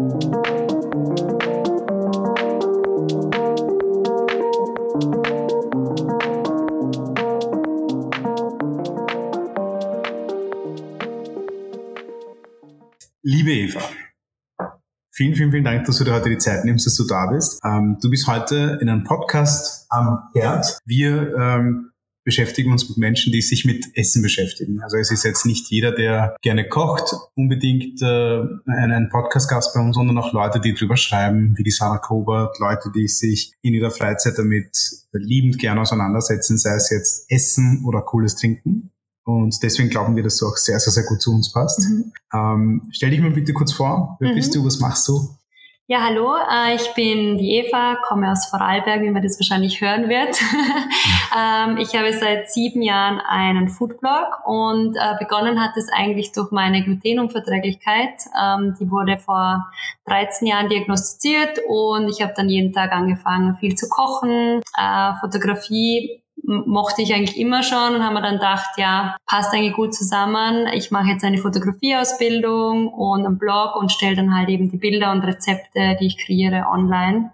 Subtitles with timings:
[0.00, 0.08] Liebe
[13.52, 13.80] Eva,
[15.10, 17.60] vielen, vielen, vielen Dank, dass du dir heute die Zeit nimmst, dass du da bist.
[17.62, 20.78] Ähm, du bist heute in einem Podcast am Herd.
[20.86, 21.89] Wir ähm,
[22.24, 24.80] beschäftigen uns mit Menschen, die sich mit Essen beschäftigen.
[24.82, 29.96] Also es ist jetzt nicht jeder, der gerne kocht, unbedingt äh, ein Podcast-Gast bei uns,
[29.96, 33.90] sondern auch Leute, die drüber schreiben, wie die Sarah Kobert, Leute, die sich in ihrer
[33.90, 34.76] Freizeit damit
[35.12, 38.90] liebend gerne auseinandersetzen, sei es jetzt Essen oder cooles Trinken.
[39.24, 41.80] Und deswegen glauben wir, dass du auch sehr, sehr, sehr gut zu uns passt.
[41.80, 42.12] Mhm.
[42.34, 44.16] Ähm, stell dich mal bitte kurz vor.
[44.20, 44.34] Wer mhm.
[44.34, 44.64] bist du?
[44.64, 45.36] Was machst du?
[45.92, 50.08] Ja, hallo, äh, ich bin die Eva, komme aus Vorarlberg, wie man das wahrscheinlich hören
[50.08, 50.40] wird.
[51.36, 56.52] ähm, ich habe seit sieben Jahren einen Foodblog und äh, begonnen hat es eigentlich durch
[56.52, 58.22] meine Glutenunverträglichkeit.
[58.40, 59.66] Ähm, die wurde vor
[60.06, 66.22] 13 Jahren diagnostiziert und ich habe dann jeden Tag angefangen, viel zu kochen, äh, Fotografie
[66.42, 70.66] mochte ich eigentlich immer schon und haben wir dann gedacht, ja, passt eigentlich gut zusammen.
[70.74, 75.12] Ich mache jetzt eine Fotografieausbildung und einen Blog und stelle dann halt eben die Bilder
[75.12, 77.32] und Rezepte, die ich kreiere, online.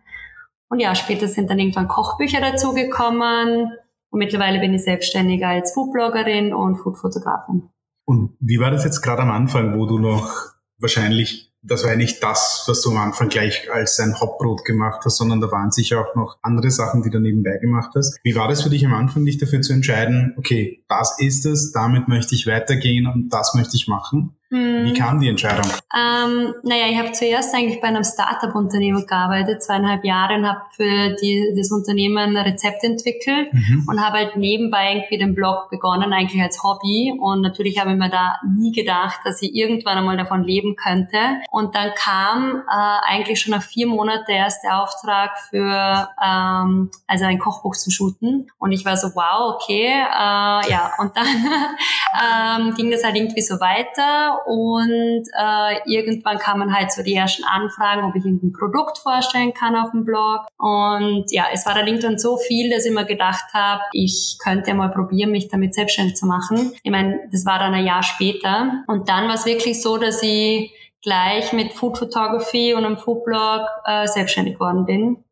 [0.68, 3.72] Und ja, später sind dann irgendwann Kochbücher dazugekommen
[4.10, 7.70] und mittlerweile bin ich selbstständig als Foodbloggerin und Foodfotografin.
[8.04, 10.30] Und wie war das jetzt gerade am Anfang, wo du noch
[10.78, 15.02] wahrscheinlich das war ja nicht das, was du am Anfang gleich als ein Hauptbrot gemacht
[15.04, 18.18] hast, sondern da waren sicher auch noch andere Sachen, die du nebenbei gemacht hast.
[18.22, 21.72] Wie war das für dich am Anfang, dich dafür zu entscheiden, okay, das ist es,
[21.72, 24.36] damit möchte ich weitergehen und das möchte ich machen?
[24.56, 24.84] Hm.
[24.84, 25.66] Wie kam die Entscheidung?
[25.94, 31.14] Ähm, naja, ich habe zuerst eigentlich bei einem Startup-Unternehmen gearbeitet, zweieinhalb Jahre und habe für
[31.20, 33.84] die, das Unternehmen ein Rezept entwickelt mhm.
[33.86, 37.14] und habe halt nebenbei irgendwie den Blog begonnen, eigentlich als Hobby.
[37.18, 41.18] Und natürlich habe ich mir da nie gedacht, dass ich irgendwann einmal davon leben könnte.
[41.50, 47.24] Und dann kam äh, eigentlich schon nach vier Monaten der erste Auftrag für ähm, also
[47.24, 48.50] ein Kochbuch zu shooten.
[48.58, 50.92] Und ich war so, wow, okay, äh, ja.
[50.98, 51.26] Und dann
[52.68, 57.42] ähm, ging das halt irgendwie so weiter und äh, irgendwann kamen halt so die ersten
[57.42, 60.46] Anfragen, ob ich irgendein Produkt vorstellen kann auf dem Blog.
[60.56, 64.72] Und ja, es war dann irgendwann so viel, dass ich mir gedacht habe, ich könnte
[64.74, 66.72] mal probieren, mich damit selbstständig zu machen.
[66.84, 68.84] Ich meine, das war dann ein Jahr später.
[68.86, 73.62] Und dann war es wirklich so, dass ich gleich mit Food Photography und einem Foodblog
[73.84, 75.24] äh, selbstständig geworden bin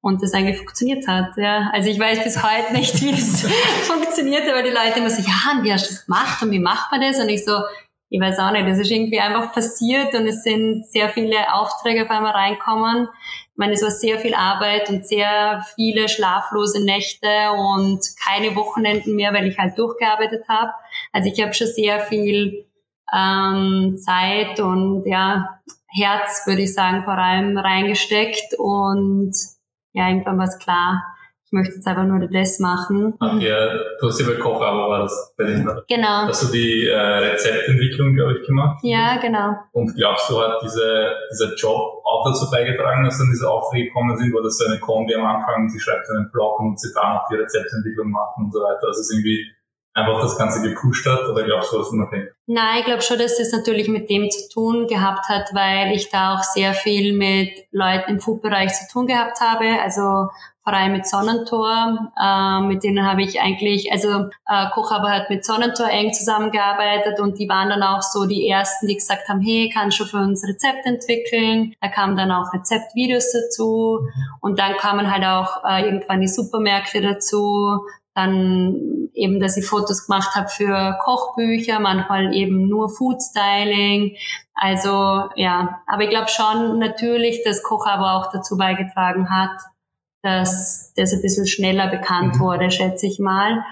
[0.00, 1.36] und das eigentlich funktioniert hat.
[1.36, 1.70] Ja.
[1.74, 3.42] Also ich weiß bis heute nicht, wie das
[3.82, 6.58] funktioniert, aber die Leute immer so, ja, und wie hast du das gemacht und wie
[6.58, 7.18] macht man das?
[7.18, 7.60] Und ich so,
[8.12, 12.02] ich weiß auch nicht, das ist irgendwie einfach passiert und es sind sehr viele Aufträge
[12.02, 13.08] auf einmal reinkommen.
[13.52, 19.16] Ich meine, es war sehr viel Arbeit und sehr viele schlaflose Nächte und keine Wochenenden
[19.16, 20.72] mehr, weil ich halt durchgearbeitet habe.
[21.10, 22.66] Also ich habe schon sehr viel
[23.14, 29.32] ähm, Zeit und ja, Herz, würde ich sagen, vor allem reingesteckt und
[29.94, 31.02] ja, irgendwann war es klar,
[31.52, 33.14] möchte jetzt einfach nur das machen.
[33.20, 36.26] Ach ja, du hast ja bei Kochabo war das bei den Genau.
[36.26, 38.80] Hast du die äh, Rezeptentwicklung, glaube ich, gemacht?
[38.82, 39.54] Ja, genau.
[39.72, 44.16] Und glaubst du, hat diese, dieser Job auch dazu beigetragen, dass dann diese Aufträge gekommen
[44.16, 44.34] sind?
[44.34, 47.28] War das so eine Kombi am Anfang, sie schreibt einen Blog und sie dann auch
[47.30, 48.86] die Rezeptentwicklung machen und so weiter?
[48.86, 49.46] Also es ist irgendwie
[49.94, 52.30] einfach das Ganze gepusht hat oder glaubst du, was unabhängig?
[52.46, 56.10] Nein, ich glaube schon, dass das natürlich mit dem zu tun gehabt hat, weil ich
[56.10, 59.80] da auch sehr viel mit Leuten im Foodbereich zu tun gehabt habe.
[59.82, 60.28] Also
[60.64, 65.88] allem mit Sonnentor, äh, mit denen habe ich eigentlich, also äh, Kochaber hat mit Sonnentor
[65.88, 69.98] eng zusammengearbeitet und die waren dann auch so die ersten, die gesagt haben, hey, kannst
[69.98, 71.74] du für uns Rezept entwickeln?
[71.80, 74.06] Da kamen dann auch Rezeptvideos dazu
[74.40, 77.80] und dann kamen halt auch äh, irgendwann die Supermärkte dazu,
[78.14, 84.16] dann eben, dass ich Fotos gemacht habe für Kochbücher, manchmal eben nur Food Styling.
[84.54, 89.58] Also ja, aber ich glaube schon natürlich, dass Koch aber auch dazu beigetragen hat,
[90.22, 92.40] dass das ein bisschen schneller bekannt mhm.
[92.40, 93.64] wurde, schätze ich mal.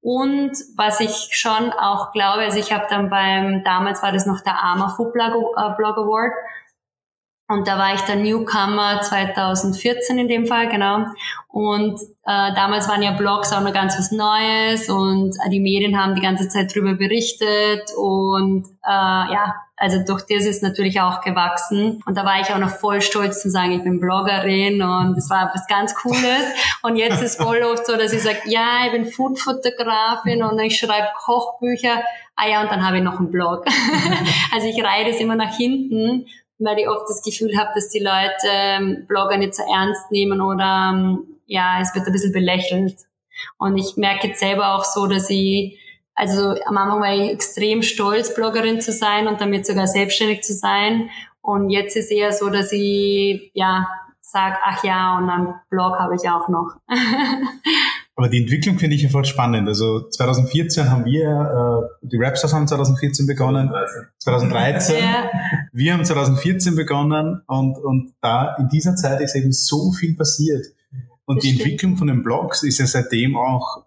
[0.00, 4.40] Und was ich schon auch glaube, also ich habe dann beim, damals war das noch
[4.40, 6.32] der Arma Food Blog Award,
[7.48, 11.04] und da war ich der Newcomer 2014 in dem Fall, genau.
[11.48, 16.00] Und äh, damals waren ja Blogs auch noch ganz was Neues und äh, die Medien
[16.00, 21.22] haben die ganze Zeit drüber berichtet und äh, ja, also durch das ist natürlich auch
[21.22, 22.00] gewachsen.
[22.06, 25.28] Und da war ich auch noch voll stolz zu sagen, ich bin Bloggerin und das
[25.28, 26.44] war was ganz Cooles.
[26.82, 30.78] Und jetzt ist voll oft so, dass ich sage, ja, ich bin Foodfotografin und ich
[30.78, 32.00] schreibe Kochbücher.
[32.36, 33.66] Ah ja, und dann habe ich noch einen Blog.
[34.54, 36.26] also ich reihe das immer nach hinten
[36.64, 40.40] weil ich oft das Gefühl habe, dass die Leute ähm, Blogger nicht so ernst nehmen
[40.40, 42.96] oder ähm, ja, es wird ein bisschen belächelt.
[43.58, 45.78] Und ich merke jetzt selber auch so, dass ich,
[46.14, 50.52] also am Anfang war ich extrem stolz, Bloggerin zu sein und damit sogar selbstständig zu
[50.52, 51.10] sein.
[51.40, 53.88] Und jetzt ist eher so, dass ich ja
[54.20, 56.76] sage, ach ja, und einen Blog habe ich auch noch.
[58.14, 59.66] Aber die Entwicklung finde ich ja voll spannend.
[59.68, 63.70] Also 2014 haben wir, äh, die Rapstars haben 2014 begonnen,
[64.18, 64.98] 2013.
[64.98, 65.30] ja.
[65.72, 70.66] Wir haben 2014 begonnen und, und da in dieser Zeit ist eben so viel passiert.
[71.24, 71.60] Und das die stimmt.
[71.62, 73.86] Entwicklung von den Blogs ist ja seitdem auch,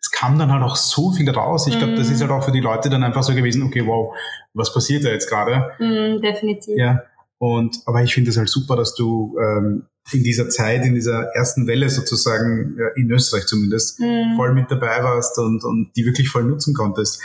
[0.00, 1.68] es kam dann halt auch so viel raus.
[1.68, 2.28] Ich glaube, das ist mhm.
[2.28, 4.16] halt auch für die Leute dann einfach so gewesen, okay, wow,
[4.52, 5.70] was passiert da jetzt gerade?
[5.78, 6.76] Mm, definitiv.
[6.76, 7.02] Ja.
[7.38, 11.34] Und, aber ich finde es halt super, dass du ähm, in dieser Zeit, in dieser
[11.34, 14.36] ersten Welle sozusagen, ja, in Österreich zumindest, mhm.
[14.36, 17.20] voll mit dabei warst und, und die wirklich voll nutzen konntest.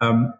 [0.00, 0.32] Ähm,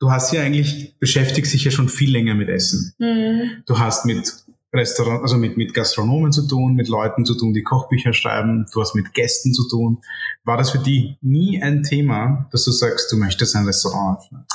[0.00, 2.94] du hast ja eigentlich, beschäftigst dich ja schon viel länger mit Essen.
[2.98, 3.62] Mhm.
[3.66, 4.32] Du hast mit
[4.74, 8.80] Restaurant, also mit, mit Gastronomen zu tun, mit Leuten zu tun, die Kochbücher schreiben, du
[8.80, 10.02] hast mit Gästen zu tun.
[10.44, 14.46] War das für dich nie ein Thema, dass du sagst, du möchtest ein Restaurant öffnen?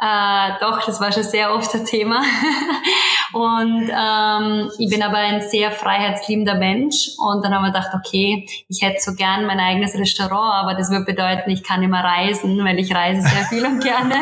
[0.00, 2.22] Äh, doch, das war schon sehr oft ein Thema.
[3.34, 7.10] und ähm, ich bin aber ein sehr freiheitsliebender Mensch.
[7.18, 10.90] Und dann haben wir gedacht, okay, ich hätte so gern mein eigenes Restaurant, aber das
[10.90, 14.14] würde bedeuten, ich kann immer reisen, weil ich reise sehr viel und gerne.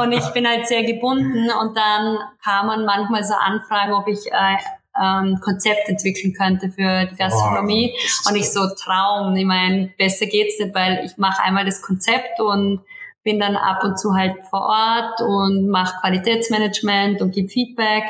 [0.00, 1.50] Und ich bin halt sehr gebunden.
[1.60, 4.56] Und dann kamen manchmal so Anfragen, ob ich äh,
[4.98, 7.94] ähm, Konzept entwickeln könnte für die Gastronomie.
[7.94, 9.36] Oh, und ich so Traum.
[9.36, 12.80] Ich meine, besser geht's nicht, weil ich mache einmal das Konzept und
[13.26, 18.04] bin dann ab und zu halt vor Ort und mache Qualitätsmanagement und gebe Feedback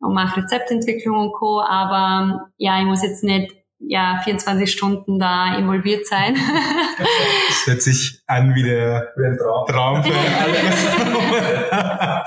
[0.00, 1.60] und mache Rezeptentwicklung und Co.
[1.60, 6.36] Aber ja, ich muss jetzt nicht ja 24 Stunden da involviert sein.
[6.98, 10.10] Das hört sich an wie der, wie ein Traum, Traum für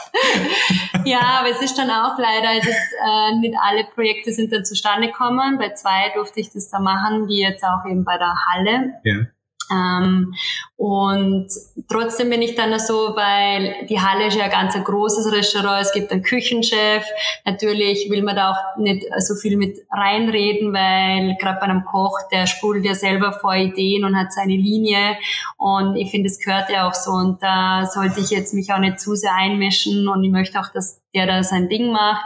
[1.05, 4.63] Ja, aber es ist dann auch leider, es ist, äh, nicht alle Projekte sind dann
[4.63, 5.57] zustande gekommen.
[5.57, 8.93] Bei zwei durfte ich das da machen, wie jetzt auch eben bei der Halle.
[9.03, 9.25] Ja.
[9.71, 10.33] Ähm,
[10.75, 11.47] und
[11.89, 15.93] trotzdem bin ich dann so, weil die Halle ist ja ein ganz großes Restaurant, es
[15.93, 17.05] gibt einen Küchenchef.
[17.45, 22.17] Natürlich will man da auch nicht so viel mit reinreden, weil gerade bei einem Koch,
[22.31, 25.17] der sprudelt ja selber vor Ideen und hat seine Linie.
[25.57, 27.11] Und ich finde, es gehört ja auch so.
[27.11, 30.07] Und da sollte ich jetzt mich auch nicht zu sehr einmischen.
[30.07, 32.23] Und ich möchte auch, dass der da sein Ding macht.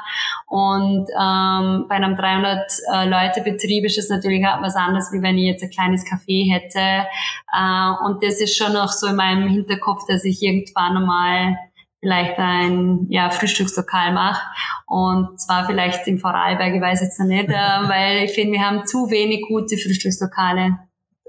[0.48, 5.46] Und ähm, bei einem 300-Leute-Betrieb äh, ist es natürlich auch was anderes, wie wenn ich
[5.46, 7.08] jetzt ein kleines Café hätte.
[7.54, 11.56] Äh, und das ist schon noch so in meinem Hinterkopf, dass ich irgendwann einmal
[12.00, 14.42] vielleicht ein ja, Frühstückslokal mache.
[14.86, 17.54] Und zwar vielleicht in Vorarlberg, ich weiß jetzt noch nicht, äh,
[17.88, 20.78] weil ich finde, wir haben zu wenig gute Frühstückslokale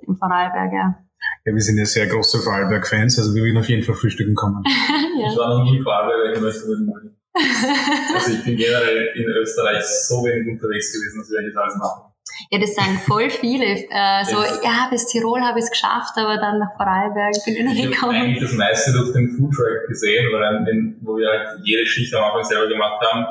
[0.06, 0.99] im Vorarlberg, ja.
[1.44, 4.62] Ja, wir sind ja sehr große Vorarlberg-Fans, also wir würden auf jeden Fall frühstücken kommen.
[5.19, 5.31] ja.
[5.31, 7.15] Ich war noch nie in Vorarlberg, ich möchte
[8.15, 12.12] also ich bin generell in Österreich so wenig unterwegs gewesen, dass wir eigentlich alles machen.
[12.50, 13.65] Ja, das sagen voll viele.
[13.65, 14.61] Äh, so, yes.
[14.62, 17.93] ja, bis Tirol habe ich es geschafft, aber dann nach Vorarlberg bin ich nicht gekommen.
[17.93, 22.15] Ich habe eigentlich das meiste durch den Foodtrack gesehen, weil wo wir halt jede Schicht
[22.15, 23.27] am Anfang selber gemacht haben,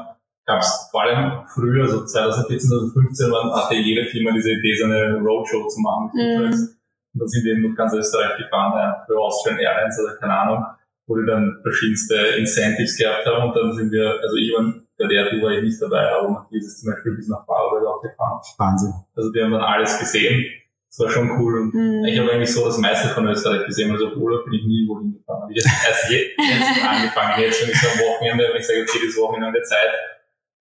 [0.46, 4.86] gab es vor allem früher, so 2014, 2015, waren, hatte jede Firma diese Idee, so
[4.86, 6.62] eine Roadshow zu machen mit Foodtracks.
[6.62, 6.76] Mm.
[7.14, 10.34] Und da sind wir eben durch ganz Österreich gefahren, ja, für Austrian Airlines oder keine
[10.34, 10.66] Ahnung
[11.08, 15.08] wo die dann verschiedenste Incentives gehabt haben und dann sind wir, also ich war, bei
[15.08, 18.02] der Tour war ich nicht dabei, aber Matthias ist zum Beispiel bis nach Vorarlberg auch
[18.02, 18.42] gefahren.
[18.58, 18.94] Wahnsinn.
[19.16, 20.46] Also die haben dann alles gesehen.
[20.90, 22.06] Das war schon cool und mhm.
[22.06, 24.88] ich habe eigentlich so das meiste von Österreich gesehen, also auf Urlaub bin ich nie
[24.88, 25.42] wohin gefahren.
[25.44, 28.66] Habe ich jetzt erst jetzt, jetzt angefangen, jetzt wenn ich so am Wochenende, wenn ich
[28.66, 29.92] sage, okay, das Wochenende Zeit,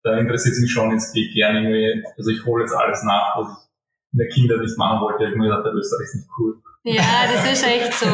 [0.02, 3.04] dann interessiert es mich schon, jetzt gehe ich gerne irgendwie, also ich hole jetzt alles
[3.04, 5.22] nach, was ich in der Kindheit nicht machen wollte.
[5.22, 6.60] Ich habe mir gedacht, Österreich ist nicht cool.
[6.86, 8.06] Ja, das ist echt so.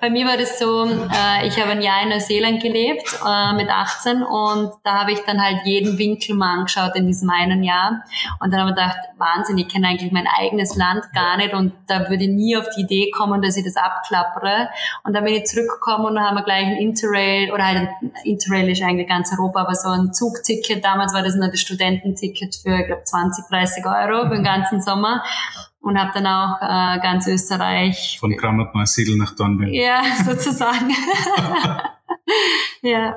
[0.00, 3.68] Bei mir war das so, äh, ich habe ein Jahr in Neuseeland gelebt äh, mit
[3.68, 8.04] 18 und da habe ich dann halt jeden Winkel mal angeschaut in diesem einen Jahr.
[8.38, 11.72] Und dann habe ich gedacht, Wahnsinn, ich kenne eigentlich mein eigenes Land gar nicht und
[11.88, 14.68] da würde ich nie auf die Idee kommen, dass ich das abklappere.
[15.02, 18.12] Und dann bin ich zurückgekommen und dann haben wir gleich ein Interrail, oder halt ein
[18.22, 22.54] Interrail ist eigentlich ganz Europa, aber so ein Zugticket, damals war das nur das Studententicket
[22.54, 25.24] für, ich glaube, 20, 30 Euro für den ganzen Sommer
[25.84, 28.16] und habe dann auch äh, ganz Österreich.
[28.18, 29.72] Von Kramat Neusiedl nach Dornbirn.
[29.74, 30.90] Ja, sozusagen.
[32.82, 33.14] ja.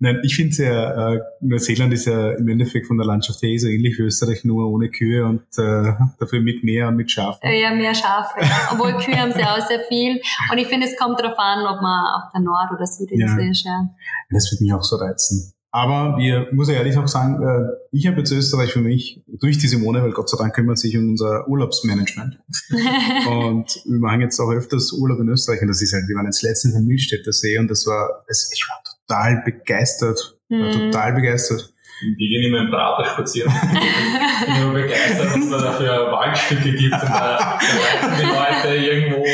[0.00, 3.58] Nein, ich finde ja, äh, Neuseeland ist ja im Endeffekt von der Landschaft her eh
[3.58, 7.50] so ähnlich wie Österreich, nur ohne Kühe und äh, dafür mit mehr und mit Schafen.
[7.50, 8.40] Ja, mehr Schafe.
[8.70, 10.20] Obwohl Kühe haben sie auch sehr viel.
[10.52, 13.50] Und ich finde, es kommt darauf an, ob man auf der Nord- oder Südinsel ja.
[13.50, 13.64] ist.
[13.64, 13.88] Ja.
[14.30, 15.52] Das würde mich auch so reizen.
[15.70, 19.58] Aber wir, muss ich ehrlich auch sagen, äh, ich habe jetzt Österreich für mich durch
[19.58, 22.38] die Simone, weil Gott sei Dank kümmert sich um unser Urlaubsmanagement.
[22.70, 26.24] und wir machen jetzt auch öfters Urlaub in Österreich und das ist halt, wir waren
[26.24, 30.72] jetzt letztens am Milstädter See und das war, ich war total begeistert, war mhm.
[30.72, 31.74] total begeistert.
[32.00, 33.52] Wir gehen immer im Prater spazieren.
[33.52, 38.76] ich bin immer begeistert, dass es da dafür Waldstücke gibt und da, da die Leute
[38.76, 39.24] irgendwo.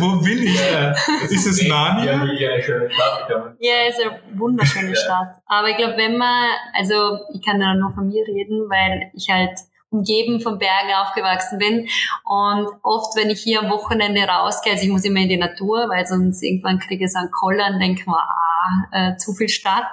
[0.00, 0.90] Wo bin ich da?
[1.24, 2.06] Ist, ist es Nani?
[2.06, 3.56] Ja, wirklich eine schöne Stadt.
[3.58, 4.94] Ja, ist eine wunderschöne ja.
[4.94, 5.36] Stadt.
[5.46, 9.30] Aber ich glaube, wenn man, also ich kann da nur von mir reden, weil ich
[9.30, 9.58] halt
[9.94, 11.88] umgeben von Bergen aufgewachsen bin.
[12.24, 15.88] Und oft, wenn ich hier am Wochenende rausgehe, also ich muss immer in die Natur,
[15.88, 18.54] weil sonst irgendwann kriege ich so einen Koller und denke mir, ah,
[18.92, 19.86] äh, zu viel Stadt.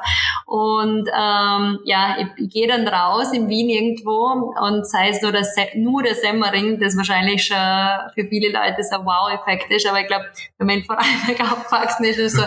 [0.46, 5.32] Und ähm, ja, ich, ich gehe dann raus in Wien irgendwo und sei es nur,
[5.32, 7.58] das, nur der Semmering, das wahrscheinlich schon
[8.14, 9.88] für viele Leute so ein Wow-Effekt ist.
[9.88, 10.26] Aber ich glaube,
[10.58, 12.44] wenn man in Vorarlberg aufgewachsen ist, ist so,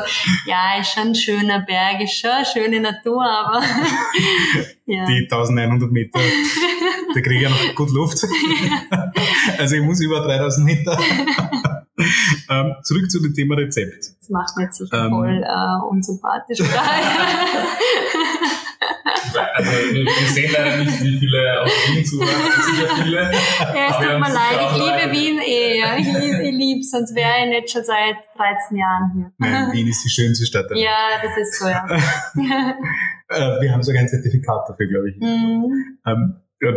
[0.46, 3.62] ja, ist schon ein schöner Berg, ist schon eine schöne Natur, aber
[4.86, 5.06] ja.
[5.06, 6.20] die 1100 Meter,
[7.14, 8.18] da kriege ich ja noch gut Luft.
[9.58, 10.98] also ich muss über 3000 Meter.
[12.50, 14.04] ähm, zurück zu dem Thema Rezept.
[14.20, 16.60] Das macht mir jetzt sicher ähm, voll äh, unsympathisch.
[19.54, 22.28] also wir, sehen leider nicht, wie viele aus Wien zuhören.
[22.28, 23.16] Es ja viele.
[23.16, 24.60] Ja, es tut mir leid.
[24.70, 25.78] Ich liebe Wien eh.
[25.78, 25.96] Ja.
[25.96, 29.32] Ich, ich liebe sonst wäre ich nicht schon seit 13 Jahren hier.
[29.38, 30.70] Nein, Wien ist die schönste Stadt.
[30.70, 31.86] Der ja, das ist so, ja.
[33.34, 35.16] Äh, wir haben sogar ein Zertifikat dafür, glaube ich.
[35.16, 35.98] Mhm.
[36.06, 36.72] Ähm, ja,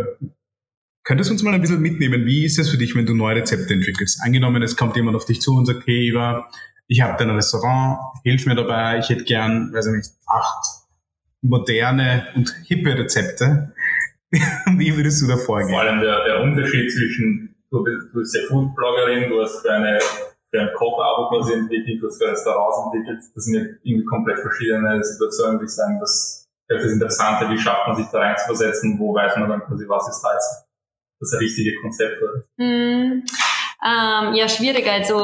[1.08, 2.26] Könntest du uns mal ein bisschen mitnehmen?
[2.26, 4.20] Wie ist es für dich, wenn du neue Rezepte entwickelst?
[4.22, 6.50] Angenommen, es kommt jemand auf dich zu und sagt, hey Eva,
[6.86, 10.66] ich habe dein Restaurant, hilf mir dabei, ich hätte gern, weiß ich nicht, acht
[11.40, 13.72] moderne und hippe Rezepte.
[14.76, 15.70] Wie würdest du da vorgehen?
[15.70, 19.72] Vor allem der, der Unterschied zwischen, du bist, du bist ja Foodbloggerin, du hast für
[19.72, 19.98] eine
[20.50, 23.22] für ein Koch-Abo quasi entwickelt, du hast für Restaurants entwickelt.
[23.34, 25.98] Das sind ja irgendwie komplett verschiedene Situationen, würde ich sagen,
[26.68, 29.88] das ist das Interessante, wie schafft man sich da reinzuversetzen, wo weiß man dann quasi,
[29.88, 30.66] was ist da jetzt
[31.20, 32.44] das richtige Konzept oder?
[32.56, 33.24] Mm.
[33.80, 34.88] Ähm, ja, schwierig.
[34.90, 35.18] Also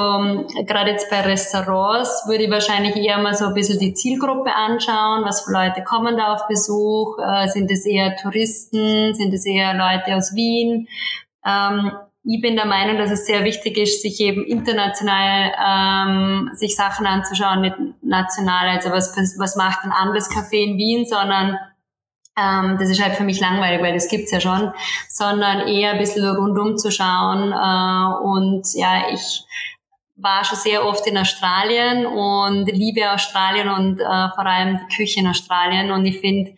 [0.64, 5.24] gerade jetzt bei Restaurants würde ich wahrscheinlich eher mal so ein bisschen die Zielgruppe anschauen.
[5.24, 7.18] Was für Leute kommen da auf Besuch?
[7.18, 9.12] Äh, sind es eher Touristen?
[9.12, 10.86] Sind es eher Leute aus Wien?
[11.44, 11.92] Ähm,
[12.26, 17.06] ich bin der Meinung, dass es sehr wichtig ist, sich eben international ähm, sich Sachen
[17.06, 18.68] anzuschauen, nicht national.
[18.68, 21.58] Also was, was macht ein anderes Café in Wien, sondern
[22.36, 24.72] ähm, das ist halt für mich langweilig, weil das gibt's ja schon,
[25.08, 27.52] sondern eher ein bisschen rundum zu schauen.
[27.52, 29.44] Äh, und ja, ich
[30.16, 35.20] war schon sehr oft in Australien und liebe Australien und äh, vor allem die Küche
[35.20, 35.90] in Australien.
[35.90, 36.54] Und ich finde,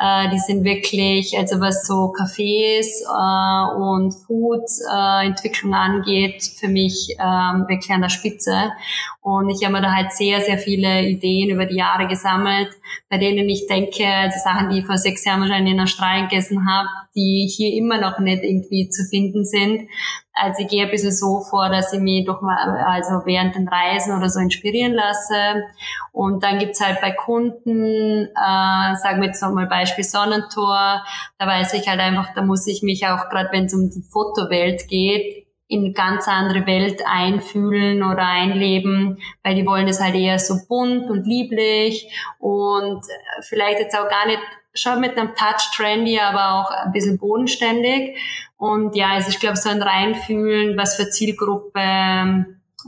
[0.00, 7.16] äh, die sind wirklich, also was so Cafés äh, und Food-Entwicklung äh, angeht, für mich
[7.18, 8.72] ähm, wirklich an der Spitze.
[9.20, 12.70] Und ich habe mir da halt sehr, sehr viele Ideen über die Jahre gesammelt,
[13.10, 16.66] bei denen ich denke, also Sachen, die ich vor sechs Jahren wahrscheinlich in Australien gegessen
[16.66, 16.88] habe,
[17.20, 19.88] die hier immer noch nicht irgendwie zu finden sind.
[20.32, 23.68] Also ich gehe ein bisschen so vor, dass ich mich doch mal, also während den
[23.68, 25.64] Reisen oder so inspirieren lasse.
[26.12, 31.04] Und dann gibt's halt bei Kunden, äh, sagen wir jetzt nochmal Beispiel Sonnentor,
[31.38, 34.02] da weiß ich halt einfach, da muss ich mich auch, gerade wenn es um die
[34.02, 40.16] Fotowelt geht, in eine ganz andere Welt einfühlen oder einleben, weil die wollen es halt
[40.16, 43.00] eher so bunt und lieblich und
[43.42, 44.40] vielleicht jetzt auch gar nicht
[44.74, 48.16] schon mit einem Touch trendy, aber auch ein bisschen bodenständig.
[48.56, 51.80] Und ja, also ich glaube, so ein Reinfühlen, was für Zielgruppe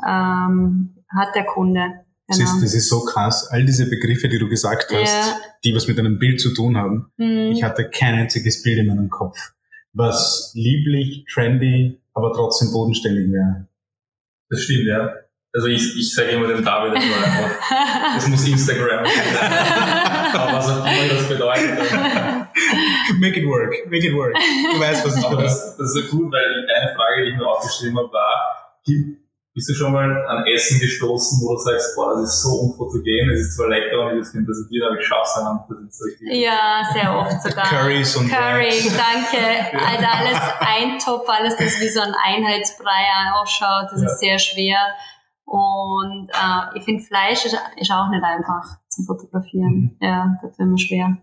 [0.07, 1.81] ähm, hat der Kunde.
[1.81, 2.05] Genau.
[2.29, 3.49] Das, ist, das ist so krass.
[3.51, 5.37] All diese Begriffe, die du gesagt hast, ja.
[5.65, 7.11] die was mit einem Bild zu tun haben.
[7.17, 7.53] Mhm.
[7.53, 9.39] Ich hatte kein einziges Bild in meinem Kopf,
[9.93, 13.67] was lieblich, trendy, aber trotzdem bodenständig wäre.
[14.49, 15.13] Das stimmt, ja.
[15.55, 20.03] Also ich, ich sage immer dem David, das, war einfach, das muss Instagram sein.
[20.35, 21.79] aber was auch immer das bedeutet.
[23.19, 24.35] Make it work, make it work.
[24.35, 25.43] Du weißt, was ich meine.
[25.43, 28.53] Das, das ist so gut, weil eine Frage, die ich mir aufgeschrieben habe, war,
[29.55, 33.31] bist du schon mal an Essen gestoßen, wo du sagst, boah, das ist so unfotogen,
[33.33, 36.41] es ist zwar lecker und ich das präsentieren, aber ich schaff's dann das ist richtig.
[36.41, 37.65] Ja, sehr oft sogar.
[37.67, 39.79] Currys und Curry, danke.
[39.79, 44.07] Also alles Eintopf, alles, das wie so ein Einheitsbrei ausschaut, das ja.
[44.09, 44.79] ist sehr schwer.
[45.45, 49.97] Und äh, ich finde, Fleisch ist, ist, auch nicht einfach zum Fotografieren.
[50.01, 50.07] Mhm.
[50.07, 51.19] Ja, das wird immer schwer.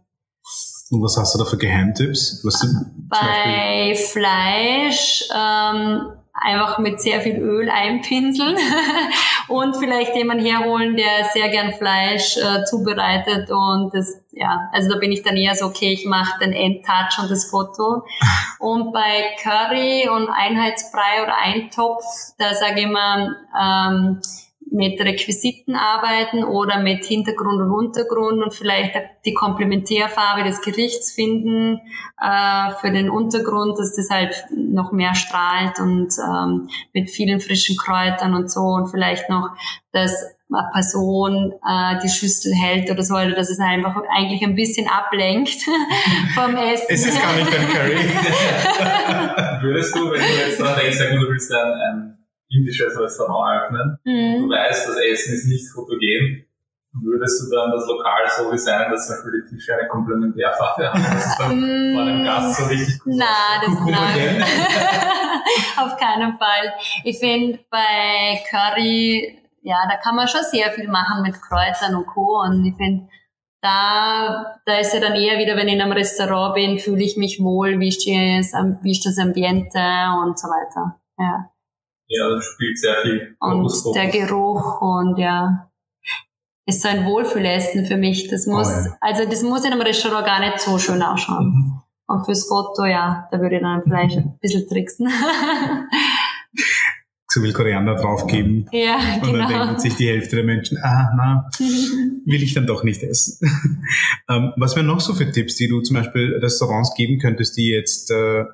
[0.92, 2.42] Und was hast du da für Geheimtipps?
[2.44, 2.66] Was
[3.10, 8.58] Bei Fleisch ähm, einfach mit sehr viel Öl einpinseln
[9.48, 14.98] und vielleicht jemanden herholen, der sehr gern Fleisch äh, zubereitet und das, ja, also da
[14.98, 18.04] bin ich dann eher so, okay, ich mache den Endtouch und das Foto.
[18.60, 22.04] Und bei Curry und Einheitsbrei oder Eintopf,
[22.38, 24.20] da sage ich immer, ähm,
[24.72, 28.94] mit Requisiten arbeiten oder mit Hintergrund und Untergrund und vielleicht
[29.26, 31.80] die Komplementärfarbe des Gerichts finden
[32.22, 37.78] äh, für den Untergrund, dass das halt noch mehr strahlt und ähm, mit vielen frischen
[37.78, 39.50] Kräutern und so und vielleicht noch
[39.92, 44.56] das eine Person äh, die Schüssel hält oder so, oder dass es einfach eigentlich ein
[44.56, 45.58] bisschen ablenkt
[46.36, 46.86] vom Essen.
[46.90, 47.96] Es ist gar nicht ein Curry.
[49.62, 52.19] Würdest du, wenn du jetzt dran denkst, du willst ein, ein
[52.50, 54.42] indisches Restaurant öffnen, mhm.
[54.42, 56.46] du weißt, das Essen ist nicht fotogen,
[56.92, 61.04] würdest du dann das Lokal so designen, dass zum Beispiel die Tische eine Komplementärfarbe haben?
[61.04, 63.14] Das ist dann mm, von einem Gast so richtig gut.
[63.16, 64.44] Nein, das nein.
[65.78, 66.74] Auf keinen Fall.
[67.04, 72.08] Ich finde bei Curry, ja, da kann man schon sehr viel machen mit Kräutern und
[72.08, 72.42] Co.
[72.42, 73.08] Und ich finde,
[73.62, 77.18] da, da ist ja dann eher wieder, wenn ich in einem Restaurant bin, fühle ich
[77.18, 79.80] mich wohl, wie ist, das, wie ist das Ambiente
[80.24, 81.00] und so weiter.
[81.18, 81.52] Ja.
[82.10, 83.36] Ja, das spielt sehr viel.
[83.40, 85.72] Und der Geruch und ja,
[86.66, 88.28] ist so ein Wohlfühlessen für mich.
[88.28, 88.98] Das muss, oh ja.
[89.00, 91.46] also das muss in einem Restaurant gar nicht so schön ausschauen.
[91.46, 91.82] Mhm.
[92.08, 95.08] Und fürs Foto, ja, da würde ich dann vielleicht ein bisschen tricksen.
[97.30, 98.68] zu viel Koriander draufgeben.
[98.72, 99.34] Ja, genau.
[99.34, 103.04] Und dann denken sich die Hälfte der Menschen, ah, na, will ich dann doch nicht
[103.04, 103.48] essen.
[104.30, 107.70] ähm, was wären noch so für Tipps, die du zum Beispiel Restaurants geben könntest, die
[107.70, 108.46] jetzt äh,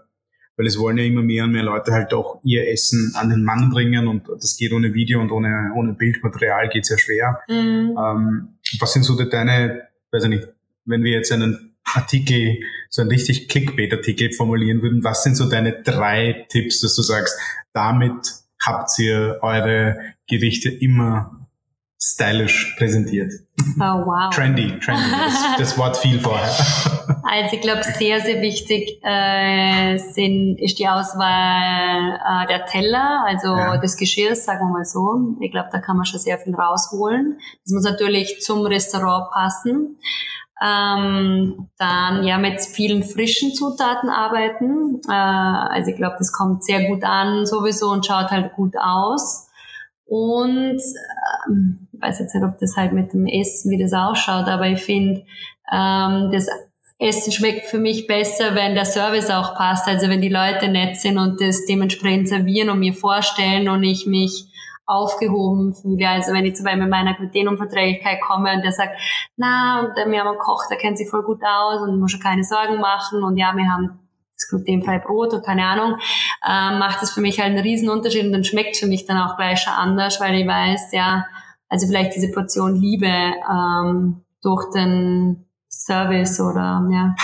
[0.57, 3.43] weil es wollen ja immer mehr und mehr Leute halt auch ihr Essen an den
[3.43, 7.39] Mann bringen und das geht ohne Video und ohne, ohne Bildmaterial geht sehr schwer.
[7.47, 7.97] Mhm.
[7.97, 8.47] Ähm,
[8.79, 10.47] was sind so deine, weiß ich nicht,
[10.85, 12.57] wenn wir jetzt einen Artikel,
[12.89, 17.37] so einen richtig Clickbait-Artikel formulieren würden, was sind so deine drei Tipps, dass du sagst,
[17.73, 18.33] damit
[18.63, 19.97] habt ihr eure
[20.27, 21.34] Gerichte immer
[22.05, 23.31] stylisch präsentiert.
[23.77, 24.33] Oh, wow.
[24.33, 25.03] Trendy, trendy.
[25.11, 26.49] Das, das Wort viel vorher.
[27.27, 33.47] Also ich glaube, sehr, sehr wichtig äh, sind, ist die Auswahl äh, der Teller, also
[33.47, 33.77] ja.
[33.77, 35.35] des Geschirrs, sagen wir mal so.
[35.41, 37.39] Ich glaube, da kann man schon sehr viel rausholen.
[37.63, 39.97] Das muss natürlich zum Restaurant passen.
[40.61, 45.01] Ähm, dann ja mit vielen frischen Zutaten arbeiten.
[45.09, 49.49] Äh, also ich glaube, das kommt sehr gut an sowieso und schaut halt gut aus.
[50.05, 50.79] Und
[51.47, 54.81] ähm, weiß jetzt nicht, ob das halt mit dem Essen, wie das ausschaut, aber ich
[54.81, 55.25] finde,
[55.71, 56.47] ähm, das
[56.97, 59.87] Essen schmeckt für mich besser, wenn der Service auch passt.
[59.87, 64.05] Also wenn die Leute nett sind und das dementsprechend servieren und mir vorstellen und ich
[64.05, 64.47] mich
[64.85, 66.07] aufgehoben fühle.
[66.07, 68.97] Also wenn ich zum Beispiel mit meiner Glutenunverträglichkeit komme und der sagt,
[69.35, 72.43] na, wir haben einen Koch, der kennt sich voll gut aus und muss schon keine
[72.43, 73.99] Sorgen machen und ja, wir haben
[74.35, 75.97] das glutenfreie Brot oder keine Ahnung,
[76.45, 79.17] äh, macht das für mich halt einen riesen Unterschied und dann schmeckt für mich dann
[79.17, 81.25] auch gleich schon anders, weil ich weiß, ja,
[81.69, 87.15] also vielleicht diese Portion Liebe ähm, durch den Service oder ja.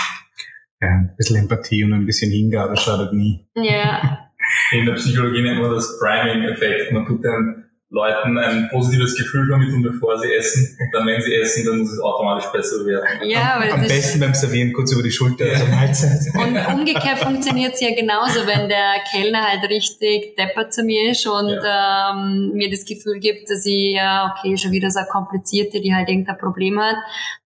[0.80, 3.46] Ja, ein bisschen Empathie und ein bisschen Hingabe schadet nie.
[3.54, 4.28] Ja.
[4.72, 6.92] In der Psychologie nennt man das Priming-Effekt.
[6.92, 7.61] Man tut dann
[7.92, 10.78] Leuten ein positives Gefühl vermitteln, bevor sie essen.
[10.80, 13.28] Und dann, wenn sie essen, dann muss es automatisch besser werden.
[13.28, 15.52] Ja, am, am besten beim Servieren kurz über die Schulter, ja.
[15.52, 16.20] also Mahlzeit.
[16.34, 21.26] Und umgekehrt funktioniert es ja genauso, wenn der Kellner halt richtig deppert zu mir ist
[21.26, 22.12] und ja.
[22.12, 25.94] ähm, mir das Gefühl gibt, dass ich, ja, okay, schon wieder so eine komplizierte, die
[25.94, 26.96] halt irgendein Problem hat,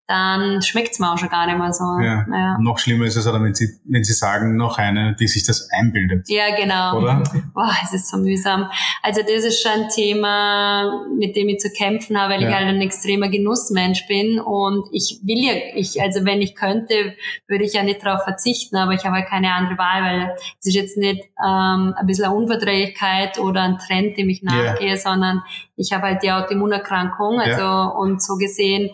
[0.06, 1.84] dann schmeckt's mir auch schon gar nicht mehr so.
[2.00, 2.24] Ja.
[2.30, 2.58] ja.
[2.60, 5.68] Noch schlimmer ist es aber, wenn Sie, wenn Sie sagen, noch eine, die sich das
[5.70, 6.28] einbildet.
[6.28, 6.98] Ja, genau.
[6.98, 7.24] Oder?
[7.52, 8.70] Boah, es ist so mühsam.
[9.02, 12.48] Also das ist schon ein Thema, mit dem ich zu kämpfen habe, weil ja.
[12.48, 17.14] ich halt ein extremer Genussmensch bin und ich will ja, ich, also wenn ich könnte,
[17.48, 20.66] würde ich ja nicht darauf verzichten, aber ich habe halt keine andere Wahl, weil es
[20.66, 24.96] ist jetzt nicht ähm, ein bisschen eine Unverträglichkeit oder ein Trend, dem ich nachgehe, yeah.
[24.96, 25.42] sondern
[25.74, 27.86] ich habe halt die Autoimmunerkrankung, also ja.
[27.86, 28.90] und so gesehen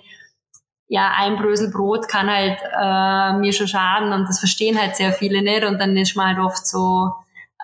[0.89, 5.13] ja, ein Brösel Brot kann halt äh, mir schon schaden und das verstehen halt sehr
[5.13, 7.13] viele nicht und dann ist man halt oft so,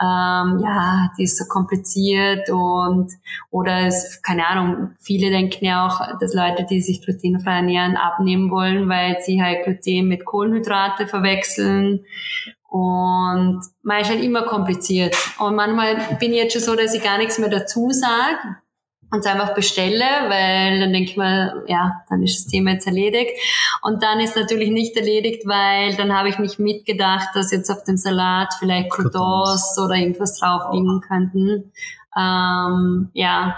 [0.01, 3.13] ähm, ja, die ist so kompliziert und
[3.51, 8.51] oder es, keine Ahnung, viele denken ja auch, dass Leute, die sich glutenfrei ernähren, abnehmen
[8.51, 12.05] wollen, weil sie halt Gluten mit Kohlenhydrate verwechseln
[12.69, 15.17] und man ist halt immer kompliziert.
[15.39, 18.59] Und manchmal bin ich jetzt schon so, dass ich gar nichts mehr dazu sage,
[19.11, 22.87] und es einfach bestelle, weil dann denke ich mal, ja, dann ist das Thema jetzt
[22.87, 23.33] erledigt.
[23.83, 27.85] Und dann ist natürlich nicht erledigt, weil dann habe ich mich mitgedacht, dass jetzt auf
[27.85, 31.73] dem Salat vielleicht Croutons oder irgendwas drauf liegen könnten.
[32.17, 33.57] Ähm, ja,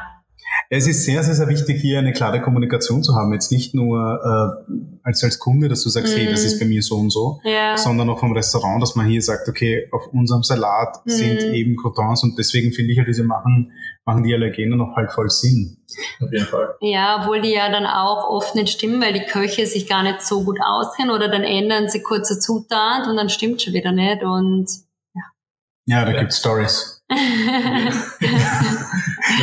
[0.68, 3.32] es ist sehr, sehr, sehr wichtig, hier eine klare Kommunikation zu haben.
[3.32, 6.18] Jetzt nicht nur äh, als, als Kunde, dass du sagst, mm.
[6.18, 7.76] hey, das ist bei mir so und so, ja.
[7.76, 11.10] sondern auch vom Restaurant, dass man hier sagt, okay, auf unserem Salat mm.
[11.10, 13.72] sind eben Croutons und deswegen finde ich halt, diese machen,
[14.04, 15.78] machen die Allergene noch halt voll Sinn.
[16.22, 16.74] Auf jeden Fall.
[16.80, 20.22] Ja, obwohl die ja dann auch oft nicht stimmen, weil die Köche sich gar nicht
[20.22, 24.22] so gut auskennen oder dann ändern sie kurze Zutat und dann stimmt schon wieder nicht
[24.22, 24.68] und
[25.90, 26.04] ja.
[26.04, 26.20] Da ja.
[26.20, 27.00] gibt's Stories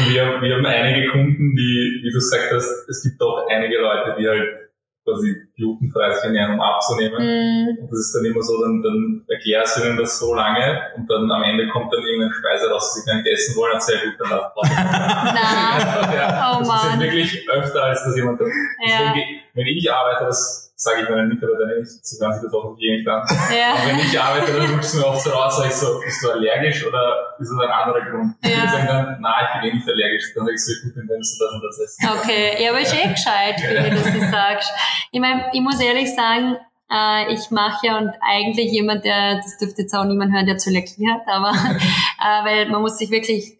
[0.09, 4.15] wir, wir haben einige Kunden, die, wie du gesagt hast, es gibt auch einige Leute,
[4.19, 4.69] die halt
[5.03, 7.23] quasi glutenfrei sich ernähren, um abzunehmen.
[7.23, 7.81] Mm.
[7.81, 11.09] Und das ist dann immer so, dann, dann erklärst du ihnen das so lange und
[11.09, 13.81] dann am Ende kommt dann irgendeine Speise raus, die sie gar nicht essen wollen, und
[13.81, 16.13] sehr gut, dann lass Nein.
[16.15, 18.41] ja, oh das ist wirklich öfter, als dass jemand.
[18.41, 18.47] Ja.
[18.85, 22.85] Deswegen, wenn ich arbeite, das sage ich meinen Mitarbeitern nicht, sie hören sich das hoffentlich
[22.85, 23.25] eh nicht an.
[23.49, 23.73] Ja.
[23.73, 26.23] Aber wenn ich arbeite, dann rutschst du mir oft so raus, sag ich so, bist
[26.23, 28.35] du allergisch oder ist das ein anderer Grund?
[28.43, 28.61] Ja.
[28.61, 30.33] Die sagen dann, nein, ich bin eh nicht allergisch.
[30.35, 32.09] Dann sag ich so, gut, dann kannst du das und das essen.
[32.19, 34.71] Okay, ja, aber ist eh gescheit, wie du das sagst.
[35.11, 36.57] Ich meine, ich muss ehrlich sagen,
[36.93, 40.57] äh, ich mache ja und eigentlich jemand, der, das dürfte jetzt auch niemand hören, der
[40.57, 43.57] Zöliakie hat, aber äh, weil man muss sich wirklich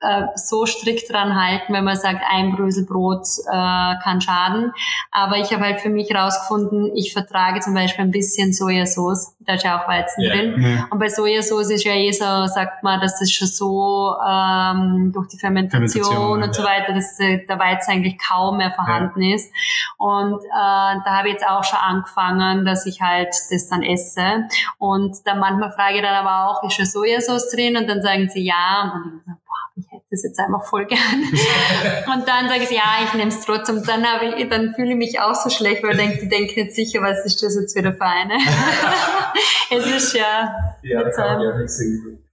[0.00, 4.72] äh, so strikt dran halten, wenn man sagt, ein Brösel Brot äh, kann schaden.
[5.10, 9.54] Aber ich habe halt für mich rausgefunden, ich vertrage zum Beispiel ein bisschen Sojasauce, da
[9.54, 10.34] ist ja auch Weizen yeah.
[10.34, 10.54] drin.
[10.58, 10.88] Yeah.
[10.90, 15.28] Und bei Sojasauce ist ja eh so, sagt man, dass das schon so ähm, durch
[15.28, 19.34] die Fermentation, Fermentation und so weiter, dass der Weizen eigentlich kaum mehr vorhanden ja.
[19.34, 19.52] ist.
[19.98, 24.48] Und äh, da habe ich jetzt auch schon angefangen, dass ich halt das dann esse.
[24.78, 27.76] Und dann manchmal frage ich dann aber auch, ist schon Sojasauce drin?
[27.76, 28.92] Und dann sagen sie ja.
[28.94, 29.39] Und dann
[29.80, 31.00] ich, hätte das jetzt einfach voll gern.
[32.14, 33.78] und dann sage ich, ja, ich nehme es trotzdem.
[33.78, 36.28] Und dann, habe ich, dann fühle ich mich auch so schlecht, weil ich denke, die
[36.28, 38.34] denken jetzt sicher, was ist das jetzt wieder für eine?
[39.70, 40.54] es ist ja...
[40.82, 41.80] Ja, da kann man ja nichts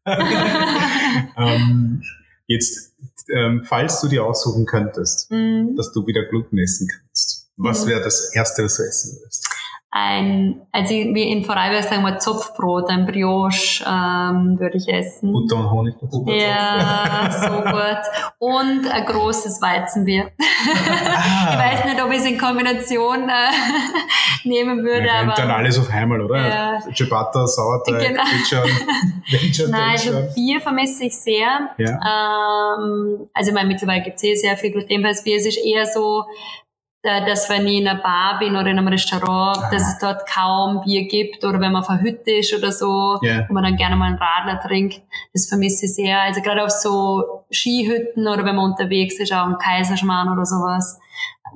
[1.38, 2.02] ähm,
[2.48, 2.94] Jetzt,
[3.30, 5.76] ähm, falls du dir aussuchen könntest, mm.
[5.76, 7.90] dass du wieder Gluten essen kannst, was mm.
[7.90, 9.47] wäre das Erste, was du essen würdest?
[10.00, 15.32] Ein, also wie in Vorarlberg sagen wir Zopfbrot, ein Brioche ähm, würde ich essen.
[15.32, 16.26] Butter und Honig dazu.
[16.28, 18.02] Ja, so gut.
[18.38, 20.32] Und ein großes Weizenbier.
[21.20, 21.50] Ah.
[21.52, 25.34] ich weiß nicht, ob ich es in Kombination äh, nehmen würde, ja, aber...
[25.34, 26.38] dann alles auf einmal, oder?
[26.38, 26.82] Ja.
[26.94, 28.24] Ciabatta, Sauerteig, genau.
[29.30, 31.70] Ketchup, Nein, also Bier vermisse ich sehr.
[31.78, 32.76] Ja.
[32.78, 35.38] Ähm, also ich meine, mittlerweile gibt es eh sehr viel glutenfreies Bier.
[35.38, 36.26] Es ist eher so,
[37.08, 39.70] dass wenn ich in einer Bar bin oder in einem Restaurant, Aha.
[39.72, 43.20] dass es dort kaum Bier gibt oder wenn man auf einer Hütte ist oder so,
[43.24, 43.46] yeah.
[43.48, 45.02] wo man dann gerne mal einen Radler trinkt,
[45.34, 46.22] das vermisse ich sehr.
[46.22, 51.00] Also gerade auf so Skihütten oder wenn man unterwegs ist, auch im Kaiserschmarrn oder sowas,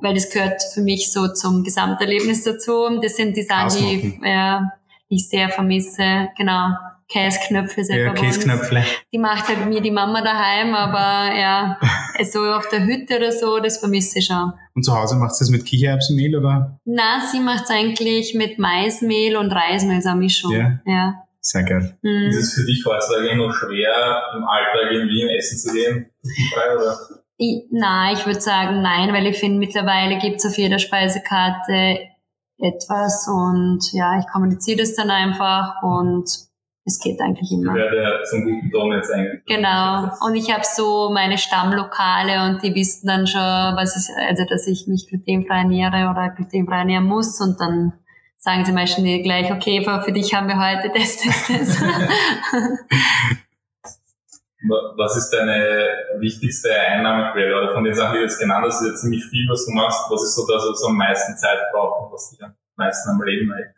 [0.00, 2.98] weil das gehört für mich so zum Gesamterlebnis dazu.
[3.00, 4.72] Das sind die Sachen, die, ja,
[5.10, 6.70] die ich sehr vermisse, genau.
[7.12, 8.04] Käsknöpfe selber.
[8.06, 8.84] Ja, Käsknöpfe.
[9.12, 11.78] Die macht halt mir die Mama daheim, aber ja,
[12.32, 14.52] so auf der Hütte oder so, das vermisse ich schon.
[14.74, 16.78] Und zu Hause macht sie das mit Kichererbsenmehl oder?
[16.84, 20.52] Na, sie macht es eigentlich mit Maismehl und Reismehl, so eine Mischung.
[20.52, 20.80] Ja.
[20.86, 21.14] ja.
[21.40, 21.98] Sehr geil.
[22.02, 22.30] Mhm.
[22.30, 26.06] Ist es für dich heutzutage noch schwer, im Alltag irgendwie im Essen zu gehen?
[26.54, 26.96] Frei, oder?
[27.36, 31.98] Ich, nein, ich würde sagen nein, weil ich finde, mittlerweile gibt es auf jeder Speisekarte
[32.58, 36.30] etwas und ja, ich kommuniziere das dann einfach und
[36.84, 37.76] es geht eigentlich immer.
[37.78, 39.44] Ja, der zum guten Ton jetzt eigentlich.
[39.46, 40.10] Genau.
[40.26, 44.66] Und ich habe so meine Stammlokale und die wissen dann schon, was ist, also dass
[44.66, 47.92] ich mich glutenfrei ernähre oder glutenfrei ernähren muss und dann
[48.36, 51.82] sagen sie meistens gleich, okay, für dich haben wir heute das, das, das.
[54.96, 57.56] was ist deine wichtigste Einnahmequelle?
[57.56, 59.72] Oder von den Sachen, die du jetzt genannt hast, ist ja ziemlich viel, was du
[59.72, 60.10] machst.
[60.10, 63.22] Was ist so das, was am meisten Zeit braucht und was dich am meisten am
[63.22, 63.74] Leben hält?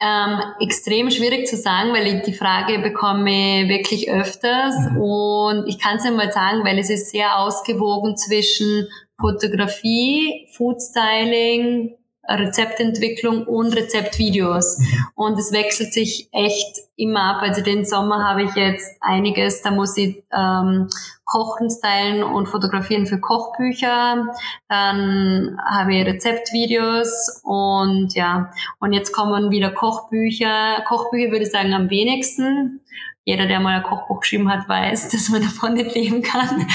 [0.00, 4.96] Ähm, extrem schwierig zu sagen, weil ich die Frage bekomme wirklich öfters mhm.
[5.00, 8.86] und ich kann es einmal sagen, weil es ist sehr ausgewogen zwischen
[9.20, 11.97] Fotografie, Foodstyling,
[12.28, 14.78] Rezeptentwicklung und Rezeptvideos.
[14.78, 14.86] Mhm.
[15.14, 17.42] Und es wechselt sich echt immer ab.
[17.42, 20.88] Also den Sommer habe ich jetzt einiges, da muss ich ähm,
[21.24, 24.34] Kochen, Stylen und Fotografieren für Kochbücher.
[24.68, 30.82] Dann habe ich Rezeptvideos und ja, und jetzt kommen wieder Kochbücher.
[30.86, 32.80] Kochbücher würde ich sagen am wenigsten
[33.28, 36.48] jeder, der mal ein Kochbuch geschrieben hat, weiß, dass man davon nicht leben kann.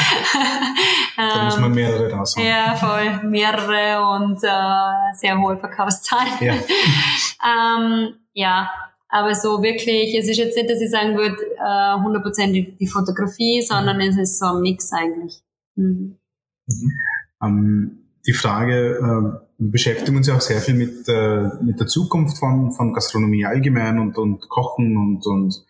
[1.17, 2.45] da muss man mehrere raushauen.
[2.45, 3.27] Ja, voll.
[3.27, 6.31] Mehrere und äh, sehr hohe Verkaufszahlen.
[6.41, 6.53] Ja.
[7.79, 8.69] ähm, ja,
[9.09, 12.87] aber so wirklich, es ist jetzt nicht, dass ich sagen würde, äh, 100% die, die
[12.87, 15.41] Fotografie, sondern es ist so ein Mix eigentlich.
[15.73, 16.19] Mhm.
[16.67, 16.91] Mhm.
[17.41, 21.87] Ähm, die Frage, äh, wir beschäftigen uns ja auch sehr viel mit, äh, mit der
[21.87, 25.65] Zukunft von, von Gastronomie allgemein und, und Kochen und, und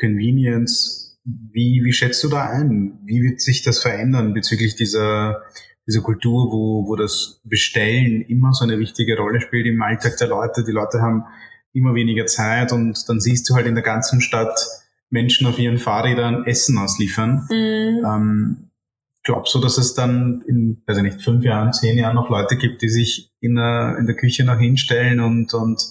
[0.00, 1.18] Convenience.
[1.24, 2.98] Wie, wie schätzt du da ein?
[3.04, 5.42] Wie wird sich das verändern bezüglich dieser,
[5.86, 10.28] dieser Kultur, wo, wo das Bestellen immer so eine wichtige Rolle spielt im Alltag der
[10.28, 10.64] Leute?
[10.64, 11.24] Die Leute haben
[11.74, 14.58] immer weniger Zeit und dann siehst du halt in der ganzen Stadt
[15.10, 17.46] Menschen auf ihren Fahrrädern Essen ausliefern.
[17.50, 18.04] Mhm.
[18.04, 18.67] Ähm,
[19.28, 22.80] glaubst du, dass es dann in, also nicht fünf Jahren, zehn Jahren noch Leute gibt,
[22.80, 25.82] die sich in der, in der Küche noch hinstellen und, und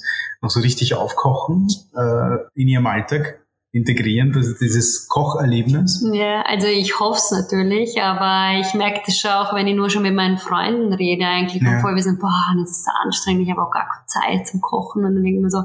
[0.41, 3.43] noch so richtig aufkochen äh, in ihrem Alltag?
[3.73, 6.03] integrieren, das, dieses Kocherlebnis?
[6.11, 9.89] Ja, also ich hoffe es natürlich, aber ich merke das schon auch, wenn ich nur
[9.89, 11.75] schon mit meinen Freunden rede, eigentlich, ja.
[11.75, 14.61] bevor wir sind, boah, das ist so anstrengend, ich habe auch gar keine Zeit zum
[14.61, 15.63] Kochen und dann denke ich mir so,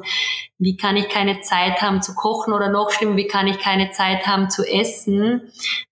[0.58, 3.92] wie kann ich keine Zeit haben zu kochen oder noch schlimmer, wie kann ich keine
[3.92, 5.42] Zeit haben zu essen?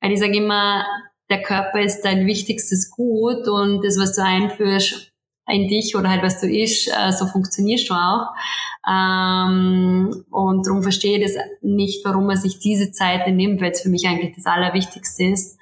[0.00, 0.84] Weil ich sage immer,
[1.30, 5.12] der Körper ist dein wichtigstes Gut und das, was du einführst,
[5.48, 8.28] in dich oder halt was du isch, äh, so funktionierst du auch.
[8.88, 13.80] Ähm, und darum verstehe ich das nicht, warum man sich diese Zeit nimmt, weil es
[13.80, 15.58] für mich eigentlich das Allerwichtigste ist.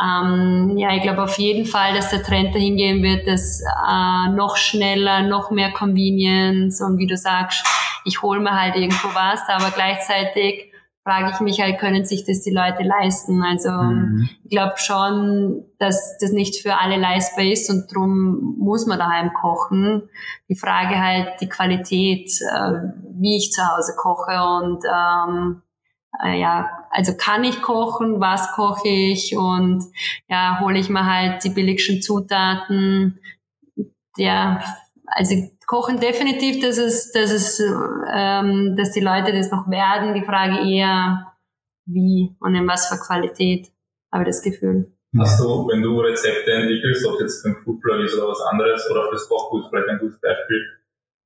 [0.00, 4.28] Ähm, ja, ich glaube auf jeden Fall, dass der Trend dahin gehen wird, dass äh,
[4.34, 7.64] noch schneller, noch mehr Convenience und wie du sagst,
[8.04, 10.73] ich hole mir halt irgendwo was, aber gleichzeitig
[11.04, 13.42] frage ich mich halt, können sich das die Leute leisten?
[13.42, 14.28] Also mhm.
[14.42, 19.32] ich glaube schon, dass das nicht für alle leistbar ist und darum muss man daheim
[19.34, 20.08] kochen.
[20.48, 22.72] Die Frage halt die Qualität, äh,
[23.18, 25.62] wie ich zu Hause koche und ähm,
[26.22, 29.84] äh, ja, also kann ich kochen, was koche ich und
[30.28, 33.20] ja, hole ich mir halt die billigsten Zutaten.
[34.16, 34.62] Ja,
[35.06, 35.34] also
[35.66, 40.14] Kochen definitiv, dass es, dass es, ähm, dass die Leute das noch werden.
[40.14, 41.32] Die Frage eher,
[41.86, 43.68] wie und in was für Qualität,
[44.12, 44.92] habe ich das Gefühl.
[45.16, 49.08] Hast du, wenn du Rezepte entwickelst, ob jetzt ein Foodblog ist oder was anderes oder
[49.08, 50.60] fürs Kochbuch vielleicht ein gutes Beispiel,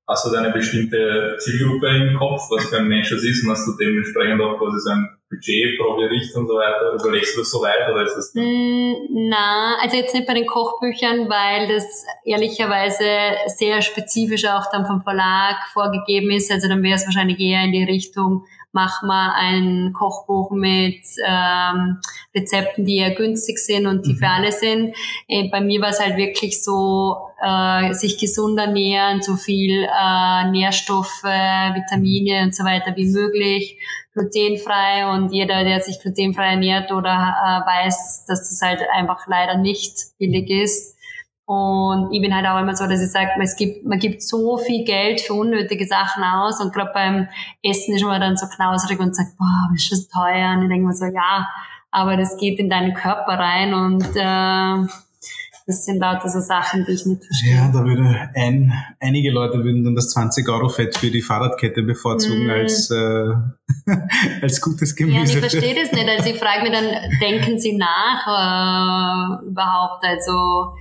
[0.07, 3.51] hast du da eine bestimmte Zielgruppe im Kopf, was für ein Mensch das ist und
[3.51, 6.94] hast du dementsprechend auch quasi so ein Budget pro Gericht und so weiter?
[6.98, 8.34] Überlegst du das so weit oder ist das?
[8.34, 13.04] Mm, na, also jetzt nicht bei den Kochbüchern, weil das ehrlicherweise
[13.46, 16.50] sehr spezifisch auch dann vom Verlag vorgegeben ist.
[16.50, 21.98] Also dann wäre es wahrscheinlich eher in die Richtung, mach mal ein Kochbuch mit ähm,
[22.34, 24.18] Rezepten, die eher günstig sind und die mhm.
[24.18, 24.94] für alle sind.
[25.26, 30.50] Äh, bei mir war es halt wirklich so, äh, sich gesund ernähren, so viel äh,
[30.50, 33.78] Nährstoffe, Vitamine und so weiter wie möglich,
[34.18, 39.57] glutenfrei und jeder, der sich glutenfrei ernährt oder äh, weiß, dass das halt einfach leider
[39.57, 40.98] nicht billig ist,
[41.48, 44.59] und ich bin halt auch immer so, dass ich sage, es gibt, man gibt so
[44.59, 47.28] viel Geld für unnötige Sachen aus und gerade beim
[47.62, 50.52] Essen ist man dann so knauserig und sagt, boah, ist das teuer?
[50.52, 51.48] Und ich denke mir so, ja,
[51.90, 54.92] aber das geht in deinen Körper rein und äh,
[55.68, 57.54] das sind lauter so Sachen, die ich nicht verstehe.
[57.54, 61.83] Ja, da würde ein, einige Leute würden dann das 20 Euro Fett für die Fahrradkette
[61.83, 62.50] bevorzugen mm.
[62.50, 63.35] als, äh,
[64.42, 65.18] als gutes Gemüse.
[65.18, 66.09] Ja, ich verstehe das nicht.
[66.09, 66.87] Also ich frage mich dann,
[67.20, 70.02] denken Sie nach äh, überhaupt?
[70.07, 70.74] Also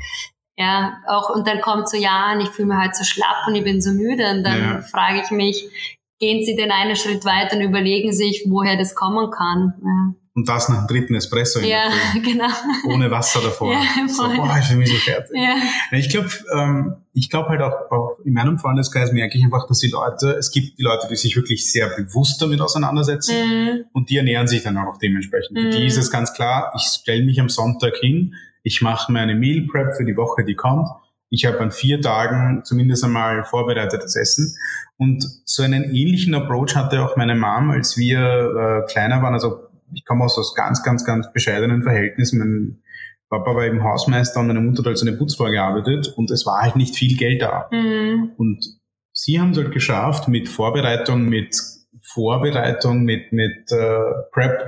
[0.56, 3.56] ja, auch, und dann kommt so, ja, und ich fühle mich halt so schlapp und
[3.56, 4.32] ich bin so müde.
[4.32, 4.82] Und dann ja.
[4.82, 5.69] frage ich mich,
[6.17, 9.73] gehen Sie den einen Schritt weiter und überlegen sich, woher das kommen kann.
[9.84, 10.13] Ja.
[10.38, 11.62] Und das nach dem dritten Espresso.
[11.62, 11.89] Ja,
[12.23, 12.45] genau.
[12.86, 13.73] Ohne Wasser davor.
[13.97, 15.36] Ja, so, boah, ich mich so fertig.
[15.36, 15.56] Ja.
[15.91, 19.80] Ich glaube, ähm, ich glaube halt auch, auch in meinem Freundeskreis merke ich einfach, dass
[19.80, 23.86] die Leute, es gibt die Leute, die sich wirklich sehr bewusst damit auseinandersetzen mhm.
[23.93, 25.58] und die ernähren sich dann auch dementsprechend.
[25.58, 25.71] Mhm.
[25.71, 29.21] Für die ist es ganz klar, ich stelle mich am Sonntag hin, ich mache mir
[29.21, 30.88] eine Meal Prep für die Woche, die kommt.
[31.32, 34.56] Ich habe an vier Tagen zumindest einmal vorbereitetes Essen.
[34.97, 39.34] Und so einen ähnlichen Approach hatte auch meine Mom, als wir äh, kleiner waren.
[39.34, 42.39] Also ich komme aus, aus ganz, ganz, ganz bescheidenen Verhältnissen.
[42.39, 42.82] Mein
[43.30, 46.62] Papa war eben Hausmeister und meine Mutter hat als eine Putzfrau gearbeitet und es war
[46.62, 47.67] halt nicht viel Geld da.
[47.71, 48.32] Mhm.
[48.38, 48.65] Und
[49.12, 51.56] sie haben es halt geschafft, mit Vorbereitung, mit
[52.02, 54.00] Vorbereitung, mit, mit äh,
[54.32, 54.65] Prep,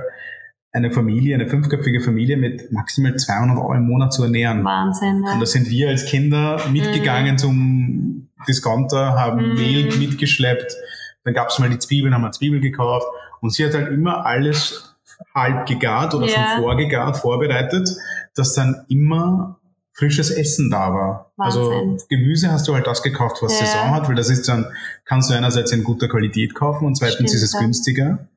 [0.72, 4.64] eine Familie, eine fünfköpfige Familie mit maximal 200 Euro im Monat zu ernähren.
[4.64, 5.24] Wahnsinn.
[5.26, 5.32] Ja.
[5.32, 7.38] Und da sind wir als Kinder mitgegangen mhm.
[7.38, 9.54] zum Discounter, haben mhm.
[9.54, 10.76] Mehl mitgeschleppt,
[11.24, 13.06] dann gab's mal die Zwiebeln, haben wir Zwiebel gekauft
[13.40, 14.89] und sie hat halt immer alles
[15.34, 16.32] halb gegart oder ja.
[16.32, 17.88] schon vorgegart, vorbereitet,
[18.34, 19.60] dass dann immer
[19.92, 21.32] frisches Essen da war.
[21.36, 21.92] Also Wahnsinn.
[21.92, 23.66] Also Gemüse hast du halt das gekauft, was ja.
[23.66, 24.66] Saison hat, weil das ist dann,
[25.04, 28.28] kannst du einerseits in guter Qualität kaufen und zweitens Stimmt, ist es günstiger.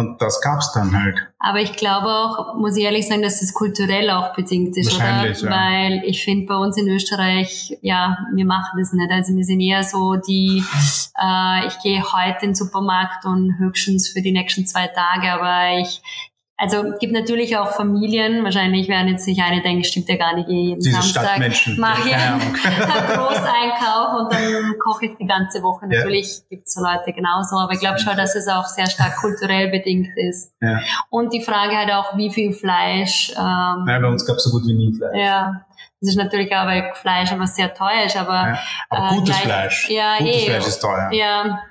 [0.00, 1.18] Und das gab's dann halt.
[1.38, 5.42] Aber ich glaube auch, muss ich ehrlich sagen, dass es kulturell auch bedingt ist, Wahrscheinlich,
[5.42, 5.50] oder?
[5.50, 5.56] Ja.
[5.56, 9.10] Weil ich finde bei uns in Österreich, ja, wir machen das nicht.
[9.10, 10.64] Also wir sind eher so die,
[11.22, 15.78] äh, ich gehe heute in den Supermarkt und höchstens für die nächsten zwei Tage, aber
[15.78, 16.02] ich,
[16.60, 20.46] also gibt natürlich auch Familien, wahrscheinlich werden jetzt sich eine denken, stimmt ja gar nicht,
[20.46, 21.38] jeden Diese Samstag
[21.78, 25.86] mache ich einen Großeinkauf und dann koche ich die ganze Woche.
[25.90, 26.00] Ja.
[26.00, 29.16] Natürlich gibt es so Leute genauso, aber ich glaube schon, dass es auch sehr stark
[29.16, 30.52] kulturell bedingt ist.
[30.60, 30.80] Ja.
[31.08, 33.30] Und die Frage halt auch, wie viel Fleisch.
[33.30, 35.16] Ähm, ja, bei uns gab es so gut wie nie Fleisch.
[35.16, 35.64] Ja.
[36.02, 38.58] Das ist natürlich auch, weil Fleisch aber sehr teuer ist, aber, ja,
[38.90, 39.88] aber gutes äh, gleich, Fleisch.
[39.88, 41.08] Ja, gutes eh, Fleisch ist teuer.
[41.12, 41.62] Ja,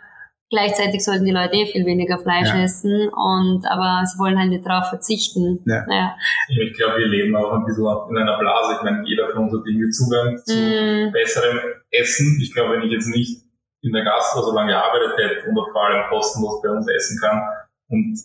[0.50, 2.64] Gleichzeitig sollten die Leute eh viel weniger Fleisch ja.
[2.64, 5.62] essen und aber sie wollen halt nicht darauf verzichten.
[5.66, 5.86] Ja.
[5.88, 6.16] ja.
[6.48, 8.78] Ich glaube, wir leben auch ein bisschen in einer Blase.
[8.78, 11.12] Ich meine, jeder von uns hat irgendwie Zugang zu mm.
[11.12, 11.60] besserem
[11.92, 12.40] Essen.
[12.42, 13.44] Ich glaube, wenn ich jetzt nicht
[13.82, 17.42] in der Gastro so lange gearbeitet hätte und vor allem kostenlos bei uns essen kann,
[17.90, 18.20] und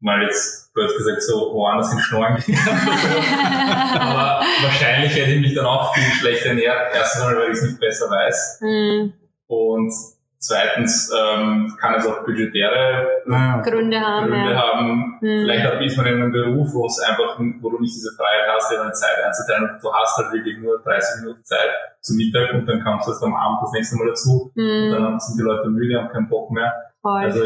[0.00, 2.64] mal jetzt blöd gesagt so woanders in Schnorren gegangen.
[4.00, 6.94] Aber wahrscheinlich hätte ich mich dann auch viel schlechter ernährt.
[6.94, 8.60] Erstens mal, weil ich es nicht besser weiß.
[8.62, 9.12] Mhm.
[9.46, 9.92] Und
[10.40, 13.60] zweitens ähm, kann es auch budgetäre naja.
[13.60, 14.26] Gründe haben.
[14.26, 14.56] Gründe ja.
[14.56, 15.18] haben.
[15.20, 15.42] Mhm.
[15.42, 18.48] Vielleicht auch ist man in einem Beruf, wo es einfach, wo du nicht diese Freiheit
[18.48, 22.16] hast, dir eine Zeit einzuteilen und du hast halt wirklich nur 30 Minuten Zeit zum
[22.16, 24.64] Mittag und dann kommst du erst am Abend das nächste Mal dazu mhm.
[24.64, 26.72] und dann sind die Leute müde, haben keinen Bock mehr.
[27.02, 27.22] Voll.
[27.22, 27.44] Also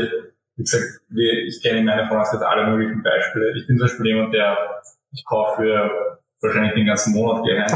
[0.56, 3.56] wie gesagt, ich kenne in meiner Freundeskreis alle möglichen Beispiele.
[3.56, 4.56] Ich bin zum Beispiel jemand, der,
[5.10, 7.66] ich kaufe für wahrscheinlich den ganzen Monat geheim.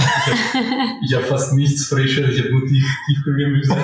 [1.03, 3.77] Ich habe hab fast nichts Frisches, ich habe nur Tief, Tiefkühlgemüse.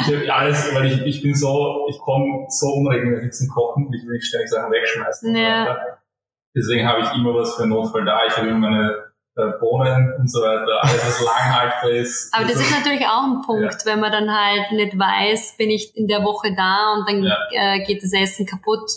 [0.00, 4.04] Ich habe alles, weil ich, ich bin so, ich komme so unregelmäßig zum Kochen, ich
[4.06, 5.36] will nicht ständig Sachen wegschmeißen.
[5.36, 5.76] Ja.
[6.54, 8.26] Deswegen habe ich immer was für Notfall da.
[8.26, 12.32] Ich habe immer meine äh, Bohnen und so weiter, alles was langhaltbar ist.
[12.34, 13.78] Aber das also, ist natürlich auch ein Punkt, ja.
[13.84, 17.36] wenn man dann halt nicht weiß, bin ich in der Woche da und dann ja.
[17.52, 18.90] äh, geht das Essen kaputt.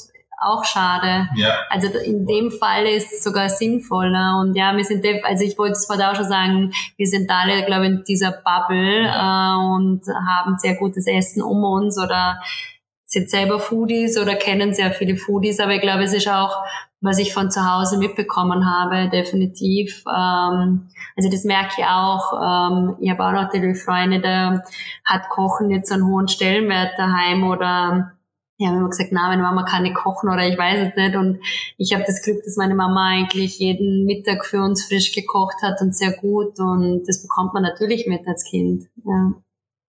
[0.44, 1.30] Auch schade.
[1.36, 1.60] Ja.
[1.70, 4.40] Also in dem Fall ist es sogar sinnvoller.
[4.42, 7.64] Und ja, wir sind, also ich wollte es vorher auch schon sagen, wir sind alle,
[7.66, 12.42] glaube ich, in dieser Bubble äh, und haben sehr gutes Essen um uns oder
[13.06, 16.64] sind selber Foodies oder kennen sehr viele Foodies, aber ich glaube, es ist auch
[17.02, 20.04] was ich von zu Hause mitbekommen habe, definitiv.
[20.08, 22.34] Ähm, also das merke ich auch.
[22.34, 24.62] Ähm, ich habe auch natürlich Freunde, da
[25.04, 28.14] hat Kochen jetzt einen hohen Stellenwert daheim oder
[28.62, 31.16] ja, wir haben gesagt, na, meine Mama kann nicht kochen oder ich weiß es nicht.
[31.16, 31.40] Und
[31.78, 35.82] ich habe das Glück, dass meine Mama eigentlich jeden Mittag für uns frisch gekocht hat
[35.82, 36.60] und sehr gut.
[36.60, 38.86] Und das bekommt man natürlich mit als Kind.
[39.04, 39.34] Ja.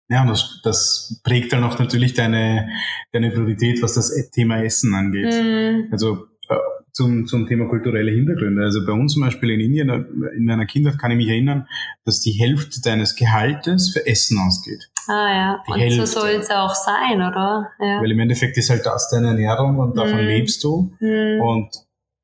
[0.08, 2.70] Ja, und das, das prägt dann auch natürlich deine,
[3.12, 5.32] deine Priorität, was das Thema Essen angeht.
[5.32, 5.92] Mm.
[5.92, 6.56] Also äh,
[6.92, 8.62] zum, zum Thema kulturelle Hintergründe.
[8.62, 9.90] Also bei uns zum Beispiel in Indien,
[10.34, 11.66] in meiner Kindheit kann ich mich erinnern,
[12.04, 14.91] dass die Hälfte deines Gehaltes für Essen ausgeht.
[15.08, 16.06] Ah ja, und Hälfte.
[16.06, 17.70] so soll es auch sein, oder?
[17.80, 18.00] Ja.
[18.00, 20.28] Weil im Endeffekt ist halt das deine Ernährung und davon mm.
[20.28, 20.92] lebst du.
[21.00, 21.40] Mm.
[21.40, 21.70] Und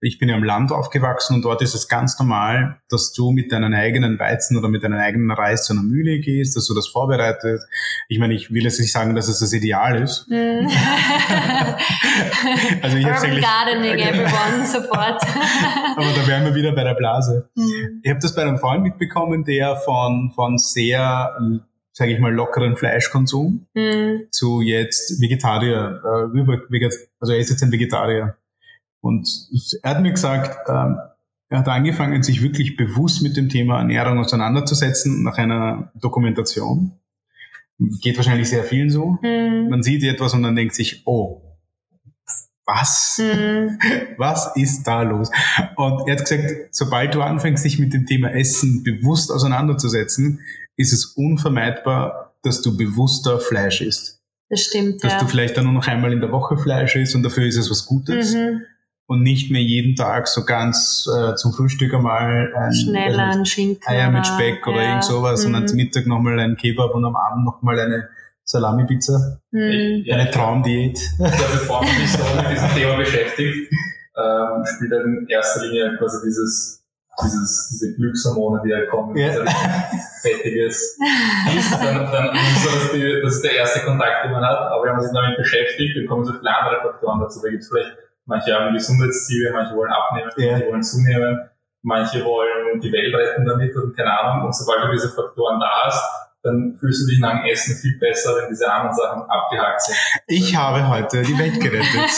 [0.00, 3.50] ich bin ja im Land aufgewachsen und dort ist es ganz normal, dass du mit
[3.50, 6.86] deinen eigenen Weizen oder mit deinem eigenen Reis zu einer Mühle gehst, dass du das
[6.86, 7.62] vorbereitet.
[8.08, 10.28] Ich meine, ich will jetzt nicht sagen, dass es das Ideal ist.
[10.28, 10.34] Mm.
[12.82, 15.20] also ich habe eigentlich Gardening, everyone support.
[15.96, 17.50] aber da wären wir wieder bei der Blase.
[17.56, 18.00] Mm.
[18.02, 21.36] Ich habe das bei einem Freund mitbekommen, der von von sehr
[21.98, 24.30] sage ich mal, lockeren Fleischkonsum mm.
[24.30, 28.36] zu jetzt Vegetarier, äh, also er ist jetzt ein Vegetarier.
[29.00, 29.28] Und
[29.82, 30.96] er hat mir gesagt, ähm,
[31.48, 36.92] er hat angefangen, sich wirklich bewusst mit dem Thema Ernährung auseinanderzusetzen nach einer Dokumentation.
[38.00, 39.18] Geht wahrscheinlich sehr vielen so.
[39.20, 39.68] Mhm.
[39.68, 41.42] Man sieht etwas und dann denkt sich, oh,
[42.64, 43.18] was?
[43.18, 43.76] Mhm.
[44.18, 45.30] Was ist da los?
[45.74, 50.40] Und er hat gesagt, sobald du anfängst, dich mit dem Thema Essen bewusst auseinanderzusetzen,
[50.78, 54.22] ist es unvermeidbar, dass du bewusster Fleisch isst.
[54.48, 55.04] Das stimmt.
[55.04, 55.18] Dass ja.
[55.18, 57.70] du vielleicht dann nur noch einmal in der Woche Fleisch isst und dafür ist es
[57.70, 58.34] was Gutes.
[58.34, 58.62] Mhm
[59.08, 63.82] und nicht mehr jeden Tag so ganz äh, zum Frühstück einmal ein Schneller ein Schinken
[63.86, 64.88] Eier mit Speck oder, ja.
[64.90, 65.44] irgend sowas, mhm.
[65.44, 68.08] sondern zum Mittag nochmal ein Kebab und am Abend nochmal eine
[68.44, 69.40] Salami-Pizza.
[69.50, 70.04] Mhm.
[70.10, 70.98] Eine Traumdiät.
[71.18, 73.72] Ja, bevor man sich so mit diesem Thema beschäftigt,
[74.14, 76.77] ähm, spielt dann in erster Linie quasi dieses,
[77.22, 79.30] dieses, diese Glückshormone, die halt kommen, ja.
[80.22, 80.98] fettiges
[81.56, 84.58] ist, dann, dann ist so, dass die, das ist der erste Kontakt, den man hat,
[84.58, 87.40] aber wenn man sich damit beschäftigt, dann kommen so viele andere Faktoren dazu.
[87.42, 87.96] Da gibt es vielleicht
[88.28, 90.52] Manche haben Gesundheitsziele, manche wollen abnehmen, ja.
[90.52, 91.50] manche wollen zunehmen,
[91.80, 94.46] manche wollen die Welt retten damit und keine Ahnung.
[94.46, 96.04] Und sobald du diese Faktoren da hast,
[96.42, 99.96] dann fühlst du dich nach dem Essen viel besser, wenn diese anderen Sachen abgehakt sind.
[100.28, 102.10] Ich habe heute die Welt gerettet.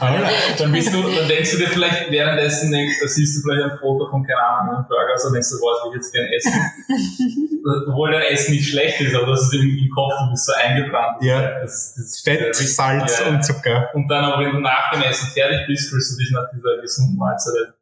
[0.58, 3.78] dann bist du, dann denkst du dir vielleicht währenddessen, denkst, da siehst du vielleicht ein
[3.78, 6.52] Foto von, keine Ahnung, einem Burger, so denkst du, boah, ich will jetzt gerne essen.
[7.88, 10.44] Obwohl dein Essen nicht schlecht ist, aber du hast es im, im Kopf, du bist
[10.44, 11.22] so eingebrannt.
[11.22, 11.60] Ja.
[11.60, 13.28] Das, das Fett, Salz ja.
[13.28, 13.88] und Zucker.
[13.94, 16.82] Und dann aber, wenn du nach dem Essen fertig bist, fühlst du dich nach dieser
[16.82, 17.72] gesunden Mahlzeit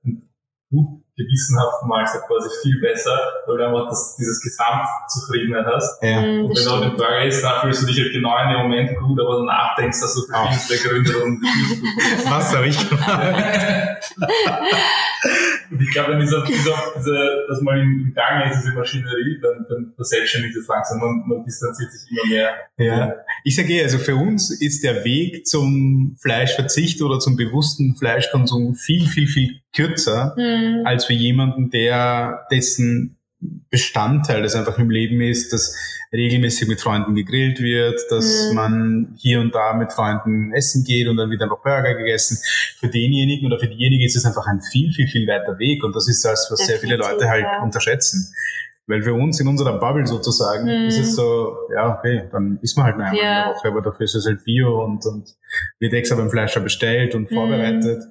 [0.71, 6.03] gut gewissenhaften Mahlzeit quasi viel besser, weil du einfach das, dieses Gesamtzufriedenheit hast.
[6.03, 6.19] Ja.
[6.19, 8.59] Und wenn du auch den Burger isst, dann fühlst du dich halt genau in dem
[8.63, 11.43] Moment gut, aber danach denkst du, dass du verschiedene Gründe und
[12.31, 13.35] Was habe ich gemacht?
[15.71, 19.67] und ich glaube, wenn dieser, dieser, dieser, das mal im Gange ist, diese Maschinerie, dann,
[19.69, 22.51] dann verselbstständigt es langsam, man, man distanziert sich immer mehr.
[22.79, 23.15] Ja.
[23.45, 28.75] Ich sage eh, also für uns ist der Weg zum Fleischverzicht oder zum bewussten Fleischkonsum
[28.75, 30.87] viel, viel, viel kürzer mhm.
[30.87, 33.19] als für jemanden, der dessen
[33.71, 35.77] Bestandteil das einfach im Leben ist, dass
[36.13, 38.55] regelmäßig mit Freunden gegrillt wird, dass mhm.
[38.55, 42.39] man hier und da mit Freunden essen geht und dann wird einfach Burger gegessen.
[42.79, 45.97] Für denjenigen oder für diejenigen ist es einfach ein viel, viel, viel weiter Weg und
[45.97, 47.63] das ist das, was Definitiv, sehr viele Leute halt ja.
[47.63, 48.33] unterschätzen.
[48.87, 50.87] Weil für uns in unserer Bubble sozusagen Mhm.
[50.89, 53.45] ist es so, ja, okay, dann isst man halt nur einmal in Ja.
[53.47, 55.35] der Woche, aber dafür ist es halt Bio und, und
[55.81, 57.35] wird extra beim Fleischer bestellt und Mhm.
[57.35, 58.03] vorbereitet.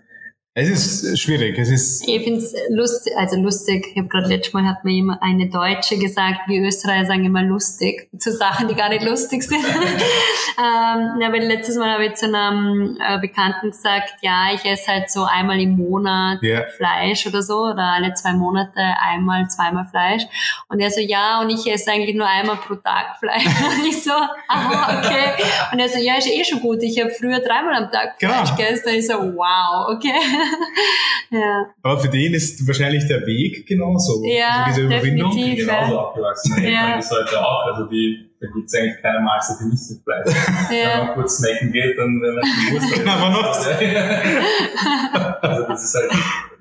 [0.54, 4.54] Es ist schwierig, es ist, Ich finde es lustig, also lustig, ich habe gerade letztes
[4.54, 8.76] Mal hat mir immer eine Deutsche gesagt, wir Österreicher sagen immer lustig, zu Sachen, die
[8.76, 9.64] gar nicht lustig sind.
[9.66, 14.92] ähm, ja, weil letztes Mal habe ich zu einem äh, Bekannten gesagt, ja, ich esse
[14.92, 16.64] halt so einmal im Monat Ja.
[16.76, 20.24] Fleisch oder so, oder alle zwei Monate einmal, zweimal Fleisch.
[20.68, 23.46] Und er so, ja, und ich esse eigentlich nur einmal pro Tag Fleisch.
[23.80, 24.12] Und ich so,
[24.50, 25.42] aha, okay.
[25.72, 28.50] Und er so, ja, ist eh schon gut, ich habe früher dreimal am Tag Fleisch
[28.50, 28.56] Genau.
[28.58, 28.90] gegessen.
[28.90, 30.12] Und ich so, wow, okay.
[31.32, 31.66] ja.
[31.84, 34.24] aber für den ist wahrscheinlich der Weg genauso.
[34.26, 35.32] Ja, also diese Überwindung.
[35.32, 35.68] definitiv.
[35.68, 36.52] genauso aufgewachsen.
[36.56, 36.82] Meine Ja.
[36.86, 37.66] Eltern bis heute auch.
[37.68, 40.36] Also die, da gibt's eigentlich keine Mahlzeit, die nicht Fleisch.
[40.70, 41.04] Wenn Ja.
[41.06, 43.68] man kurz snacken geht, dann wenn man die Wurst was.
[45.42, 46.12] Also das ist halt,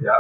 [0.01, 0.15] ja.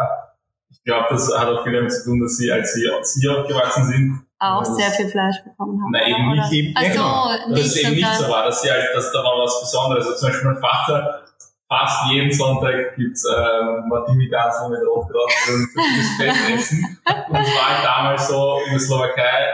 [0.70, 3.28] Ich glaube, das hat auch viel damit zu tun, dass sie, als sie, als sie
[3.28, 5.90] aufgewachsen sind, auch Das- sehr viel Fleisch bekommen haben.
[5.92, 7.28] Na, eben nicht, eben- ja, so, genau.
[7.28, 10.06] dass nicht es eben nicht so war, dass sie halt, dass da war was Besonderes.
[10.06, 11.22] Also zum Beispiel mein Vater,
[11.70, 16.98] fast jeden Sonntag gibt's ähm, Martini-Ganzen mit Rotkraut und das Festessen.
[17.30, 19.46] Und es war halt damals so, in der Slowakei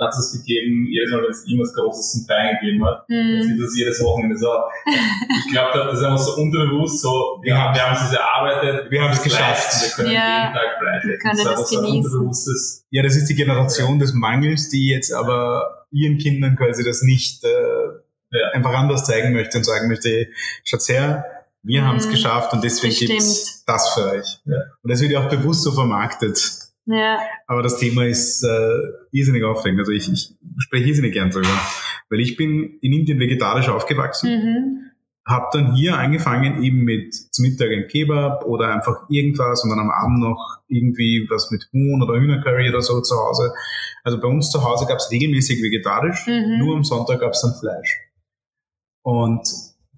[0.00, 3.04] hat es gegeben, jedes Mal, wenn es irgendwas Großes zum Feiern gegeben hat.
[3.06, 4.48] Jetzt Hm, wird das jedes Wochenende so.
[5.46, 9.00] Ich glaube, das ist einfach so unterbewusst so, wir, haben, wir haben es erarbeitet, Wir
[9.02, 9.62] haben es können geschafft.
[9.72, 10.42] leisten, Wir können Ja.
[10.42, 11.18] jeden Tag Fleisch essen.
[11.20, 15.12] Können ist einfach das so unterbewusstes, Ja, das ist die Generation des Mangels, die jetzt
[15.12, 17.48] aber ihren Kindern quasi das nicht äh,
[18.32, 18.48] Ja.
[18.54, 20.32] einfach anders zeigen möchte und sagen möchte, hey,
[20.64, 21.86] schaut's her, wir Mhm.
[21.86, 23.62] haben es geschafft und deswegen gibt's stimmt.
[23.68, 24.38] das für euch.
[24.44, 24.56] Ja.
[24.82, 26.58] Und das wird ja auch bewusst so vermarktet.
[26.86, 27.18] ja.
[27.46, 28.78] Aber das Thema ist äh,
[29.12, 29.80] irrsinnig aufregend.
[29.80, 31.48] Also ich, ich spreche irrsinnig gern drüber.
[32.10, 34.78] Weil ich bin in Indien vegetarisch aufgewachsen Mhm.
[35.26, 39.78] habe dann hier angefangen eben mit zum Mittag ein Kebab oder einfach irgendwas und dann
[39.78, 43.52] am Abend noch irgendwie was mit Huhn oder Hühnercurry oder so zu Hause.
[44.02, 46.58] Also bei uns zu Hause gab es regelmäßig vegetarisch, Mhm.
[46.58, 47.98] nur am Sonntag gab es dann Fleisch.
[49.04, 49.46] Und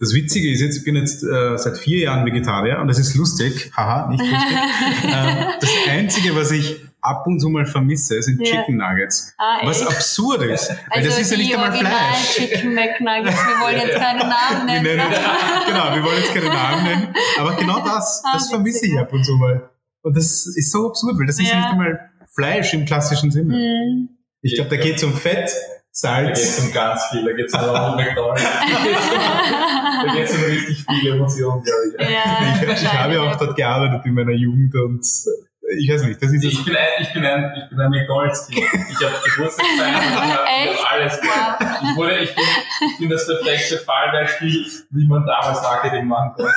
[0.01, 3.15] das Witzige ist jetzt, ich bin jetzt äh, seit vier Jahren Vegetarier und das ist
[3.15, 4.59] lustig, haha, nicht lustig.
[5.05, 8.53] ähm, das Einzige, was ich ab und zu mal vermisse, sind Ja.
[8.57, 9.35] Chicken Nuggets.
[9.39, 9.91] Ah, Was echt?
[9.91, 12.35] absurd ist, weil Also das ist ja nicht einmal Fleisch.
[12.35, 14.97] Chicken McNuggets, wir wollen jetzt keine Namen Wir nennen.
[14.97, 15.15] nennen,
[15.67, 19.13] genau, wir wollen jetzt keine Namen nennen, aber genau das, Ah, das vermisse ich ab
[19.13, 19.71] und zu mal.
[20.03, 23.55] Und das ist so absurd, weil das ist ja nicht einmal Fleisch im klassischen Sinne.
[23.55, 24.09] Hm.
[24.43, 25.51] Ich glaube, da geht es um Fett,
[26.03, 26.67] da geht es Salz.
[26.67, 28.41] um ganz viel, da geht es um Ronald McDonald.
[30.07, 32.11] Da geht es um richtig viele Emotionen, glaube ich.
[32.11, 35.07] ja, Ich, ich habe ja auch dort gearbeitet in meiner Jugend und
[35.79, 38.59] ich weiß nicht, das ist Ich bin ein, ich bin ein, ich bin ein McDonalds-Kind.
[38.91, 41.59] Ich habe Geburtstagsfeiern, ich habe alles gemacht.
[41.83, 42.45] Ich, wurde, ich, bin,
[42.93, 46.53] ich bin das perfekte Fallbeispiel, wie man damals Marketing machen konnte.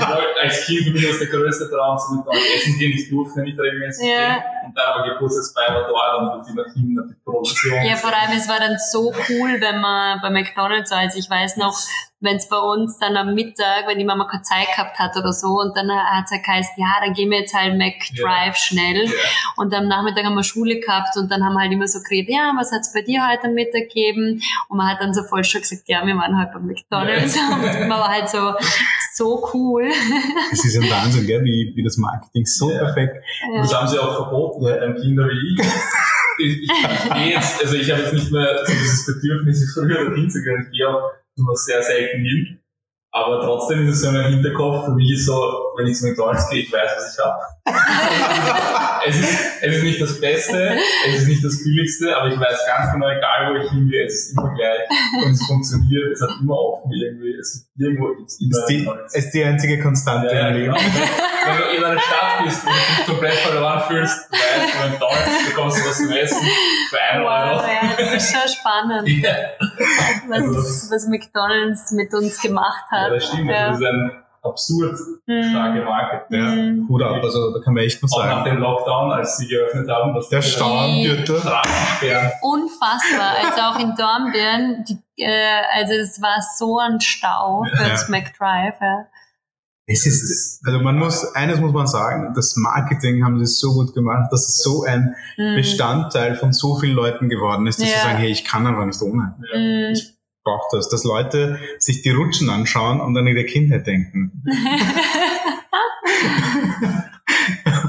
[0.00, 2.92] Ich wollte als Kind für mich das der größte Traum zu McDonalds essen gehen.
[2.92, 4.34] Ich durfte nicht regelmäßig Ja.
[4.34, 4.42] gehen.
[4.66, 7.82] Und dann aber Geburtstagsfeier war dort und bin nach hin und die Produktion.
[7.84, 10.98] Ja, vor allem, es war dann so cool, wenn man bei McDonalds war.
[11.00, 11.76] Also ich weiß noch,
[12.20, 15.32] wenn es bei uns dann am Mittag, wenn die Mama keine Zeit gehabt hat oder
[15.32, 17.76] so, und dann hat es halt geheißen, ja, dann gehen wir jetzt halt
[18.10, 19.04] McDrive schnell.
[19.06, 19.12] Ja.
[19.56, 22.30] Und am Nachmittag haben wir Schule gehabt und dann haben wir halt immer so geredet,
[22.30, 24.40] ja, was hat's bei dir heute am Mittag gegeben?
[24.68, 27.36] Und man hat dann so voll schon gesagt, ja, wir waren halt beim McDonalds.
[27.50, 28.54] Und man war halt so,
[29.14, 29.88] so cool.
[30.52, 32.78] Es ist ein Wahnsinn, gell, wie, wie das Marketing so Ja.
[32.84, 33.16] perfekt.
[33.52, 35.66] Und das haben sie auch verboten, weil einem Kinder wie ich.
[36.38, 39.72] Ich, ich, ich gehe jetzt, also ich habe jetzt nicht mehr so dieses Bedürfnis, wie
[39.80, 40.66] früher dorthin zu gehen.
[40.70, 42.60] Ich gehe auch nur sehr selten hin.
[43.18, 46.06] Aber trotzdem ist es so in meinem Hinterkopf, für mich ist so, wenn ich zu
[46.06, 47.40] McDonalds gehe, ich weiß, was ich habe.
[49.08, 50.76] es, ist, es ist nicht das Beste,
[51.08, 54.14] es ist nicht das Billigste, aber ich weiß ganz genau, egal wo ich hingehe, es
[54.26, 54.80] ist immer gleich
[55.24, 59.14] und es funktioniert, es hat immer offen irgendwie, es irgendwo gibt's immer Ist die, McDonald's.
[59.14, 60.74] ist die einzige Konstante Ja, ja, im Leben.
[60.74, 60.80] genau.
[61.46, 65.46] Wenn du in einer Stadt bist und dich komplett verloren fühlst, du weißt, du McDonalds,
[65.48, 66.46] bekommst du was zum Essen
[66.90, 67.62] für einen Wow, Euro.
[67.68, 69.34] ja, das ist schon spannend, Ja,
[70.28, 73.05] was, was McDonalds mit uns gemacht hat.
[73.10, 73.50] Das stimmt.
[73.50, 73.68] Ja.
[73.70, 74.10] Das ist ein
[74.42, 76.22] absurd starke Marke.
[76.30, 76.88] Ja, Mhm.
[76.88, 78.44] Hut ab, also da kann man echt nur Auch nach sagen.
[78.50, 81.42] dem Lockdown, als sie geöffnet haben, dass Der Stammgürtel.
[82.42, 83.34] Unfassbar.
[83.44, 87.88] Also auch in Dornbirn, die, äh, also es war so ein Stau für Ja.
[87.90, 88.74] das McDrive.
[88.80, 89.06] Ja.
[89.88, 93.94] Es ist, also man muss, eines muss man sagen, das Marketing haben sie so gut
[93.94, 95.54] gemacht, dass es so ein Mhm.
[95.56, 98.00] Bestandteil von so vielen Leuten geworden ist, dass sie Ja.
[98.02, 99.34] sagen, hey, ich kann einfach nicht ohne.
[99.54, 99.92] Mhm.
[99.92, 100.15] Ich
[100.46, 100.88] brauche das.
[100.88, 104.42] Dass Leute sich die Rutschen anschauen und an ihre Kindheit denken.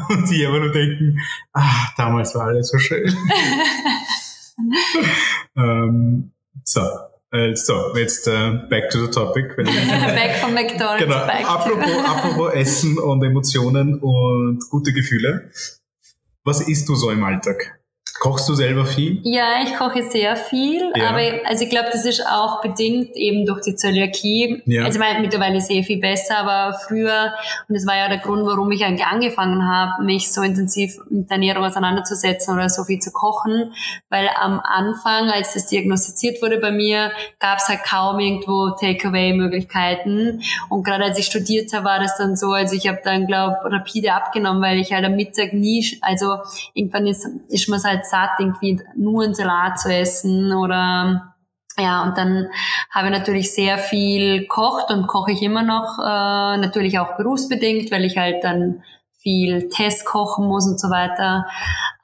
[0.10, 1.20] und die aber nur denken,
[1.53, 3.05] ah, damals war alles so schön.
[5.55, 6.32] ähm,
[6.64, 6.82] so,
[7.30, 9.51] also, jetzt äh, back to the topic.
[9.58, 11.03] Ich- Back von McDonalds.
[11.03, 11.16] Genau.
[11.16, 15.51] Apropos, apropos Essen und Emotionen und gute Gefühle.
[16.43, 17.80] Was isst du so im Alltag?
[18.20, 19.20] Kochst du selber viel?
[19.24, 21.09] Ja, ich koche sehr viel, ja.
[21.09, 24.63] aber also ich glaube, das ist auch bedingt eben durch die Zöliakie.
[24.65, 24.86] Ja.
[24.86, 27.34] Also ich mittlerweile sehr viel besser, aber früher,
[27.68, 31.30] und das war ja der Grund, warum ich eigentlich angefangen habe, mich so intensiv mit
[31.30, 33.72] Ernährung auseinanderzusetzen oder so viel zu kochen,
[34.09, 40.41] weil am Anfang, als das diagnostiziert wurde bei mir, gab es halt kaum irgendwo Takeaway-Möglichkeiten.
[40.70, 43.57] Und gerade als ich studiert habe, war das dann so, also ich habe dann, glaube
[43.63, 46.38] rapide abgenommen, weil ich halt am Mittag nie, also
[46.74, 51.34] irgendwann ist, ist man halt satt, irgendwie nur einen Salat zu essen oder
[51.80, 52.47] ja, und dann
[52.89, 57.91] habe ich natürlich sehr viel kocht und koche ich immer noch, äh, natürlich auch berufsbedingt,
[57.91, 58.82] weil ich halt dann
[59.20, 61.45] viel Test kochen muss und so weiter.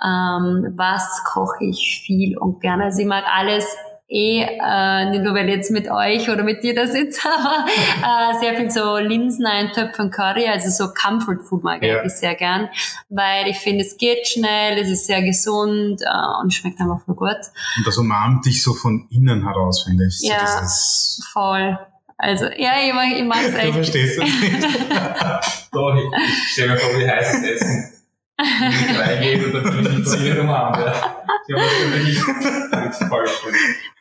[0.04, 2.86] Ähm, was koche ich viel und gerne?
[2.86, 3.66] Also ich mag alles
[4.14, 7.28] eh, äh, nicht nur weil ich jetzt mit euch oder mit dir da sitze,
[8.03, 12.03] aber äh, sehr viel so Linseneintopf und Curry, also so Comfort Food mag ja.
[12.03, 12.70] ich sehr gern,
[13.09, 17.16] weil ich finde, es geht schnell, es ist sehr gesund äh, und schmeckt einfach voll
[17.16, 17.39] gut.
[17.78, 20.20] Und das umarmt dich so von innen heraus, finde ich.
[20.22, 21.78] Ja, so, voll.
[22.18, 23.68] Also, ja, ich mag, ich mag es echt.
[23.70, 24.64] Du verstehst es nicht.
[25.72, 27.93] Doch, ich, stelle mir vor, wie heißes Essen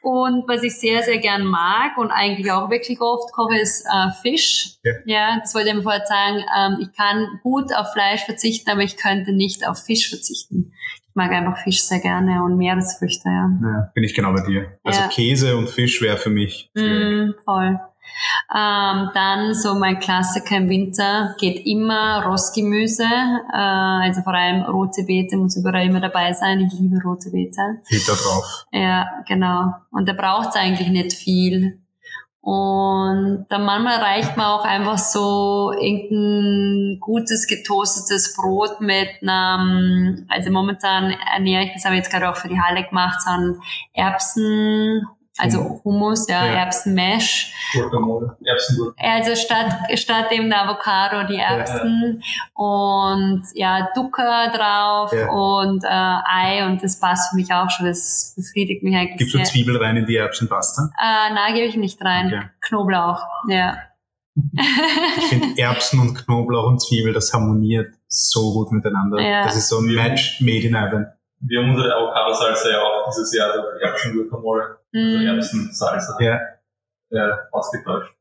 [0.03, 4.11] und was ich sehr, sehr gern mag und eigentlich auch wirklich oft koche, ist äh,
[4.23, 4.77] Fisch.
[4.83, 4.93] Ja.
[5.05, 6.45] ja, das wollte ich mir vorher sagen.
[6.59, 10.73] Ähm, ich kann gut auf Fleisch verzichten, aber ich könnte nicht auf Fisch verzichten.
[11.09, 13.51] Ich mag einfach Fisch sehr gerne und Meeresfrüchte, ja.
[13.63, 14.79] ja bin ich genau bei dir.
[14.83, 15.09] Also ja.
[15.09, 16.71] Käse und Fisch wäre für mich.
[16.75, 17.79] Mm, voll.
[18.55, 25.05] Ähm, dann so mein Klassiker im Winter geht immer Rostgemüse, äh, also vor allem rote
[25.05, 26.61] Beete muss überall immer dabei sein.
[26.61, 27.81] Ich liebe rote Beete.
[27.85, 28.67] Filter drauf.
[28.73, 29.73] Ja, genau.
[29.91, 31.83] Und da braucht es eigentlich nicht viel.
[32.43, 40.51] Und dann manchmal reicht man auch einfach so irgendein gutes getoastetes Brot mit einem, also
[40.51, 43.61] momentan ernähre ich das aber jetzt gerade auch für die Halle gemacht, so ein
[43.93, 45.07] Erbsen,
[45.39, 46.53] also Hummus, ja, ja.
[46.53, 47.55] Erbsenmesh.
[48.99, 52.63] Also statt, statt dem der Avocado die Erbsen ja.
[52.63, 55.31] und ja, Ducker drauf ja.
[55.31, 59.35] und äh, Ei und das passt für mich auch schon, das befriedigt mich eigentlich Gibst
[59.35, 60.91] du Zwiebel rein in die Erbsenpasta?
[61.01, 62.27] Äh, nein, gebe ich nicht rein.
[62.27, 62.51] Okay.
[62.61, 63.79] Knoblauch, ja.
[64.35, 69.17] ich finde Erbsen und Knoblauch und Zwiebel, das harmoniert so gut miteinander.
[69.45, 71.07] Das ist so ein Match made in heaven.
[71.45, 75.27] Wir haben unsere Avocado-Salsa ja auch dieses Jahr durch Erbsen-Guacamole also mhm.
[75.27, 76.39] Erbsen-Salsa ja.
[77.11, 78.15] äh, ausgetauscht.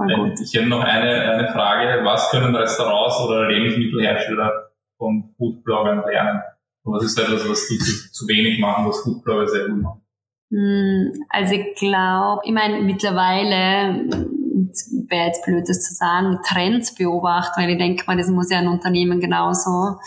[0.00, 2.04] Ähm, ich hätte noch eine, eine Frage.
[2.04, 6.42] Was können Restaurants oder Lebensmittelhersteller von Foodbloggern lernen?
[6.84, 10.00] Und was ist etwas, was die zu, zu wenig machen, was Foodblogger sehr gut machen?
[10.50, 14.04] Hm, also ich glaube, ich meine, mittlerweile
[15.08, 18.58] wäre jetzt blöd, das zu sagen, Trends beobachten, weil ich denke mal, das muss ja
[18.58, 19.98] ein Unternehmen genauso.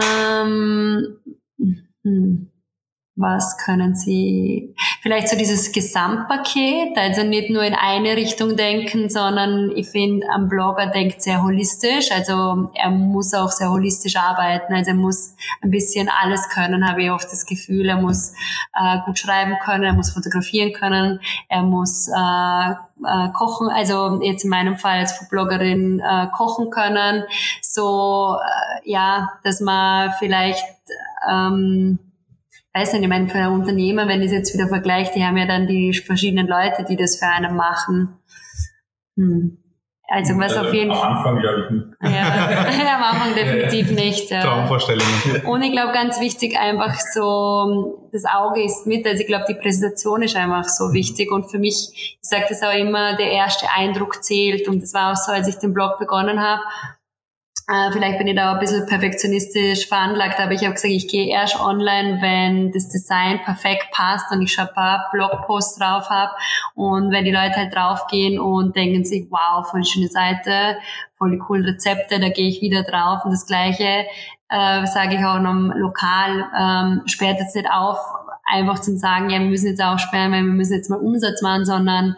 [0.00, 1.18] Ähm,
[2.04, 2.48] hm
[3.16, 9.72] was können Sie, vielleicht so dieses Gesamtpaket, also nicht nur in eine Richtung denken, sondern
[9.74, 14.92] ich finde, ein Blogger denkt sehr holistisch, also er muss auch sehr holistisch arbeiten, also
[14.92, 18.32] er muss ein bisschen alles können, habe ich oft das Gefühl, er muss
[18.74, 24.44] äh, gut schreiben können, er muss fotografieren können, er muss äh, äh, kochen, also jetzt
[24.44, 27.24] in meinem Fall als Bloggerin äh, kochen können,
[27.60, 30.64] so äh, ja, dass man vielleicht
[31.28, 31.98] ähm,
[32.74, 35.36] weiß nicht, ich meine, für ein Unternehmer, wenn ich es jetzt wieder vergleiche, die haben
[35.36, 38.16] ja dann die verschiedenen Leute, die das für einen machen.
[39.16, 39.58] Hm.
[40.08, 41.08] Also was also auf jeden Fall.
[41.08, 41.86] Am Anfang glaube ich nicht.
[42.02, 44.30] Ja, am Anfang definitiv nicht.
[44.30, 44.42] Ja.
[44.42, 45.46] Traumvorstellungen.
[45.46, 49.06] Und ich glaube ganz wichtig einfach so, das Auge ist mit.
[49.06, 51.30] Also ich glaube, die Präsentation ist einfach so wichtig.
[51.32, 54.68] Und für mich, ich sage das auch immer, der erste Eindruck zählt.
[54.68, 56.60] Und das war auch so, als ich den Blog begonnen habe
[57.68, 61.28] äh, vielleicht bin ich da ein bisschen perfektionistisch veranlagt, aber ich habe gesagt, ich gehe
[61.28, 66.32] erst online, wenn das Design perfekt passt und ich schon ein paar Blogposts drauf habe.
[66.74, 70.78] Und wenn die Leute halt draufgehen und denken sich, wow, voll schöne Seite,
[71.16, 73.24] voll die coolen Rezepte, da gehe ich wieder drauf.
[73.24, 74.06] Und das Gleiche
[74.48, 77.98] äh, sage ich auch noch lokal, ähm, sperrt jetzt nicht auf,
[78.44, 81.42] einfach zum sagen, ja, wir müssen jetzt auch sperren, weil wir müssen jetzt mal Umsatz
[81.42, 82.16] machen, sondern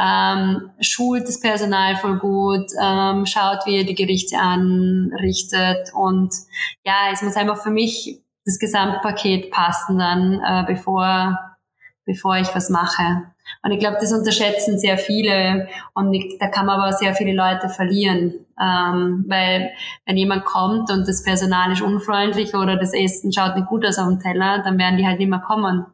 [0.00, 6.32] ähm, schult das Personal voll gut, ähm, schaut, wie er die Gerichte anrichtet und
[6.84, 11.38] ja, es muss einfach für mich das Gesamtpaket passen dann, äh, bevor,
[12.04, 13.24] bevor ich was mache.
[13.62, 17.32] Und ich glaube, das unterschätzen sehr viele und ich, da kann man aber sehr viele
[17.32, 19.70] Leute verlieren, ähm, weil
[20.04, 23.98] wenn jemand kommt und das Personal ist unfreundlich oder das Essen schaut nicht gut aus
[23.98, 25.86] auf dem Teller, dann werden die halt nicht mehr kommen.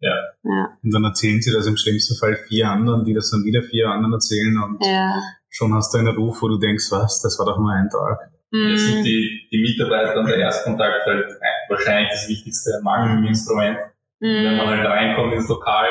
[0.00, 0.14] Ja.
[0.44, 0.78] ja.
[0.82, 3.88] Und dann erzählen sie das im schlimmsten Fall vier anderen, die das dann wieder vier
[3.88, 5.14] anderen erzählen und ja.
[5.48, 8.30] schon hast du einen Ruf, wo du denkst, was, das war doch nur ein Tag.
[8.50, 8.70] Mhm.
[8.70, 11.26] Jetzt sind die, die Mitarbeiter und der Erstkontakt halt
[11.68, 13.78] wahrscheinlich das wichtigste Marketinginstrument.
[14.20, 14.26] Mhm.
[14.26, 15.88] Wenn man halt reinkommt ins Lokal,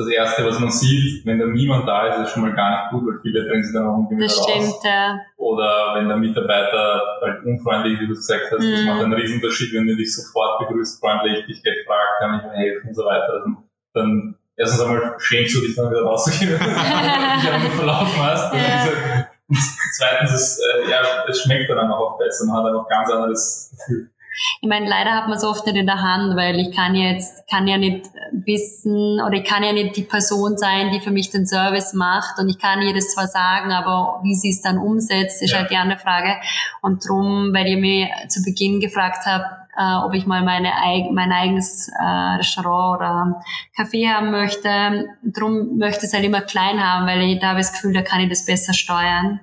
[0.00, 2.90] das erste, was man sieht, wenn da niemand da ist, ist schon mal gar nicht
[2.90, 5.20] gut, weil viele drehen sich dann auch irgendwie Das stimmt, ja.
[5.36, 8.72] Oder wenn der Mitarbeiter halt unfreundlich, wie du gesagt hast, mhm.
[8.72, 12.42] das macht einen Riesenunterschied, wenn du dich sofort begrüßt, freundlich, dich gleich fragt, kann ich
[12.44, 13.32] mir helfen und so weiter.
[13.32, 13.56] Also,
[13.94, 16.66] dann erstens einmal schämst du dich dann wieder rauszugehen, wenn du
[17.40, 18.54] dich einmal verlaufen hast.
[18.54, 19.26] Ja.
[19.48, 19.58] Und
[19.96, 22.46] zweitens, ist, äh, ja, es schmeckt dann einfach auch besser.
[22.46, 24.10] Man hat einfach ganz anderes Gefühl.
[24.60, 27.48] Ich meine, leider hat man es oft nicht in der Hand, weil ich kann jetzt,
[27.48, 31.30] kann ja nicht wissen oder ich kann ja nicht die Person sein, die für mich
[31.30, 34.78] den Service macht und ich kann ihr das zwar sagen, aber wie sie es dann
[34.78, 35.58] umsetzt, ist ja.
[35.58, 36.36] halt die andere Frage.
[36.82, 40.72] Und drum, weil ihr mir zu Beginn gefragt habt, äh, ob ich mal meine,
[41.12, 43.42] mein eigenes äh, Restaurant oder
[43.76, 45.08] Café haben möchte.
[45.22, 48.02] Drum möchte ich es halt immer klein haben, weil ich da habe das Gefühl, da
[48.02, 49.40] kann ich das besser steuern.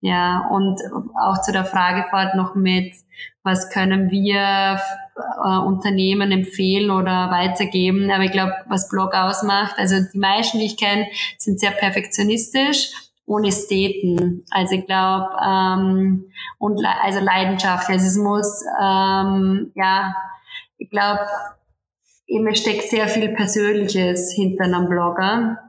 [0.00, 0.80] Ja, und
[1.20, 2.94] auch zu der Frage fort noch mit,
[3.46, 4.78] was können wir
[5.16, 8.10] äh, Unternehmen empfehlen oder weitergeben.
[8.10, 11.06] Aber ich glaube, was Blog ausmacht, also die meisten, die ich kenne,
[11.38, 12.90] sind sehr perfektionistisch
[13.24, 14.44] und Ästheten.
[14.50, 16.26] Also ich glaube, ähm,
[16.58, 17.88] und le also Leidenschaft.
[17.88, 20.14] Also es muss, ähm, ja,
[20.76, 21.20] ich glaube,
[22.28, 25.65] es steckt sehr viel Persönliches hinter einem Blogger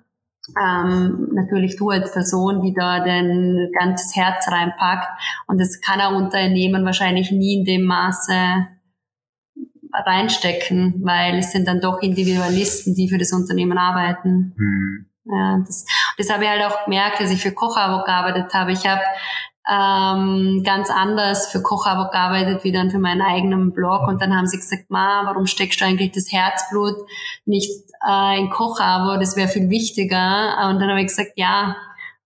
[0.56, 5.08] ähm, natürlich du als Person, die da dein ganzes Herz reinpackt.
[5.48, 8.68] Und das kann ein Unternehmen wahrscheinlich nie in dem Maße
[9.94, 14.54] reinstecken, weil es sind dann doch Individualisten, die für das Unternehmen arbeiten.
[14.56, 15.06] Mhm.
[15.26, 15.86] Ja, das,
[16.18, 18.72] das habe ich halt auch gemerkt, als ich für Kochabo gearbeitet habe.
[18.72, 19.02] Ich habe
[19.70, 24.08] ähm, ganz anders für Kochabo gearbeitet wie dann für meinen eigenen Blog.
[24.08, 26.96] Und dann haben sie gesagt, Ma, warum steckst du eigentlich das Herzblut
[27.46, 27.72] nicht
[28.08, 29.20] äh, in Kochabo?
[29.20, 30.70] Das wäre viel wichtiger.
[30.70, 31.76] Und dann habe ich gesagt, ja,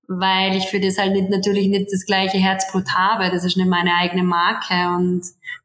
[0.07, 3.31] weil ich für das halt nicht, natürlich nicht das gleiche Herzblut habe.
[3.31, 4.89] Das ist nicht meine eigene Marke.
[4.95, 5.23] Und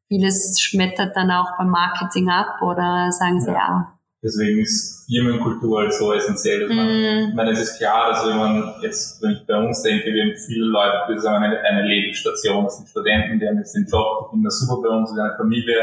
[0.09, 3.96] vieles schmettert dann auch beim Marketing ab oder sagen sie, ja, ja
[4.27, 6.67] Deswegen ist Firmenkultur halt so essentiell.
[6.67, 7.29] Dass man, mm.
[7.29, 10.25] Ich meine, es ist klar, dass wenn man jetzt, wenn ich bei uns denke, wir
[10.25, 13.87] haben viele Leute, die sagen, eine, eine Lebensstation, das sind Studenten, die haben jetzt den
[13.87, 15.79] Job, die finden das super bei uns, in einer Familie,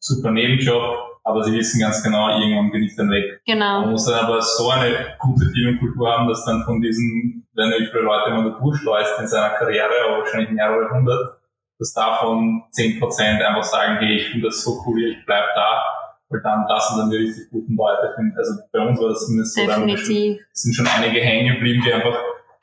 [0.00, 3.40] super Nebenjob, aber sie wissen ganz genau, irgendwann bin ich dann weg.
[3.46, 3.82] Genau.
[3.82, 7.86] Man muss dann aber so eine gute Firmenkultur haben, dass dann von diesen, wenn wie
[7.86, 11.38] viele Leute man da durchschleust in seiner Karriere, aber wahrscheinlich mehrere hundert,
[11.78, 16.05] dass davon zehn Prozent einfach sagen, hey, ich finde das so cool, ich bleib da
[16.28, 18.14] weil dann das sind dann die richtig guten Leute.
[18.36, 20.40] Also bei uns war das zumindest so, Definitiv.
[20.52, 22.18] Es sind schon einige hängen geblieben, die einfach,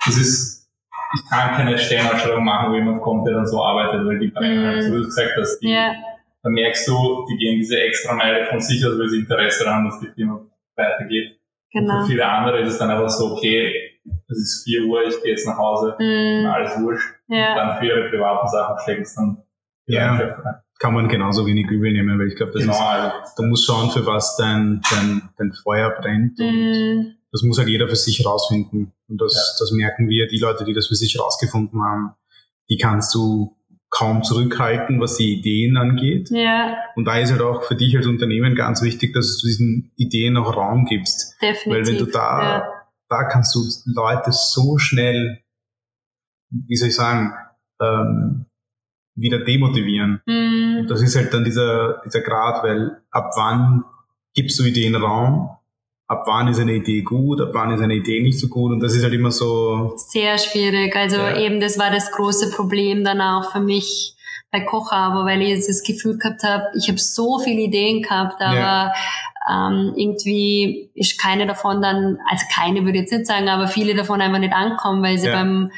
[0.06, 0.70] das ist,
[1.16, 4.66] ich kann keine Stellenausschreibung machen, wo jemand kommt, der dann so arbeitet, weil die brennen
[4.66, 4.82] halt, mm.
[4.82, 5.94] so wie du gesagt hast, die, yeah.
[6.42, 9.86] da merkst du, die gehen diese extra Meile von sich aus, weil sie Interesse daran,
[9.86, 10.42] dass die Firma
[10.76, 11.40] weitergeht.
[11.72, 11.94] Genau.
[11.94, 15.22] Und für viele andere ist es dann einfach so, okay, es ist vier Uhr, ich
[15.22, 16.46] gehe jetzt nach Hause, mm.
[16.48, 17.16] alles wurscht.
[17.30, 17.52] Yeah.
[17.52, 19.44] Und dann für ihre privaten Sachen stecken es dann
[19.86, 20.16] ja.
[20.16, 22.74] rein kann man genauso wenig übel nehmen, weil ich glaube, das genau.
[22.74, 26.40] ist, du musst schauen, für was dein, dein, dein Feuer brennt.
[26.40, 27.16] Und mhm.
[27.32, 28.92] das muss halt jeder für sich rausfinden.
[29.08, 29.64] Und das, ja.
[29.64, 32.16] das merken wir, die Leute, die das für sich rausgefunden haben,
[32.70, 33.56] die kannst du
[33.94, 36.30] kaum zurückhalten, was die Ideen angeht.
[36.32, 36.78] Ja.
[36.96, 40.36] Und da ist halt auch für dich als Unternehmen ganz wichtig, dass du diesen Ideen
[40.36, 41.36] auch Raum gibst.
[41.42, 41.72] Definitiv.
[41.72, 42.68] Weil wenn du da, ja.
[43.08, 45.44] da kannst du Leute so schnell,
[46.50, 47.34] wie soll ich sagen,
[47.80, 48.48] ähm,
[49.16, 50.22] wieder demotivieren.
[50.26, 50.88] Mhm.
[50.88, 53.84] das ist halt dann dieser, dieser Grad, weil ab wann
[54.34, 55.50] gibst du Ideen Raum,
[56.08, 58.80] ab wann ist eine Idee gut, ab wann ist eine Idee nicht so gut und
[58.80, 59.94] das ist halt immer so.
[59.98, 60.96] Sehr schwierig.
[60.96, 61.38] Also ja.
[61.38, 64.16] eben das war das große Problem dann auch für mich
[64.52, 68.56] bei Kochabo, weil ich das Gefühl gehabt habe, ich habe so viele Ideen gehabt, aber
[68.56, 68.94] ja.
[69.50, 73.96] ähm, irgendwie ist keine davon dann, also keine würde ich jetzt nicht sagen, aber viele
[73.96, 75.34] davon einfach nicht ankommen, weil sie ja.
[75.34, 75.72] beim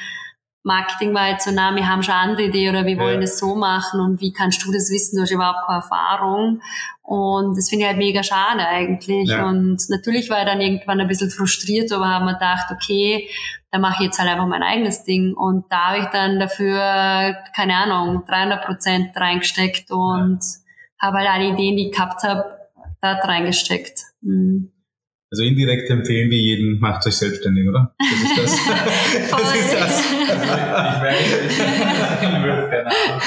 [0.66, 3.22] Marketing war jetzt so, na, wir haben schon andere Idee oder wir wollen ja.
[3.22, 6.62] das so machen und wie kannst du das wissen, du hast überhaupt keine Erfahrung.
[7.04, 9.30] Und das finde ich halt mega schade eigentlich.
[9.30, 9.48] Ja.
[9.48, 13.30] Und natürlich war ich dann irgendwann ein bisschen frustriert, aber haben wir gedacht, okay,
[13.70, 15.36] dann mache ich jetzt halt einfach mein eigenes Ding.
[15.36, 21.08] Und da habe ich dann dafür, keine Ahnung, 300 Prozent reingesteckt und ja.
[21.08, 22.44] habe halt alle Ideen, die ich gehabt habe,
[23.02, 24.00] da reingesteckt.
[24.22, 24.72] Mhm.
[25.32, 27.94] Also indirekt empfehlen wir jeden, macht euch selbstständig, oder?
[27.98, 29.32] Das ist das.
[29.32, 30.00] das ist das.
[30.00, 30.28] ich
[31.02, 31.50] meine, ich
[32.44, 33.22] würde keine Ahnung.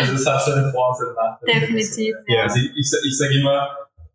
[0.00, 1.60] Also es hat seine Vor- und seine Nachteile.
[1.60, 2.16] Definitiv.
[2.26, 3.68] Ja, also ich, ich, ich sage immer,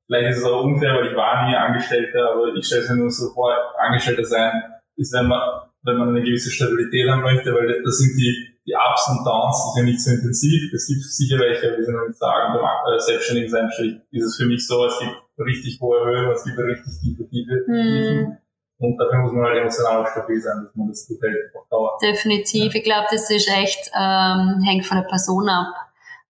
[0.08, 2.98] vielleicht ist es auch unfair, weil ich war nie Angestellter, aber ich stelle es mir
[2.98, 4.52] nur so vor, Angestellter sein
[4.98, 5.42] ist, wenn man,
[5.84, 9.74] wenn man eine gewisse Stabilität haben möchte, weil das sind die, die Ups und Downs
[9.74, 10.72] sicher nicht so intensiv.
[10.74, 13.70] Es gibt sicher welche, wie Sie noch nicht sagen, beim äh, Selbstständigen sein
[14.12, 17.66] ist es für mich so, es gibt richtig hohe Höhen, es gibt richtig tiefe Tiefe.
[17.66, 18.38] Mhm.
[18.78, 21.68] Und dafür muss man halt emotional auch stabil sein, dass man das gut hält auf
[21.70, 21.98] Dauer.
[22.02, 22.74] Definitiv.
[22.76, 25.74] Ich glaube, das ist echt, ähm, hängt von der Person ab.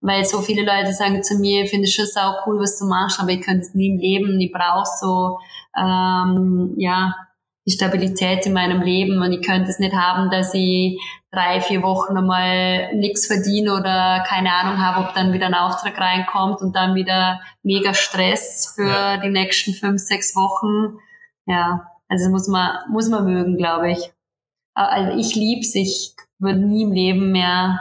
[0.02, 2.86] weil so viele Leute sagen zu mir, ich finde es schon sau cool, was du
[2.86, 5.38] machst, aber ich könnte es nie im Leben, ich brauche so,
[5.78, 7.14] ähm, ja,
[7.66, 10.99] die Stabilität in meinem Leben und ich könnte es nicht haben, dass ich
[11.32, 15.97] drei, vier Wochen einmal nichts verdiene oder keine Ahnung habe, ob dann wieder ein Auftrag
[15.99, 19.18] reinkommt und dann wieder mega Stress für ja.
[19.18, 20.97] die nächsten fünf, sechs Wochen.
[21.45, 24.12] Ja, also muss man, muss man mögen, glaube ich.
[24.74, 27.80] Also ich lieb's, ich würde nie im Leben mehr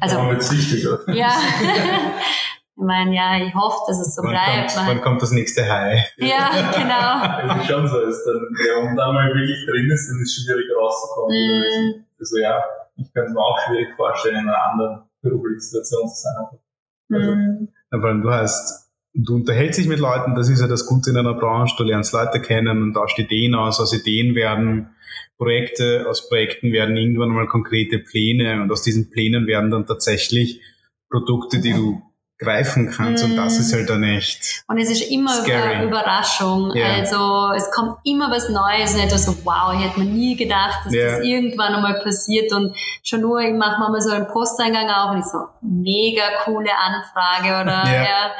[0.00, 0.16] also,
[1.12, 1.32] ja.
[2.76, 4.74] Ich meine, ja, ich hoffe, dass es so wann bleibt.
[4.74, 6.12] Kommt, wann kommt das nächste High?
[6.16, 7.54] Ja, genau.
[7.54, 10.36] Es ist schon so, ist dann, ja, und da mal wirklich drin ist, dann ist
[10.36, 11.36] es schwierig rauszukommen.
[11.36, 12.04] Mm.
[12.18, 12.64] Also ja,
[12.96, 16.58] ich könnte mir auch schwierig vorstellen, in einer anderen beruflichen Situation zu sein.
[17.12, 17.68] Also, mm.
[17.90, 21.34] Weil du hast, du unterhältst dich mit Leuten, das ist ja das Gute in einer
[21.34, 24.90] Branche, du lernst Leute kennen und tauscht Ideen aus, aus Ideen werden
[25.38, 30.60] Projekte, aus Projekten werden irgendwann mal konkrete Pläne und aus diesen Plänen werden dann tatsächlich
[31.08, 32.02] Produkte, die du
[32.38, 33.24] greifen kannst.
[33.24, 33.30] Mm.
[33.30, 34.64] Und das ist halt dann echt.
[34.66, 36.74] Und es ist immer eine Überraschung.
[36.74, 36.94] Yeah.
[36.94, 40.84] Also es kommt immer was Neues und etwas so, wow, ich hätte mir nie gedacht,
[40.84, 41.16] dass yeah.
[41.16, 42.52] das irgendwann einmal passiert.
[42.52, 46.70] Und schon nur, ich mache mal so einen Posteingang auf und ich so, mega coole
[46.76, 48.02] Anfrage oder yeah.
[48.02, 48.30] ja.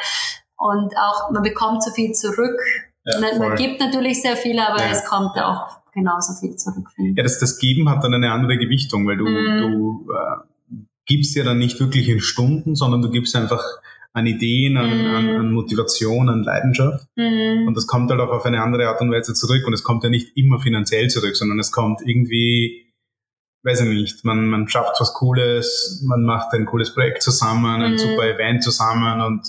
[0.56, 2.60] Und auch, man bekommt so viel zurück.
[3.04, 4.90] Ja, man, man, gibt natürlich sehr viel, aber ja.
[4.90, 6.88] es kommt auch genauso viel zurück.
[6.96, 9.60] Ja, das, das Geben hat dann eine andere Gewichtung, weil du, mm.
[9.60, 10.53] du äh,
[11.06, 13.62] gibst ja dann nicht wirklich in Stunden, sondern du gibst einfach
[14.14, 15.14] an Ideen, an, mm.
[15.14, 17.06] an, an Motivation, an Leidenschaft.
[17.16, 17.66] Mm.
[17.66, 19.66] Und das kommt halt auch auf eine andere Art und Weise zurück.
[19.66, 22.92] Und es kommt ja nicht immer finanziell zurück, sondern es kommt irgendwie,
[23.64, 27.94] weiß ich nicht, man, man schafft was Cooles, man macht ein cooles Projekt zusammen, ein
[27.94, 27.98] mm.
[27.98, 29.42] super Event zusammen und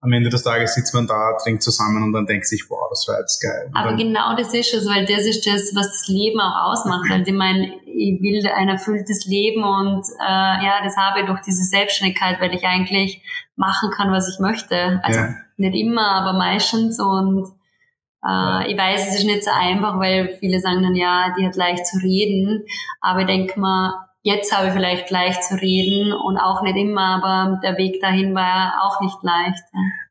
[0.00, 3.06] am Ende des Tages sitzt man da, trinkt zusammen und dann denkt sich, wow, das
[3.08, 3.66] war jetzt geil.
[3.68, 7.06] Und Aber genau das ist es, weil das ist das, was das Leben auch ausmacht.
[7.10, 11.40] Also ich meine, ich will ein erfülltes Leben und äh, ja, das habe ich durch
[11.40, 13.22] diese Selbstständigkeit, weil ich eigentlich
[13.56, 15.00] machen kann, was ich möchte.
[15.02, 15.34] Also ja.
[15.56, 17.48] nicht immer, aber meistens und
[18.26, 21.56] äh, ich weiß, es ist nicht so einfach, weil viele sagen dann, ja, die hat
[21.56, 22.64] leicht zu reden.
[23.00, 27.22] Aber ich denke mal, Jetzt habe ich vielleicht leicht zu reden und auch nicht immer,
[27.22, 29.62] aber der Weg dahin war auch nicht leicht.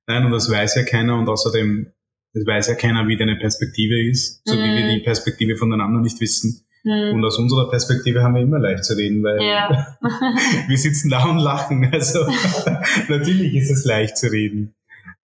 [0.07, 1.91] Nein, und das weiß ja keiner und außerdem,
[2.34, 4.63] das weiß ja keiner, wie deine Perspektive ist, so mhm.
[4.63, 6.66] wie wir die Perspektive voneinander nicht wissen.
[6.86, 7.16] Mhm.
[7.16, 9.97] Und aus unserer Perspektive haben wir immer leicht zu reden, weil ja.
[10.70, 11.89] wir sitzen da und lachen.
[11.91, 12.26] Also
[13.09, 14.76] natürlich ist es leicht zu reden.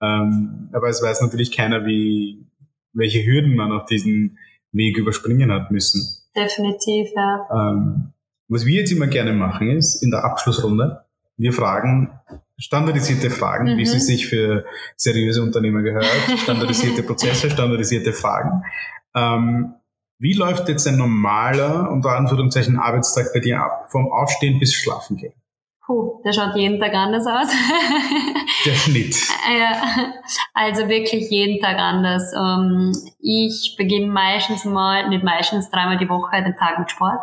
[0.01, 2.45] Ähm, aber es weiß natürlich keiner, wie,
[2.91, 4.37] welche Hürden man auf diesen
[4.73, 6.01] Weg überspringen hat müssen.
[6.35, 7.71] Definitiv, ja.
[7.71, 8.11] Ähm,
[8.51, 11.05] was wir jetzt immer gerne machen ist, in der Abschlussrunde,
[11.37, 12.11] wir fragen
[12.57, 13.77] standardisierte Fragen, mhm.
[13.77, 16.05] wie sie sich für seriöse Unternehmer gehört,
[16.37, 18.63] standardisierte Prozesse, standardisierte Fragen.
[19.15, 19.73] Ähm,
[20.19, 23.87] wie läuft jetzt ein normaler, unter Anführungszeichen, Arbeitstag bei dir ab?
[23.89, 25.33] Vom Aufstehen bis Schlafen gehen?
[25.85, 27.47] Puh, der schaut jeden Tag anders aus.
[28.65, 29.15] Der Schnitt.
[30.53, 32.31] also wirklich jeden Tag anders.
[32.33, 37.19] Ähm, ich beginne meistens mal, nicht meistens, dreimal die Woche den Tag mit Sport.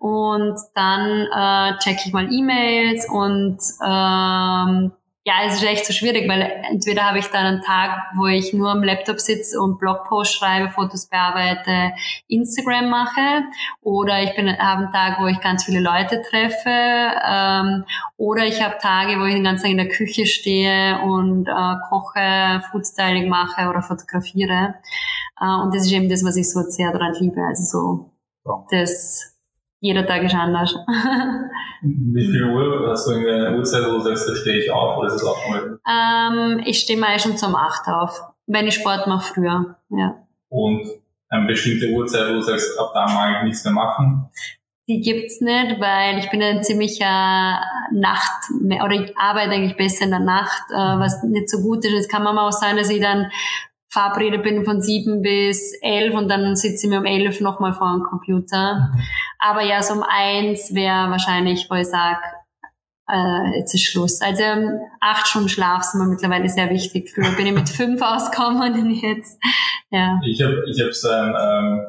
[0.00, 4.92] Und dann äh, checke ich mal E-Mails und ähm,
[5.24, 8.52] ja, es ist echt so schwierig, weil entweder habe ich dann einen Tag, wo ich
[8.52, 11.92] nur am Laptop sitze und Blogpost schreibe, Fotos bearbeite,
[12.26, 13.44] Instagram mache,
[13.80, 17.84] oder ich bin habe einen Tag, wo ich ganz viele Leute treffe, ähm,
[18.16, 21.76] oder ich habe Tage, wo ich den ganzen Tag in der Küche stehe und äh,
[21.88, 24.74] koche, Foodstyling mache oder fotografiere.
[25.40, 27.40] Äh, und das ist eben das, was ich so sehr daran liebe.
[27.42, 29.31] Also so das
[29.82, 30.74] jeder Tag ist anders.
[31.82, 34.96] Wie viel Uhr hast du in der Uhrzeit, wo du sagst, da stehe ich auf
[34.96, 35.36] oder ist es auch?
[35.46, 40.24] Ähm, ich stehe meistens um 8 auf, wenn ich Sport mache früher, ja.
[40.48, 40.86] Und
[41.28, 44.30] eine bestimmte Uhrzeit, wo du sagst, ab da mag ich nichts mehr machen?
[44.86, 47.60] Die gibt's nicht, weil ich bin ein ziemlicher
[47.90, 51.92] Nacht, oder ich arbeite eigentlich besser in der Nacht, äh, was nicht so gut ist.
[51.92, 53.32] Es kann manchmal auch sein, dass ich dann
[53.92, 57.92] verabredet bin von sieben bis elf und dann sitze ich mir um elf nochmal vor
[57.92, 58.74] dem Computer.
[58.74, 59.00] Mhm.
[59.38, 62.20] Aber ja, so um eins wäre wahrscheinlich, wo ich sage,
[63.06, 64.22] äh, jetzt ist Schluss.
[64.22, 67.12] Also ähm, acht Stunden Schlaf sind mir mittlerweile sehr wichtig.
[67.14, 69.38] Früher bin ich mit fünf ausgekommen und jetzt,
[69.90, 70.18] ja.
[70.24, 71.86] Ich habe ich hab so ein, ähm,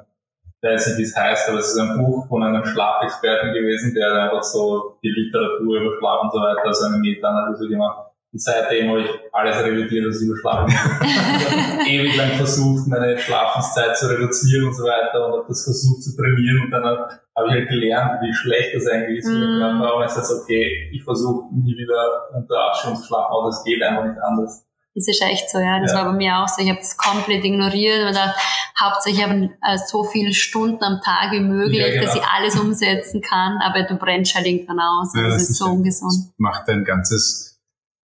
[0.62, 3.94] ich weiß nicht, wie es heißt, aber es ist ein Buch von einem Schlafexperten gewesen,
[3.94, 8.42] der einfach so die Literatur über Schlaf und so weiter, also eine Meta-Analyse gemacht und
[8.42, 11.88] seitdem habe ich alles revidiert, was ich überschlafen habe.
[11.88, 16.16] ewig lang versucht, meine Schlafenszeit zu reduzieren und so weiter und habe das versucht zu
[16.18, 19.60] trainieren und dann habe ich halt gelernt, wie schlecht das eigentlich ist für den mm.
[19.60, 19.96] Körper.
[19.98, 23.64] Und ich sage, okay, ich versuche nie wieder unter acht Stunden zu schlafen, aber es
[23.64, 24.66] geht einfach nicht anders.
[24.96, 25.80] Das ist echt so, ja.
[25.80, 26.00] Das ja.
[26.00, 26.62] war bei mir auch so.
[26.62, 28.40] Ich habe das komplett ignoriert und dachte,
[28.80, 32.06] hauptsächlich habe äh, so viele Stunden am Tag wie möglich, ja, genau.
[32.06, 35.14] dass ich alles umsetzen kann, aber du brennst halt irgendwann aus.
[35.16, 36.32] Ja, das, das, ist so ungesund.
[36.38, 37.53] macht dein ganzes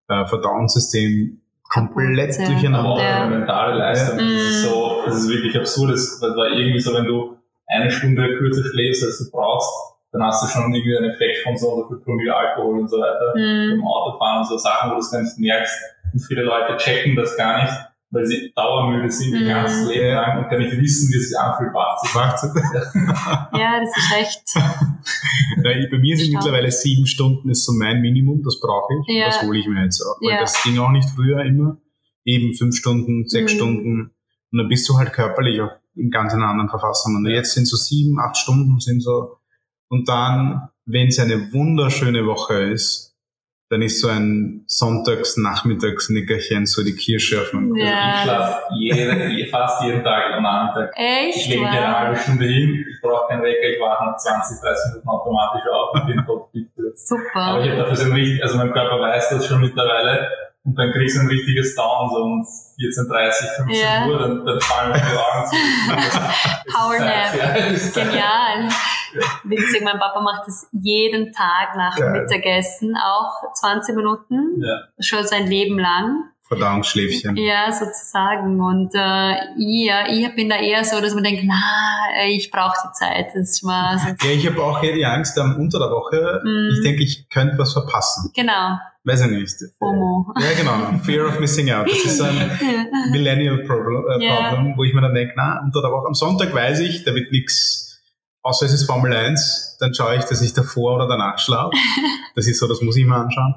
[0.08, 2.46] äh, Verdauungssystem komplett ja.
[2.46, 2.78] durcheinander.
[2.80, 3.24] Aber auch Ja.
[3.24, 4.18] eine mentale Leistung.
[4.18, 4.68] Das ist Mm.
[4.68, 5.92] so, das ist wirklich absurd.
[5.92, 7.36] Das das war irgendwie so, wenn du
[7.68, 9.68] eine Stunde kürzer schläfst, als du brauchst,
[10.12, 12.88] dann hast du schon irgendwie einen Effekt von so und so viel Promille Alkohol und
[12.88, 13.32] so weiter.
[13.36, 13.80] Mhm.
[13.80, 15.76] Beim Autofahren und so Sachen, wo du es gar nicht merkst.
[16.12, 17.74] Und viele Leute checken das gar nicht,
[18.10, 19.48] weil sie dauermüde sind ihr Mhm.
[19.48, 23.06] ganzes Leben lang und gar nicht wissen, wie es sich anfühlt, wach zu sein.
[23.58, 24.54] Ja, das ist echt.
[25.64, 26.38] Weil bei mir sind Schau.
[26.38, 29.16] mittlerweile sieben Stunden ist so mein Minimum, das brauche ich.
[29.16, 29.26] Ja.
[29.26, 30.20] Das hole ich mir jetzt auch.
[30.20, 30.40] Weil Ja.
[30.40, 31.78] das ging auch nicht früher immer.
[32.24, 33.56] Eben fünf Stunden, sechs Mhm.
[33.56, 34.00] Stunden.
[34.52, 37.16] Und dann bist du halt körperlich auch in ganz einer anderen Verfassung.
[37.16, 39.36] Und jetzt sind so sieben, acht Stunden sind so.
[39.88, 43.15] Und dann, wenn es eine wunderschöne Woche ist,
[43.68, 49.46] dann ist so ein Sonntags-Nachmittags-Nickerchen so die Kirsche auf dem Also Ja, ich schlafe jede,
[49.50, 50.94] fast jeden Tag am Nachmittag.
[50.96, 51.02] Ich
[51.38, 51.48] Echt?
[51.48, 52.16] lege mich eine halbe.
[52.16, 56.06] Stunde hin, ich brauche keinen Wecker, ich wache nach 20, 30 Minuten automatisch auf und
[56.06, 56.68] bin topfit.
[56.76, 57.34] Aber ich Super.
[57.34, 60.28] habe dafür so ein richtig, also mein Körper weiß das schon mittlerweile
[60.66, 62.46] und dann kriegst du ein richtiges Down, so um
[62.78, 64.06] 14.30, 15 Ja.
[64.06, 65.56] Uhr, dann, dann fallen mir die Augen zu.
[66.76, 67.34] Power Nap.
[67.34, 68.02] Ja.
[68.04, 68.68] Genial.
[69.44, 72.22] Witzig, mein Papa macht das jeden Tag nach dem Geil.
[72.22, 74.80] Mittagessen, auch 20 Minuten, Ja.
[75.00, 76.24] schon sein Leben lang.
[76.48, 77.36] Verdauungsschläfchen.
[77.36, 78.60] Ja, sozusagen.
[78.60, 82.76] Und äh, ich, ja, ich bin da eher so, dass man denkt, na, ich brauche
[82.84, 83.26] die Zeit.
[83.34, 84.06] Das ist mal so.
[84.26, 86.40] Ja, ich habe auch eher die Angst am unter der Woche.
[86.44, 86.70] Mhm.
[86.74, 88.30] Ich denke, ich könnte was verpassen.
[88.34, 89.56] Genau, Weiß ich nicht.
[89.78, 90.34] FOMO.
[90.40, 90.98] Ja, genau.
[91.04, 91.88] Fear of missing out.
[91.88, 92.36] Das ist ein
[93.12, 94.48] Millennial Problem, äh, Ja.
[94.50, 97.14] Problem wo ich mir dann denke, na, unter der Woche, am Sonntag weiß ich, da
[97.14, 98.02] wird nichts,
[98.42, 101.70] außer es ist Formel 1, dann schaue ich, dass ich davor oder danach schlafe.
[102.34, 103.54] Das ist so, das muss ich mir anschauen.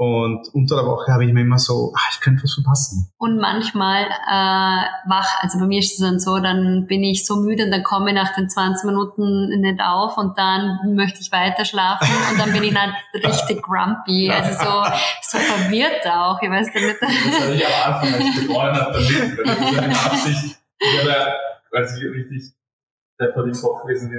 [0.00, 3.12] Und unter der Woche habe ich mir immer so, ah, ich könnte was verpassen.
[3.18, 7.36] Und manchmal äh, wach, also bei mir ist es dann so, dann bin ich so
[7.36, 11.30] müde und dann komme ich nach den 20 Minuten nicht auf und dann möchte ich
[11.32, 14.84] weiter schlafen und dann bin ich dann richtig grumpy, also so,
[15.20, 16.96] so verwirrt auch, ich weiß nicht.
[17.02, 20.56] Das hatte ich am Anfang, als ich begonnen habe, damit, weil das ist eine Absicht.
[20.78, 21.26] Ich habe ja,
[21.72, 22.54] als ich richtig
[23.20, 24.10] der vor dem Kopf gewesen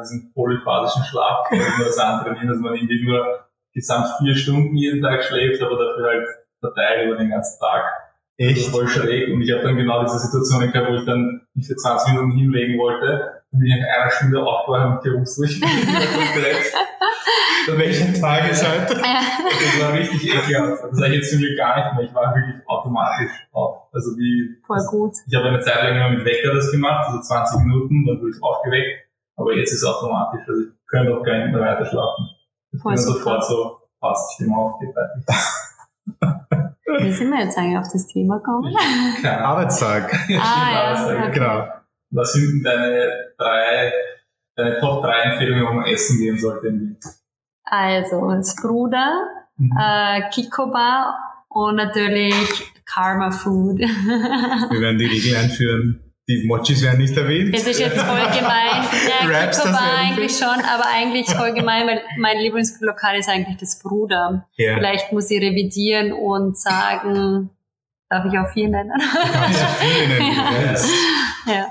[0.00, 3.45] diesen polyphasischen Schlaf immer das antrainieren, dass man irgendwie nur
[3.76, 6.26] gesamt vier Stunden jeden Tag schläft, aber dafür halt
[6.60, 7.84] verteilt über den ganzen Tag.
[8.38, 8.68] Echt?
[8.70, 9.32] voll schräg.
[9.32, 12.32] Und ich habe dann genau diese Situation gehabt, wo ich dann mich für 20 Minuten
[12.32, 13.42] hinlegen wollte.
[13.50, 15.68] Dann bin ich nach einer Stunde aufgewacht und gewusst, wo ich bin.
[16.34, 16.72] direkt.
[17.68, 18.94] Welcher Tag ist heute?
[18.94, 20.84] Das war richtig ekelhaft.
[20.84, 22.04] Das sage ich jetzt zum Glück gar nicht mehr.
[22.04, 23.88] Ich war wirklich automatisch auf.
[23.92, 25.14] Also wie, Voll gut.
[25.26, 28.30] ich habe eine Zeit lang immer mit Wecker das gemacht, also 20 Minuten, dann wurde
[28.36, 29.08] ich aufgeweckt.
[29.36, 30.42] Aber jetzt ist es automatisch.
[30.46, 32.28] Also ich könnte auch gar nicht mehr weiter schlafen.
[32.88, 33.18] Voll super.
[33.18, 34.94] sofort so, passt, ich bin mal aufgeht.
[36.98, 38.74] Wie sind wir jetzt eigentlich auf das Thema gekommen?
[39.24, 40.12] Arbeitstag.
[40.30, 41.18] Ah, ja, Arbeitstag.
[41.28, 41.32] okay.
[41.32, 41.64] Genau.
[42.10, 43.92] Was sind denn deine drei,
[44.56, 46.98] deine Top 3 Empfehlungen, wo man essen gehen sollte in Wien?
[47.64, 49.26] Also, Spruder,
[49.58, 49.72] Mhm.
[49.78, 51.16] äh, Kikoba
[51.48, 52.34] und natürlich
[52.84, 53.78] Karma Food.
[53.78, 56.05] Wir werden die Regel einführen.
[56.28, 57.54] Die Mochis werden nicht erwähnt.
[57.54, 58.84] Es ist jetzt voll gemein.
[59.08, 63.28] Ja, Raps, das wäre nicht eigentlich schon, aber eigentlich voll gemein, weil mein Lieblingslokal ist
[63.28, 64.46] eigentlich das Bruder.
[64.56, 64.74] Ja.
[64.74, 67.50] Vielleicht muss ich revidieren und sagen,
[68.08, 68.92] darf ich auch vier nennen?
[69.32, 70.76] Kannst du viele nennen,
[71.46, 71.52] Ja.
[71.54, 71.66] ja.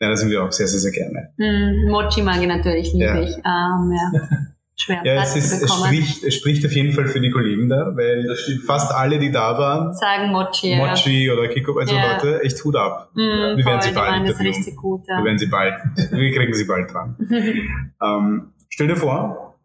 [0.00, 1.32] Ja, das sind wir auch sehr, sehr, sehr gerne.
[1.38, 3.20] Hm, Mochi mag ich natürlich, liebe Ja.
[3.22, 3.36] ich.
[3.36, 4.28] Ähm, ja.
[4.76, 5.84] Schwer Ja, Platz es, ist, zu es, bekommen.
[5.86, 8.26] spricht, es spricht auf jeden Fall für die Kollegen da, weil
[8.66, 10.78] fast alle, die da waren, Sagen Mochi, ja.
[10.86, 12.14] Mochi oder Kiko, also Ja.
[12.14, 13.10] Leute, echt Hut ab.
[13.14, 15.18] Mm, Wir werden sie bald das richtig gut, ja.
[15.18, 15.74] Wir werden sie bald,
[16.10, 17.16] wir kriegen sie bald dran.
[18.02, 19.58] Ähm, stell dir vor,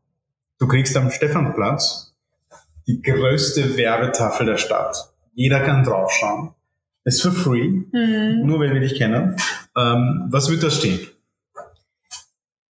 [0.59, 2.15] du kriegst am Stephanplatz
[2.87, 4.95] die größte Werbetafel der Stadt.
[5.33, 6.51] Jeder kann draufschauen.
[7.03, 8.45] Ist for free, Hm.
[8.45, 9.35] nur weil wir dich kennen.
[9.75, 10.99] Ähm, was wird da stehen?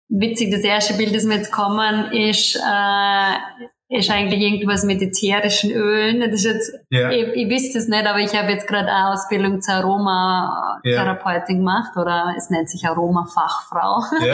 [0.09, 5.71] Witzig, das erste Bild, das mir jetzt kommen, ist, äh, ist eigentlich irgendwas mit ätherischen
[5.71, 6.21] Ölen.
[6.21, 7.11] Das ist jetzt, Ja.
[7.11, 11.97] ich, ich wüsste es nicht, aber ich habe jetzt gerade eine Ausbildung zur Aromatherapeutin gemacht
[11.97, 14.03] oder es nennt sich Aromafachfrau.
[14.25, 14.33] Ja.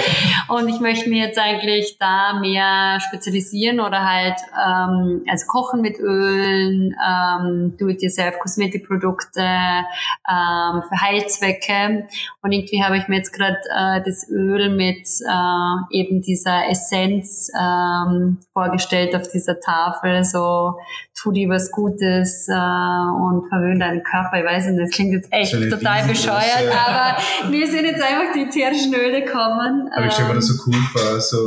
[0.55, 5.97] Und ich möchte mich jetzt eigentlich da mehr spezialisieren oder halt ähm, also kochen mit
[5.97, 12.07] Ölen, ähm, do-it-yourself Kosmetikprodukte ähm, für Heilzwecke.
[12.43, 17.51] Und irgendwie habe ich mir jetzt gerade äh, das Öl mit äh, eben dieser Essenz
[17.59, 20.23] ähm, vorgestellt auf dieser Tafel.
[20.23, 20.75] So
[21.15, 24.39] tu dir was Gutes äh, und verwöhne deinen Körper.
[24.39, 28.01] Ich weiß nicht, das klingt jetzt echt So total bescheuert, riesengroße- aber mir sind jetzt
[28.01, 29.89] einfach die ätherischen Öle kommen.
[29.95, 31.37] Aber ich stelle mir das so cool vor, so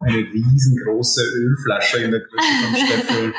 [0.00, 3.34] eine riesengroße Ölflasche in der Größe von Steffel.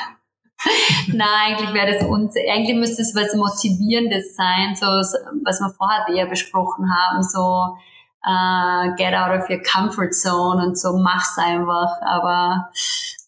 [1.13, 6.05] Nein, eigentlich wäre das uns, eigentlich müsste es was Motivierendes sein, so was wir vorher
[6.15, 7.77] eher besprochen haben, so
[8.25, 12.01] uh, get out of your comfort zone und so mach's einfach.
[12.01, 12.69] Aber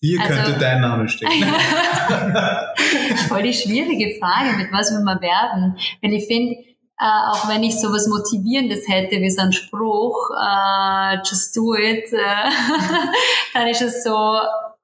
[0.01, 1.29] hier also, könnte dein Name stehen.
[3.27, 5.77] Voll die schwierige Frage, mit was will man werden?
[6.01, 6.53] Weil ich finde,
[6.99, 12.11] äh, auch wenn ich sowas Motivierendes hätte wie so ein Spruch, äh, just do it,
[12.11, 12.17] äh,
[13.53, 14.39] dann ist es so,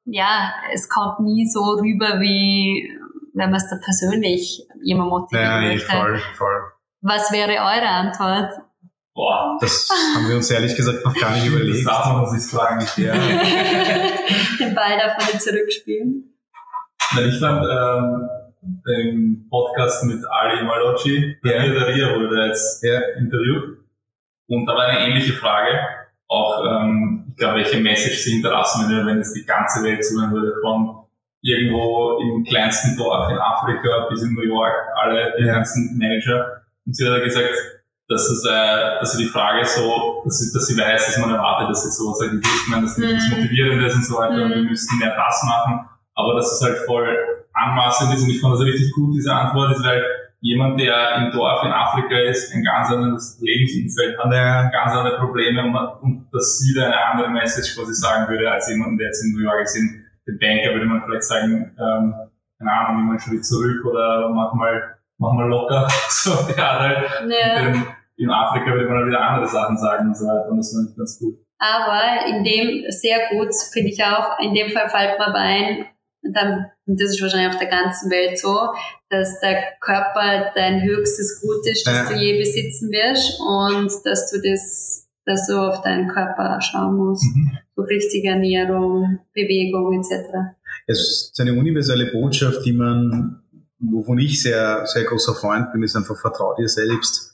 [0.05, 2.89] ja, es kommt nie so rüber, wie
[3.33, 5.91] wenn man es da persönlich jemand motivieren ja, möchte.
[5.91, 6.61] Voll, voll.
[7.01, 8.53] Was wäre eure Antwort?
[9.15, 11.85] Boah, das haben wir uns ehrlich gesagt noch gar nicht überlegt.
[11.85, 12.83] Das darf man uns nicht fragen.
[12.97, 13.13] Ja.
[14.59, 16.33] Den Ball darf man nicht zurückspielen.
[17.19, 18.29] ich fand ähm,
[18.87, 21.51] den Podcast mit Ali Malocci, ja.
[21.51, 22.99] der Ria wurde jetzt ja.
[23.17, 23.77] interviewt.
[24.47, 25.79] Und da war eine ähnliche Frage.
[26.27, 30.31] Auch, ähm, ich glaube, welche Message sie hinterlassen würde, wenn es die ganze Welt zuhören
[30.31, 31.05] würde, von
[31.41, 36.63] irgendwo im kleinsten Dorf in Afrika bis in New York, alle die ganzen Manager.
[36.85, 37.53] Und sie hat gesagt,
[38.13, 41.69] dass es, äh, dass die Frage so, dass sie, dass sie weiß, dass man erwartet,
[41.69, 43.37] dass sie so sagt, ich meine, dass das mhm.
[43.37, 44.43] motivierend ist und so weiter, mhm.
[44.43, 47.17] und wir müssten mehr das machen, aber dass es halt voll
[47.53, 50.03] anmaßend ist und ich fand das richtig gut, diese Antwort ist, weil
[50.41, 54.69] jemand, der im Dorf in Afrika ist, ein ganz anderes Lebensumfeld hat, ja.
[54.69, 58.69] ganz andere Probleme und, und dass sie da eine andere Message quasi sagen würde, als
[58.69, 62.13] jemand, der jetzt in New York ist, in den Banker würde man vielleicht sagen, ähm,
[62.59, 66.97] keine Ahnung, nimm einen Schritt zurück oder mach mal, mach mal locker, so der halt.
[67.27, 67.85] Ja
[68.17, 70.49] in Afrika würde man wieder andere Sachen sagen und so weiter.
[70.49, 71.39] Und das fand ich ganz gut.
[71.59, 75.85] Aber in dem sehr gut, finde ich auch, in dem Fall fällt mir ein,
[76.21, 78.69] dann, und das ist wahrscheinlich auf der ganzen Welt so,
[79.09, 82.09] dass der Körper dein höchstes Gut ist, das ja.
[82.09, 87.25] du je besitzen wirst und dass du das, dass du auf deinen Körper schauen musst.
[87.35, 87.57] Mhm.
[87.75, 90.55] Durch richtige Ernährung, Bewegung etc.
[90.87, 93.41] Es ist eine universelle Botschaft, die man,
[93.79, 97.32] wovon ich sehr, sehr großer Freund bin, ist einfach vertrau dir selbst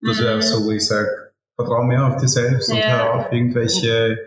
[0.00, 0.42] das wäre mhm.
[0.42, 1.08] so, wo ich sage,
[1.56, 4.18] vertraue mehr auf dir selbst und hör auf, irgendwelche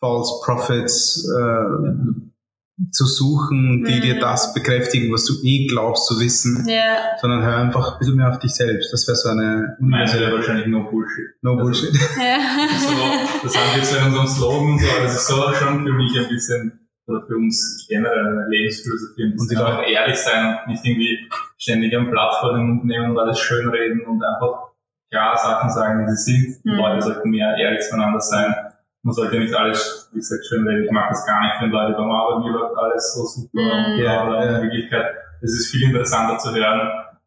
[0.00, 4.00] False Prophets äh, zu suchen, die mhm.
[4.00, 7.18] dir das bekräftigen, was du eh glaubst zu wissen, yeah.
[7.20, 8.92] sondern hör einfach ein bisschen mehr auf dich selbst.
[8.92, 10.32] Das wäre so eine universelle...
[10.32, 11.28] wahrscheinlich No Bullshit.
[11.42, 11.92] No also, Bullshit.
[12.18, 12.38] Ja.
[12.78, 15.92] so, das haben wir jetzt in unserem Slogan so, aber das ist so schon für
[15.92, 19.24] mich ein bisschen, oder für uns generell eine Lebensphilosophie.
[19.38, 23.10] Und die einfach ehrlich sein und nicht irgendwie ständig ein Blatt vor den Mund nehmen
[23.10, 24.69] und alles schönreden und einfach
[25.10, 26.64] klar Sachen sagen, wie sie sind.
[26.64, 26.78] Mhm.
[26.78, 28.54] Leute sollten mehr ehrlich zueinander sein.
[29.02, 30.84] Man sollte nicht alles, wie gesagt, schön reden.
[30.84, 33.92] Ich mag das gar nicht, wenn Leute beim Arbeiten, mir läuft alles so super mhm.
[33.92, 35.06] und ja, aber in Wirklichkeit,
[35.42, 36.80] es ist viel interessanter zu hören,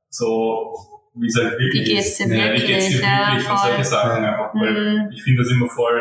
[0.09, 0.73] so,
[1.15, 2.31] wie es halt wirklich wie geht's dir ist.
[2.31, 4.53] Wirklich, wie geht's dir wirklich und solche Sachen einfach.
[4.53, 5.11] Weil mhm.
[5.11, 5.99] ich finde das immer voll,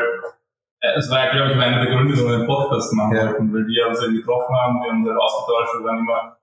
[0.81, 3.27] äh, es war ja, glaube ich, einer der Gründe, warum wir einen Podcast machen ja.
[3.27, 6.37] wollten, weil wir uns eben getroffen haben, wir haben uns halt ausgetauscht, wir waren immer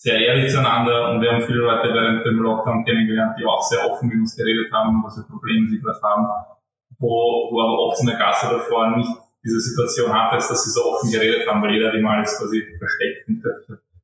[0.00, 3.84] sehr ehrlich zueinander und wir haben viele Leute während dem Lockdown kennengelernt, die auch sehr
[3.84, 6.26] offen mit uns geredet haben, was für Probleme sie gerade haben,
[6.98, 9.10] wo, wo aber oft in der Gasse davor nicht
[9.44, 13.28] diese Situation hatte, dass sie so offen geredet haben, weil jeder immer alles quasi versteckt
[13.28, 13.44] und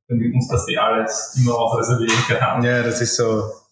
[0.07, 2.63] wenn uns das die alles immer auch reservieren kann.
[2.63, 3.25] Ja, das ist so.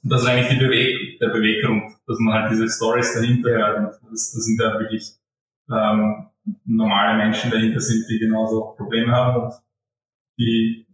[0.03, 3.78] Und das ist eigentlich die Beweg der Beweggrund, dass man halt diese Stories dahinter hört.
[3.78, 5.13] Und das, das sind ja wirklich
[5.71, 6.26] ähm,
[6.65, 9.53] normale Menschen dahinter sind, die genauso Probleme haben und
[10.38, 10.85] die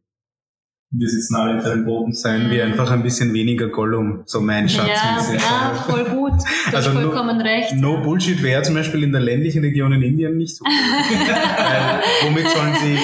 [0.93, 2.13] wir sitzen alle in seinem Boden.
[2.13, 4.87] Seien wir einfach ein bisschen weniger Gollum, so mein Schatz.
[4.87, 6.33] Ja, ja voll gut.
[6.33, 7.75] Du also hast vollkommen no, recht.
[7.75, 10.65] No Bullshit wäre zum Beispiel in der ländlichen Region in Indien nicht so.
[10.65, 12.97] Weil, womit sollen sie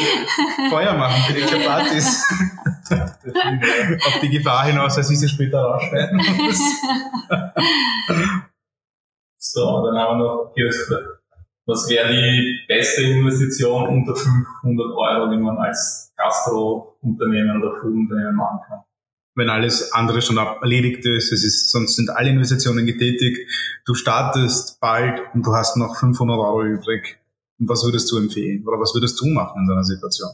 [0.69, 2.25] Feuer machen für die Chapatis?
[4.05, 6.59] Auf die Gefahr hinaus, dass ich sie später rausschneiden muss.
[9.37, 11.21] so, dann haben wir noch Kirchberg.
[11.65, 18.59] Was wäre die beste Investition unter 500 Euro, die man als Gastro-Unternehmen oder Food-Unternehmen machen
[18.67, 18.79] kann?
[19.35, 23.47] Wenn alles andere schon erledigt ist, es ist, sonst sind alle Investitionen getätigt,
[23.85, 27.19] du startest bald und du hast noch 500 Euro übrig.
[27.59, 28.67] Und was würdest du empfehlen?
[28.67, 30.31] Oder was würdest du machen in so einer Situation?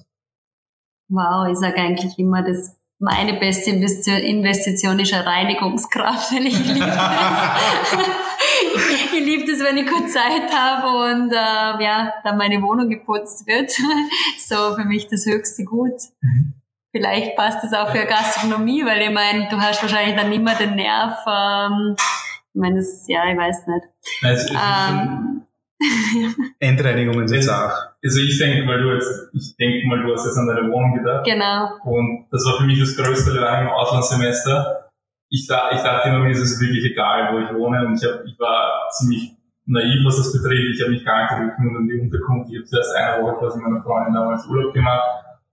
[1.10, 6.80] Wow, ich sage eigentlich immer, dass meine beste Investition ist eine Reinigungskraft, wenn ich liebe
[9.14, 13.48] ich liebe das, wenn ich kurz Zeit habe und äh, ja, dann meine Wohnung geputzt
[13.48, 13.72] wird.
[14.40, 16.00] so für mich das höchste Gut.
[16.22, 16.54] Mhm.
[16.92, 20.76] Vielleicht passt das auch für Gastronomie, weil ich meine, du hast wahrscheinlich dann immer den
[20.76, 21.18] Nerv.
[21.28, 23.86] Ähm, ich meine, das, ja, ich weiß nicht.
[24.22, 25.42] Also, ähm,
[26.60, 27.72] Endreinigungen sind auch.
[28.04, 30.94] Also ich denke mal, du jetzt, ich denke mal, du hast jetzt an deine Wohnung
[30.94, 31.26] gedacht.
[31.26, 31.70] Genau.
[31.84, 34.92] Und das war für mich das größte Lernen im Auslandssemester
[35.34, 37.88] ich, ich dachte immer, mir ist es wirklich egal, wo ich wohne.
[37.88, 40.76] Und ich, hab, ich war ziemlich naiv, was das betrifft.
[40.76, 42.52] Ich habe mich gar nicht gekümmert um die Unterkunft.
[42.52, 45.02] Ich habe zuerst eine Woche quasi mit meiner Freundin damals Urlaub gemacht.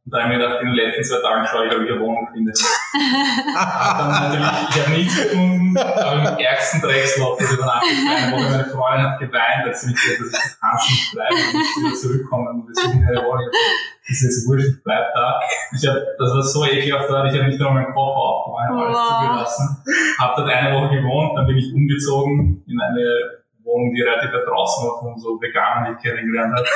[0.07, 1.91] Und da habe ich mir gedacht, in den letzten zwei Tagen schaue ich, ob ich
[1.93, 2.53] eine Wohnung finde.
[2.57, 8.65] dann natürlich, ich habe nichts gefunden, aber im ärgsten Drecksloch, das ich danach gefallen meine
[8.65, 11.95] Freundin hat geweint, als sie mich gesagt hat, das kannst nicht bleiben, du musst wieder
[11.95, 13.49] zurückkommen und eine Wohnung.
[13.53, 15.39] Das ist jetzt wurscht, ich bleib da.
[15.77, 18.97] Ich hab, das war so ekelhaft da, ich habe nicht nur meinen Koffer aufgemacht, alles
[18.99, 19.21] Wow.
[19.21, 19.85] zugelassen.
[20.19, 23.05] Hab dort eine Woche gewohnt, dann bin ich umgezogen in eine
[23.63, 26.67] Wohnung, die relativ draußen war von so Veganern, die ich kennengelernt habe.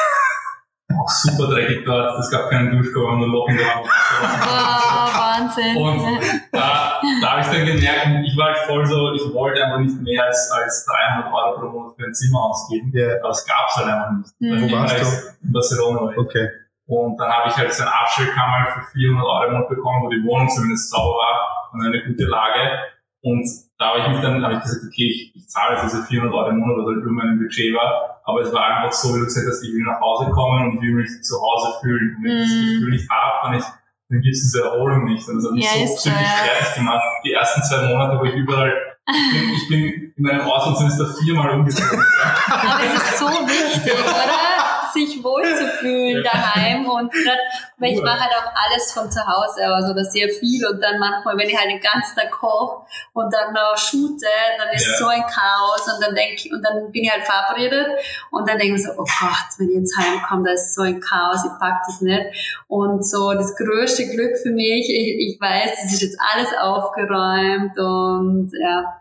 [1.01, 3.87] Auch super dreckig dort, es gab keinen Duschkopf, nur Loch in der Wand.
[3.87, 5.77] Wow, Wahnsinn.
[5.77, 6.23] Und
[6.53, 10.01] da, da habe ich dann gemerkt, ich war halt voll so, ich wollte einfach nicht
[10.01, 12.93] mehr als, als 300 Euro pro Monat für ein Zimmer ausgeben.
[12.95, 13.19] Ja.
[13.21, 14.31] Aber es gab's halt einfach nicht.
[14.39, 14.51] Mhm.
[14.51, 15.05] Dann Wo warst du?
[15.05, 16.01] halt In Barcelona.
[16.01, 16.19] War.
[16.19, 16.49] Okay.
[16.87, 20.09] Und dann habe ich halt so ein Abstellkammer für 400 Euro im Monat bekommen, wo
[20.11, 22.79] die Wohnung zumindest sauber war und eine gute Lage.
[23.23, 23.49] Und
[23.79, 26.33] da habe ich mich dann, habe ich gesagt, okay, ich, ich zahle jetzt diese 400
[26.33, 28.21] Euro im Monat, was halt über meinem Budget war.
[28.25, 30.75] Aber es war einfach so, wie du gesagt hast, ich will nach Hause kommen und
[30.77, 32.17] ich will mich zu Hause fühlen.
[32.17, 32.71] Und wenn ich das Mhm.
[32.79, 33.65] Gefühl nicht habe, dann, ich,
[34.09, 35.29] dann gibt es diese Erholung nicht.
[35.29, 37.05] Und das hat mich Ja, so psychisch fertig gemacht.
[37.25, 38.73] Die ersten zwei Monate, wo ich überall,
[39.11, 39.81] ich bin, ich bin
[40.17, 42.01] in meinem Auslandssemester viermal umgezogen.
[42.49, 44.54] Aber es ist so wichtig, oder?
[44.95, 47.39] Sich wohlzufühlen daheim und grad,
[47.79, 48.05] weil ich Ja.
[48.05, 51.49] mache halt auch alles von zu Hause aus oder sehr viel und dann manchmal, wenn
[51.49, 54.27] ich halt den ganzen Tag koche und dann noch shoote,
[54.59, 54.97] dann ist Ja.
[54.99, 57.89] so ein Chaos und dann denke ich, und dann bin ich halt verabredet
[58.31, 61.01] und dann denke ich so, oh Gott, wenn ich jetzt heimkomme, da ist so ein
[61.01, 62.65] Chaos, ich pack das nicht.
[62.69, 67.77] Und so das größte Glück für mich, ich, ich weiß, es ist jetzt alles aufgeräumt
[67.79, 69.01] und ja,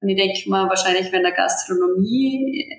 [0.00, 2.76] und ich denke mal, wahrscheinlich wenn der Gastronomie,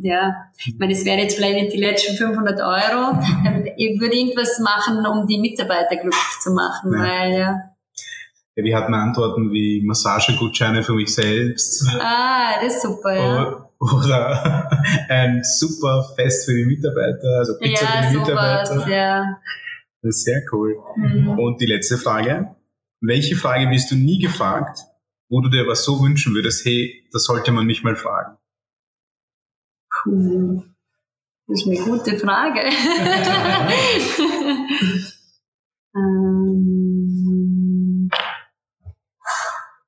[0.00, 0.34] ja,
[0.64, 3.18] ich meine, es wären jetzt vielleicht nicht die letzten 500 Euro,
[3.76, 6.98] ich würde irgendwas machen, um die Mitarbeiter glücklich zu machen, Ja.
[7.00, 7.60] weil, ja.
[8.56, 13.70] Ja, die hatten Antworten wie Massagegutscheine für mich selbst Ah, das ist super, ja.
[13.78, 14.68] oder,
[15.08, 18.28] ein super Fest für die Mitarbeiter, also Pizza Ja, für die sowas,
[18.74, 18.88] Mitarbeiter.
[18.90, 19.38] ja.
[20.02, 20.76] Das ist sehr cool.
[20.96, 21.28] Mhm.
[21.38, 22.54] Und die letzte Frage.
[23.00, 24.80] Welche Frage wirst du nie gefragt,
[25.28, 28.37] wo du dir aber so wünschen würdest, hey, das sollte man mich mal fragen?
[30.04, 30.62] Puh.
[31.46, 32.60] Das ist eine gute Frage.
[35.96, 38.10] ähm,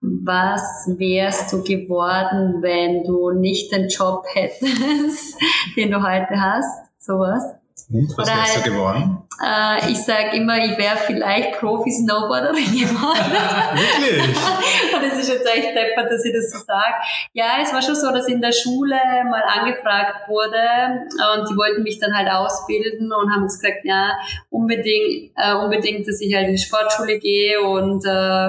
[0.00, 0.62] was
[0.98, 5.36] wärst du geworden, wenn du nicht den Job hättest,
[5.76, 6.88] den du heute hast?
[6.98, 7.42] Sowas.
[7.90, 9.18] Und was Oder wärst du halt- geworden?
[9.42, 13.32] Äh, ich sage immer, ich wäre vielleicht Profi-Snowboarderin geworden.
[13.74, 14.36] Wirklich?
[14.94, 16.94] Und es ist jetzt echt deppert, dass ich das so sage.
[17.32, 18.96] Ja, es war schon so, dass in der Schule
[19.30, 24.18] mal angefragt wurde und die wollten mich dann halt ausbilden und haben gesagt, ja,
[24.50, 28.48] unbedingt, äh, unbedingt, dass ich halt in die Sportschule gehe und äh,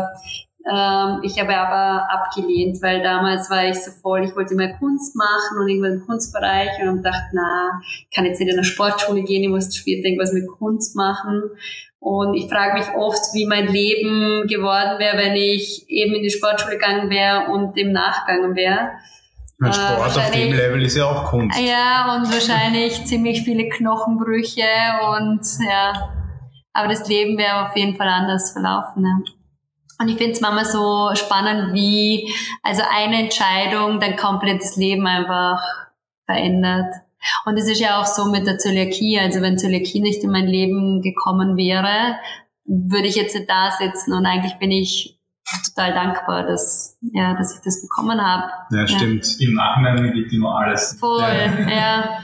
[0.69, 5.15] ähm, ich habe aber abgelehnt, weil damals war ich so voll, ich wollte immer Kunst
[5.15, 8.63] machen und irgendwas im Kunstbereich und habe gedacht, na, ich kann jetzt nicht in eine
[8.63, 11.43] Sportschule gehen, ich muss später irgendwas mit Kunst machen.
[11.99, 16.31] Und ich frage mich oft, wie mein Leben geworden wäre, wenn ich eben in die
[16.31, 18.91] Sportschule gegangen wäre und dem nachgegangen wäre.
[19.63, 21.59] Äh, Sport auf dem Level ist ja auch Kunst.
[21.59, 24.63] Ja, und wahrscheinlich ziemlich viele Knochenbrüche
[25.15, 26.13] und ja,
[26.73, 29.03] aber das Leben wäre auf jeden Fall anders verlaufen.
[29.03, 29.40] Ja.
[30.01, 32.33] Und ich finde es manchmal so spannend, wie
[32.63, 35.61] also eine Entscheidung dein komplettes Leben einfach
[36.25, 36.91] verändert.
[37.45, 39.19] Und es ist ja auch so mit der Zöliakie.
[39.19, 42.15] Also wenn Zöliakie nicht in mein Leben gekommen wäre,
[42.65, 44.13] würde ich jetzt nicht da sitzen.
[44.13, 45.19] Und eigentlich bin ich
[45.75, 48.51] total dankbar, dass, ja, dass ich das bekommen habe.
[48.71, 49.39] Ja, stimmt.
[49.39, 50.97] Im Nachhinein gibt immer alles.
[50.99, 51.69] Voll, Ja.
[51.69, 52.19] ja.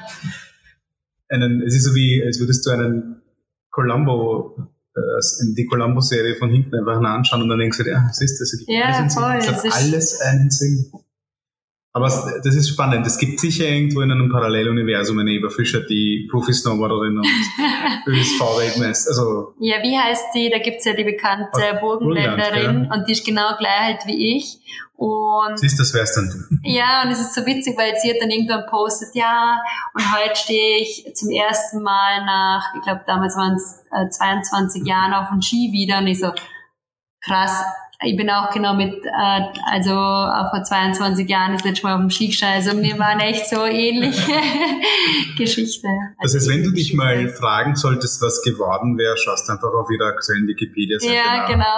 [1.30, 3.22] Einen, es ist so wie, als würdest du einen
[3.70, 4.56] Columbo,
[4.98, 8.44] äh, die Columbo-Serie von hinten einfach anschauen und dann denkst du dir, ja, siehst du,
[8.44, 10.92] es gibt Ja, alles voll, Es das hat ist- alles einen Sinn.
[11.98, 12.08] Aber
[12.44, 13.08] das ist spannend.
[13.08, 17.28] Es gibt sicher irgendwo in einem Paralleluniversum eine Eva Fischer, die Profi-Snowboarderin und
[18.08, 19.10] ÖSV-Weltmeister.
[19.10, 20.52] Also, Ja, wie heißt die?
[20.52, 24.60] Da gibt's ja die bekannte Burgenländerin und die ist genau gleich alt wie ich.
[24.96, 26.70] Und siehst du, das wär's dann du.
[26.70, 29.60] ja, und es ist so witzig, weil sie hat dann irgendwann postet, ja,
[29.94, 34.86] und heute stehe ich zum ersten Mal nach, ich glaube damals waren es äh, 22
[34.86, 36.32] Jahren auf dem Ski wieder und ich so,
[37.24, 37.64] krass,
[38.04, 39.42] ich bin auch genau mit, äh,
[39.72, 42.36] also auch vor 22 Jahren das letzte Mal auf dem Ski.
[42.46, 44.32] Also wir waren echt so ähnliche
[45.38, 45.88] Geschichte.
[46.22, 50.10] Das heißt, wenn du dich mal fragen solltest, was geworden wäre, schaust einfach auf ihrer
[50.10, 51.78] aktuellen Wikipedia-Seite Ja, genau.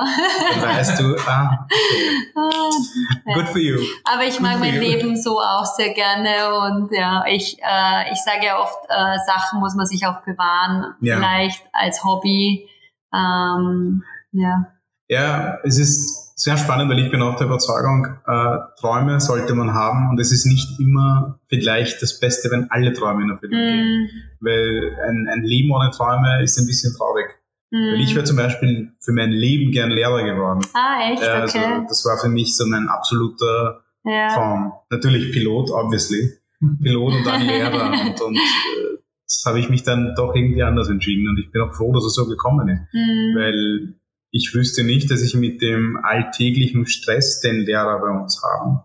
[0.51, 2.29] Dann weißt du, ah, okay.
[2.35, 3.77] Ah, good for you.
[4.03, 4.81] Aber ich mag Gut mein you.
[4.81, 9.59] Leben so auch sehr gerne und ja, ich, äh, ich sage ja oft, äh, Sachen
[9.59, 11.15] muss man sich auch bewahren, Ja.
[11.17, 12.67] vielleicht als Hobby.
[13.13, 14.03] Ähm,
[14.33, 14.65] ja.
[15.09, 19.73] Ja, es ist sehr spannend, weil ich bin auch der Überzeugung, äh, Träume sollte man
[19.73, 24.03] haben und es ist nicht immer vielleicht das Beste, wenn alle Träume in Erfüllung gehen.
[24.03, 27.25] Mm, Weil ein, ein Leben ohne Träume ist ein bisschen traurig.
[27.71, 27.93] Mhm.
[27.93, 30.61] Weil ich wäre zum Beispiel für mein Leben gern Lehrer geworden.
[30.73, 31.23] Ah, echt?
[31.23, 31.85] Also okay.
[31.87, 34.33] das war für mich so mein absoluter ja.
[34.33, 34.71] Traum.
[34.89, 36.33] Natürlich Pilot, obviously.
[36.81, 37.91] Pilot und dann Lehrer.
[38.05, 41.27] und, und äh, das habe ich mich dann doch irgendwie anders entschieden.
[41.27, 42.93] Und ich bin auch froh, dass es so gekommen ist.
[42.93, 43.35] Mhm.
[43.35, 43.98] Weil
[44.31, 48.81] ich wüsste nicht, dass ich mit dem alltäglichen Stress, den Lehrer bei uns haben,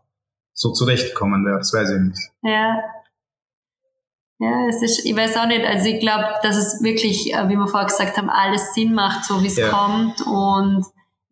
[0.52, 1.58] so zurechtkommen werde.
[1.58, 2.30] Das weiß ich nicht.
[2.42, 2.76] Ja.
[4.40, 7.56] Ja, es ist, ich weiß auch nicht, also ich glaube, dass es wirklich, äh, wie
[7.56, 9.68] wir vorher gesagt haben, alles Sinn macht, so wie es Ja.
[9.70, 10.20] kommt.
[10.26, 10.84] Und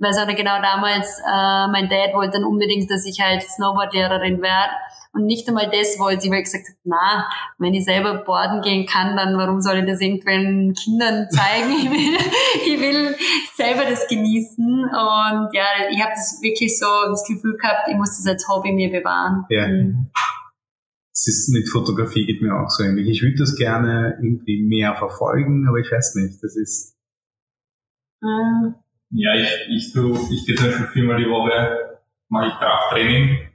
[0.03, 3.43] ich weiß auch nicht genau damals, äh, mein Dad wollte dann unbedingt, dass ich halt
[3.43, 4.73] Snowboardlehrerin werde.
[5.13, 8.63] Und nicht einmal das wollte ich, weil ich gesagt habe, na, wenn ich selber boarden
[8.63, 11.71] gehen kann, dann warum soll ich das irgendwelchen Kindern zeigen?
[11.71, 12.19] Ich will,
[12.75, 13.15] ich will
[13.55, 14.85] selber das genießen.
[14.85, 18.73] Und ja, ich habe das wirklich so das Gefühl gehabt, ich muss das als Hobby
[18.73, 19.45] mir bewahren.
[19.51, 19.69] Ja.
[19.69, 20.11] Mhm.
[21.15, 23.07] Es ist mit Fotografie geht mir auch so ähnlich.
[23.09, 26.43] Ich würde das gerne irgendwie mehr verfolgen, aber ich weiß nicht.
[26.43, 26.97] Das ist
[28.23, 28.75] Mhm.
[29.15, 31.99] Ja, ich, ich, tu, ich gehe zum Beispiel viermal die Woche,
[32.29, 33.49] mache ich Krafttraining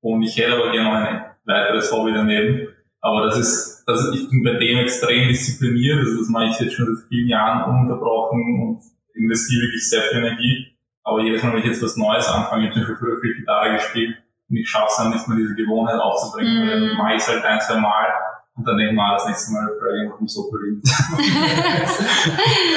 [0.00, 2.68] und ich hätte aber gerne noch ein weiteres Hobby daneben.
[3.00, 6.60] Aber das ist, das ist, ich bin bei dem extrem diszipliniert, also das mache ich
[6.60, 8.80] jetzt schon seit vielen Jahren ununterbrochen und
[9.14, 10.68] investiere wirklich sehr viel Energie.
[11.02, 13.72] Aber jedes Mal, wenn ich jetzt was Neues anfange, ich habe Beispiel früher viel Gitarre
[13.72, 14.16] gespielt
[14.48, 16.68] und ich schaffe es dann nicht mehr, diese Gewohnheit aufzubringen, Mhm.
[16.70, 18.06] dann mache ich es halt ein, zwei Mal
[18.54, 20.82] und dann denke ich mal, das nächste Mal vielleicht auf dem Sofa liegen.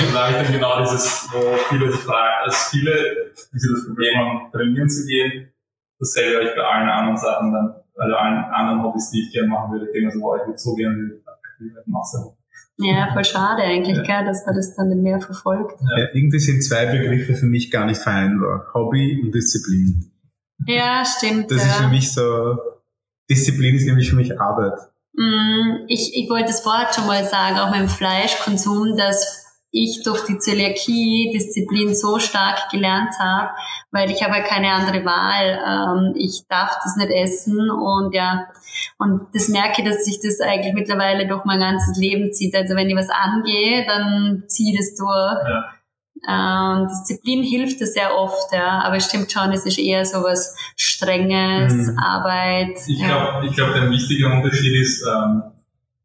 [0.07, 2.93] Und da habe ich dann genau dieses, wo viele sich fragen, also viele,
[3.53, 5.49] die so das Problem haben, trainieren zu gehen,
[5.99, 9.49] dasselbe habe ich bei allen anderen Sachen dann, also allen anderen Hobbys, die ich gerne
[9.49, 11.21] machen würde, ich denke so, boah, ich würde so gerne
[11.59, 12.35] die Masse.
[12.77, 14.03] Ja, voll schade eigentlich, Ja.
[14.03, 15.79] gell, dass man das dann nicht mehr verfolgt.
[15.97, 18.67] ja, irgendwie sind zwei Begriffe für mich gar nicht vereinbar.
[18.73, 20.11] Hobby und Disziplin.
[20.67, 21.51] Ja, stimmt.
[21.51, 21.67] Das ja.
[21.67, 22.57] ist für mich so,
[23.29, 24.77] Disziplin ist nämlich für mich Arbeit.
[25.17, 30.25] Mm, Ich, ich wollte es vorher schon mal sagen, auch dem Fleischkonsum, dass ich durch
[30.25, 33.49] die Zöliakie Disziplin so stark gelernt habe,
[33.91, 35.59] weil ich habe ja keine andere Wahl.
[35.67, 38.47] Ähm, Ich darf das nicht essen und ja,
[38.97, 42.55] und das merke dass sich das eigentlich mittlerweile durch mein ganzes Leben zieht.
[42.55, 45.49] Also wenn ich was angehe, dann ziehe ich das durch.
[45.49, 45.65] Ja.
[46.27, 50.23] Ähm, Disziplin hilft es sehr oft, ja, aber es stimmt schon, es ist eher so
[50.23, 51.99] was Strenges, Mhm.
[51.99, 52.77] Arbeit.
[52.87, 53.07] Ich ja.
[53.07, 55.43] glaube, ich glaub, der wichtige Unterschied ist, ähm,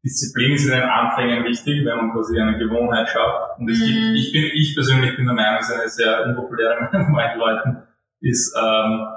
[0.03, 3.59] Disziplin ist in den Anfängen wichtig, wenn man quasi eine Gewohnheit schafft.
[3.59, 3.85] Und es Mhm.
[3.85, 7.11] gibt, ich bin, ich persönlich bin der Meinung, es ist eine sehr unpopuläre Meinung bei
[7.13, 7.77] meinen Leuten,
[8.19, 9.07] ist, ähm,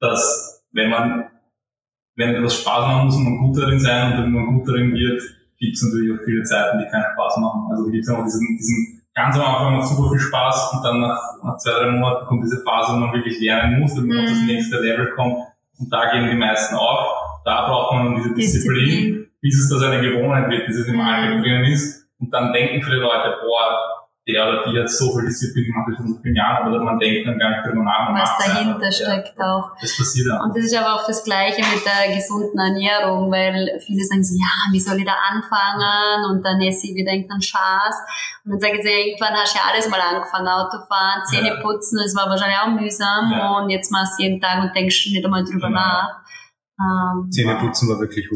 [0.00, 1.30] dass wenn man,
[2.16, 5.20] wenn etwas Spaß macht, muss man gut darin sein und wenn man gut darin wird,
[5.58, 7.68] gibt es natürlich auch viele Zeiten, die keinen Spaß machen.
[7.70, 11.00] Also gibt es auch diesen, diesen ganz am Anfang macht super viel Spaß und dann
[11.00, 14.24] nach, nach zwei, drei Monaten kommt diese Phase, wo man wirklich lernen muss, damit man
[14.24, 14.46] auf das Mhm.
[14.46, 15.36] nächste Level kommt.
[15.78, 17.06] Und da gehen die meisten auf.
[17.44, 19.30] Da braucht man diese Disziplin, Disziplin.
[19.40, 21.00] bis es das eine Gewohnheit wird, bis es im Mhm.
[21.00, 22.06] Alltag drinnen ist.
[22.20, 26.14] Und dann denken viele Leute, boah, der oder die hat so viel Disziplin gemacht in
[26.14, 28.08] so vielen Jahren, aber man denkt dann gar nicht drüber nach.
[28.14, 28.92] was dahinter einfach.
[28.92, 29.44] steckt ja.
[29.52, 29.70] auch.
[29.78, 30.40] Das passiert dann.
[30.40, 34.34] Und das ist aber auch das Gleiche mit der gesunden Ernährung, weil viele sagen so,
[34.34, 36.24] ja, wie soll ich da anfangen?
[36.32, 37.96] Und dann esse ich wieder irgendeinen Schaß.
[38.46, 41.60] Und dann sage ich irgendwann hast du ja alles mal angefangen, Autofahren, Zähne Ja.
[41.60, 43.30] putzen, das war wahrscheinlich auch mühsam.
[43.30, 43.58] Ja.
[43.58, 45.80] Und jetzt machst du jeden Tag und denkst nicht einmal drüber Genau.
[45.80, 46.24] nach.
[46.80, 48.26] Ähm, Zähneputzen war wirklich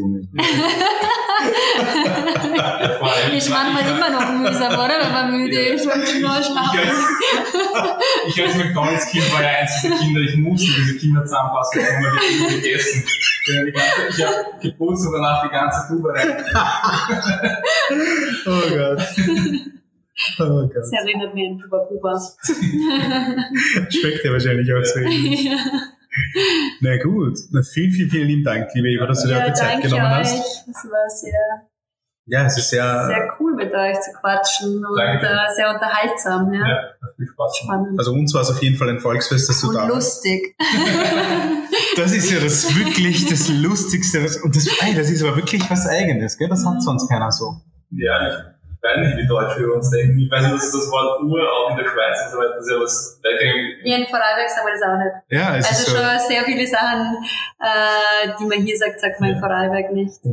[3.11, 4.99] allem- ist manchmal ich- immer noch mühsam, oder?
[5.01, 5.73] Wenn man müde Ja.
[5.73, 6.79] ist und schnell Ich schlafen.
[6.79, 7.97] als,
[8.27, 13.03] ich als McDonalds-Kind war ja eins dieser Kinder, ich musste diese Kinderzahnpasta immer wirklich gegessen.
[13.47, 16.43] Ja, die ganze- Ich habe geputzt und danach die ganze Tube rein.
[18.45, 19.01] Oh Gott.
[20.39, 20.71] Oh Gott.
[20.75, 22.19] Das erinnert mich an Puba Puba.
[23.89, 24.99] Schmeckt ja wahrscheinlich auch so.
[25.03, 25.43] ähnlich.
[25.43, 25.57] ja.
[26.81, 27.37] Na gut.
[27.51, 29.87] Na, vielen, vielen, vielen lieben Dank, liebe Eva, dass du dir ja, heute Zeit danke
[29.89, 30.17] genommen euch.
[30.19, 30.65] hast.
[30.67, 31.67] Das war sehr,
[32.27, 35.19] Ja, es ist sehr, sehr cool mit euch zu quatschen und äh,
[35.55, 36.53] sehr unterhaltsam.
[36.53, 36.67] Ja.
[36.67, 36.77] Ja,
[37.15, 37.57] viel Spaß.
[37.63, 37.99] Spannend.
[37.99, 39.93] also uns war es auf jeden Fall ein Volksfest, dass du und da warst.
[39.95, 40.55] lustig.
[41.95, 44.23] Das ist ja das wirklich das Lustigste.
[44.23, 46.47] was- Und das, ey, das ist aber wirklich was Eigenes, gell?
[46.47, 47.55] Das hat sonst keiner so.
[47.91, 48.35] Ja, ich
[48.81, 50.19] weiß nicht, wie Deutsche über uns denken.
[50.19, 52.65] Ich weiß nicht, dass das Wort Uhr auch in der Schweiz und so weiter, das
[52.65, 53.57] ist ja was weiterhin.
[53.83, 55.15] Hier in Vorarlberg sagen wir das auch nicht.
[55.29, 55.97] Ja, es Also ist so.
[55.97, 57.17] schon sehr viele Sachen,
[57.59, 60.19] äh, die man hier sagt, sagt man in Vorarlberg nicht.
[60.23, 60.31] Ja.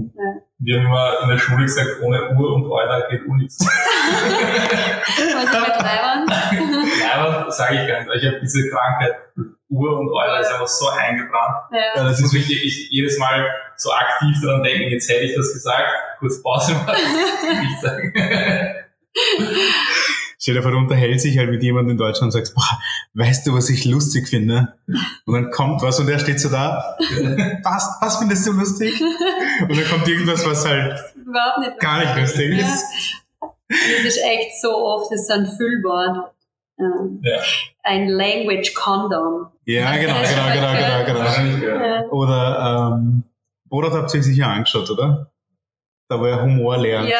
[0.59, 3.59] Wir haben immer in der Schule gesagt, ohne Uhr und Euler geht Uhr nichts.
[3.67, 6.25] Was mit Treibern?
[6.27, 8.11] Nein, aber sage ich gar nicht.
[8.15, 9.15] Ich habe diese Krankheit,
[9.69, 11.57] Uhr und Euler ist einfach so eingebrannt.
[11.73, 12.05] Ja, Ja.
[12.05, 15.89] das ist wirklich ich jedes Mal so aktiv daran denken, jetzt hätte ich das gesagt,
[16.21, 16.95] kurz Pause machen,
[17.63, 18.13] nicht sagen.
[20.39, 22.79] Stell dir vor, du unterhältst dich halt mit jemandem in Deutschland und sagst, boah,
[23.15, 24.75] weißt du, was ich lustig finde?
[25.25, 26.97] Und dann kommt was und er steht so da,
[27.65, 29.01] was, was findest du lustig?
[29.63, 31.01] Und dann kommt irgendwas, was halt
[31.59, 31.81] nicht.
[31.81, 32.67] gar nicht lustig Ja.
[32.67, 32.85] ist.
[33.69, 36.31] Das ist echt so oft, das ist ein Füllwort.
[36.79, 37.41] Ähm, Ja.
[37.83, 39.49] Ein Language Condom.
[39.65, 41.25] Ja, genau, genau, genau, genau, genau.
[41.67, 41.87] Ja.
[41.87, 42.03] Ja.
[42.11, 43.23] Oder, ähm,
[43.69, 45.31] Borat habt ihr euch sicher angeschaut, oder?
[46.09, 47.09] Da wo er Humor lernt.
[47.09, 47.17] Ja,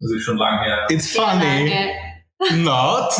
[0.00, 0.86] Das ist schon lange her.
[0.90, 1.72] It's funny,
[2.62, 3.10] not?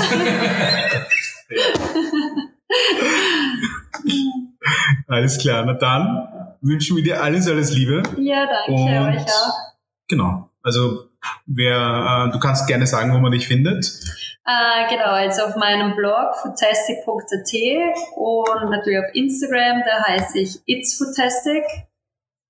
[5.08, 6.28] alles klar, na dann
[6.60, 8.02] wünschen wir dir alles, alles Liebe.
[8.18, 9.54] Ja, danke Und euch auch.
[10.08, 11.08] genau, also
[11.46, 13.86] wer, äh, du kannst gerne sagen, wo man dich findet.
[14.46, 17.54] Äh, genau, also auf meinem Blog foodtastic.at
[18.16, 21.64] und natürlich auf Instagram, da heiße ich It's Foodtastic.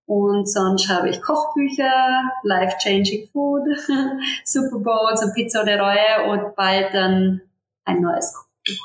[0.07, 3.63] Und sonst habe ich Kochbücher, Life-Changing Food,
[4.45, 7.41] Super Bowls und Pizza de Reue und bald dann
[7.85, 8.85] ein neues Kochbuch.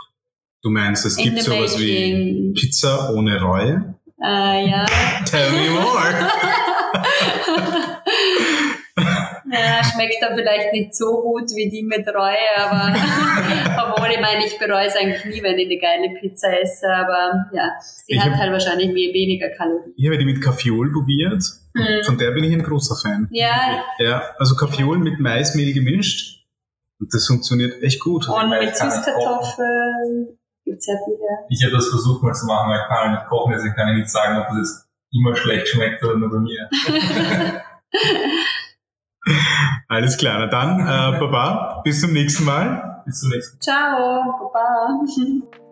[0.62, 2.54] Du meinst, es gibt sowas wie making.
[2.54, 3.96] Pizza ohne Reue?
[4.22, 4.86] Äh, ja.
[5.26, 6.30] Tell me more.
[9.52, 12.94] ja, schmeckt dann vielleicht nicht so gut wie die mit Reue, aber
[13.94, 17.46] obwohl ich meine, ich bereue es eigentlich nie, wenn ich eine geile Pizza esse, aber
[17.54, 19.94] ja, sie Ich hat hab- halt wahrscheinlich we- weniger Kalorien.
[19.98, 21.44] Ich habe die mit Kaffeeol probiert.
[21.76, 22.04] Hm.
[22.04, 23.28] Von der bin ich ein großer Fan.
[23.32, 26.38] Ja, Ja, also Kaffeeol mit Maismehl gemischt.
[27.00, 28.28] Und das funktioniert echt gut.
[28.28, 31.18] und mit Süßkartoffeln gibt's ja viele.
[31.50, 33.96] Ich habe das versucht mal zu machen, weil ich kann nicht kochen, deswegen kann ich
[34.00, 36.70] nicht sagen, ob das jetzt immer schlecht schmeckt oder nur bei mir.
[39.88, 43.02] Alles klar, na dann, äh, Baba, bis zum nächsten Mal.
[43.06, 43.62] Bis zum nächsten Mal.
[43.62, 45.00] Ciao, Baba.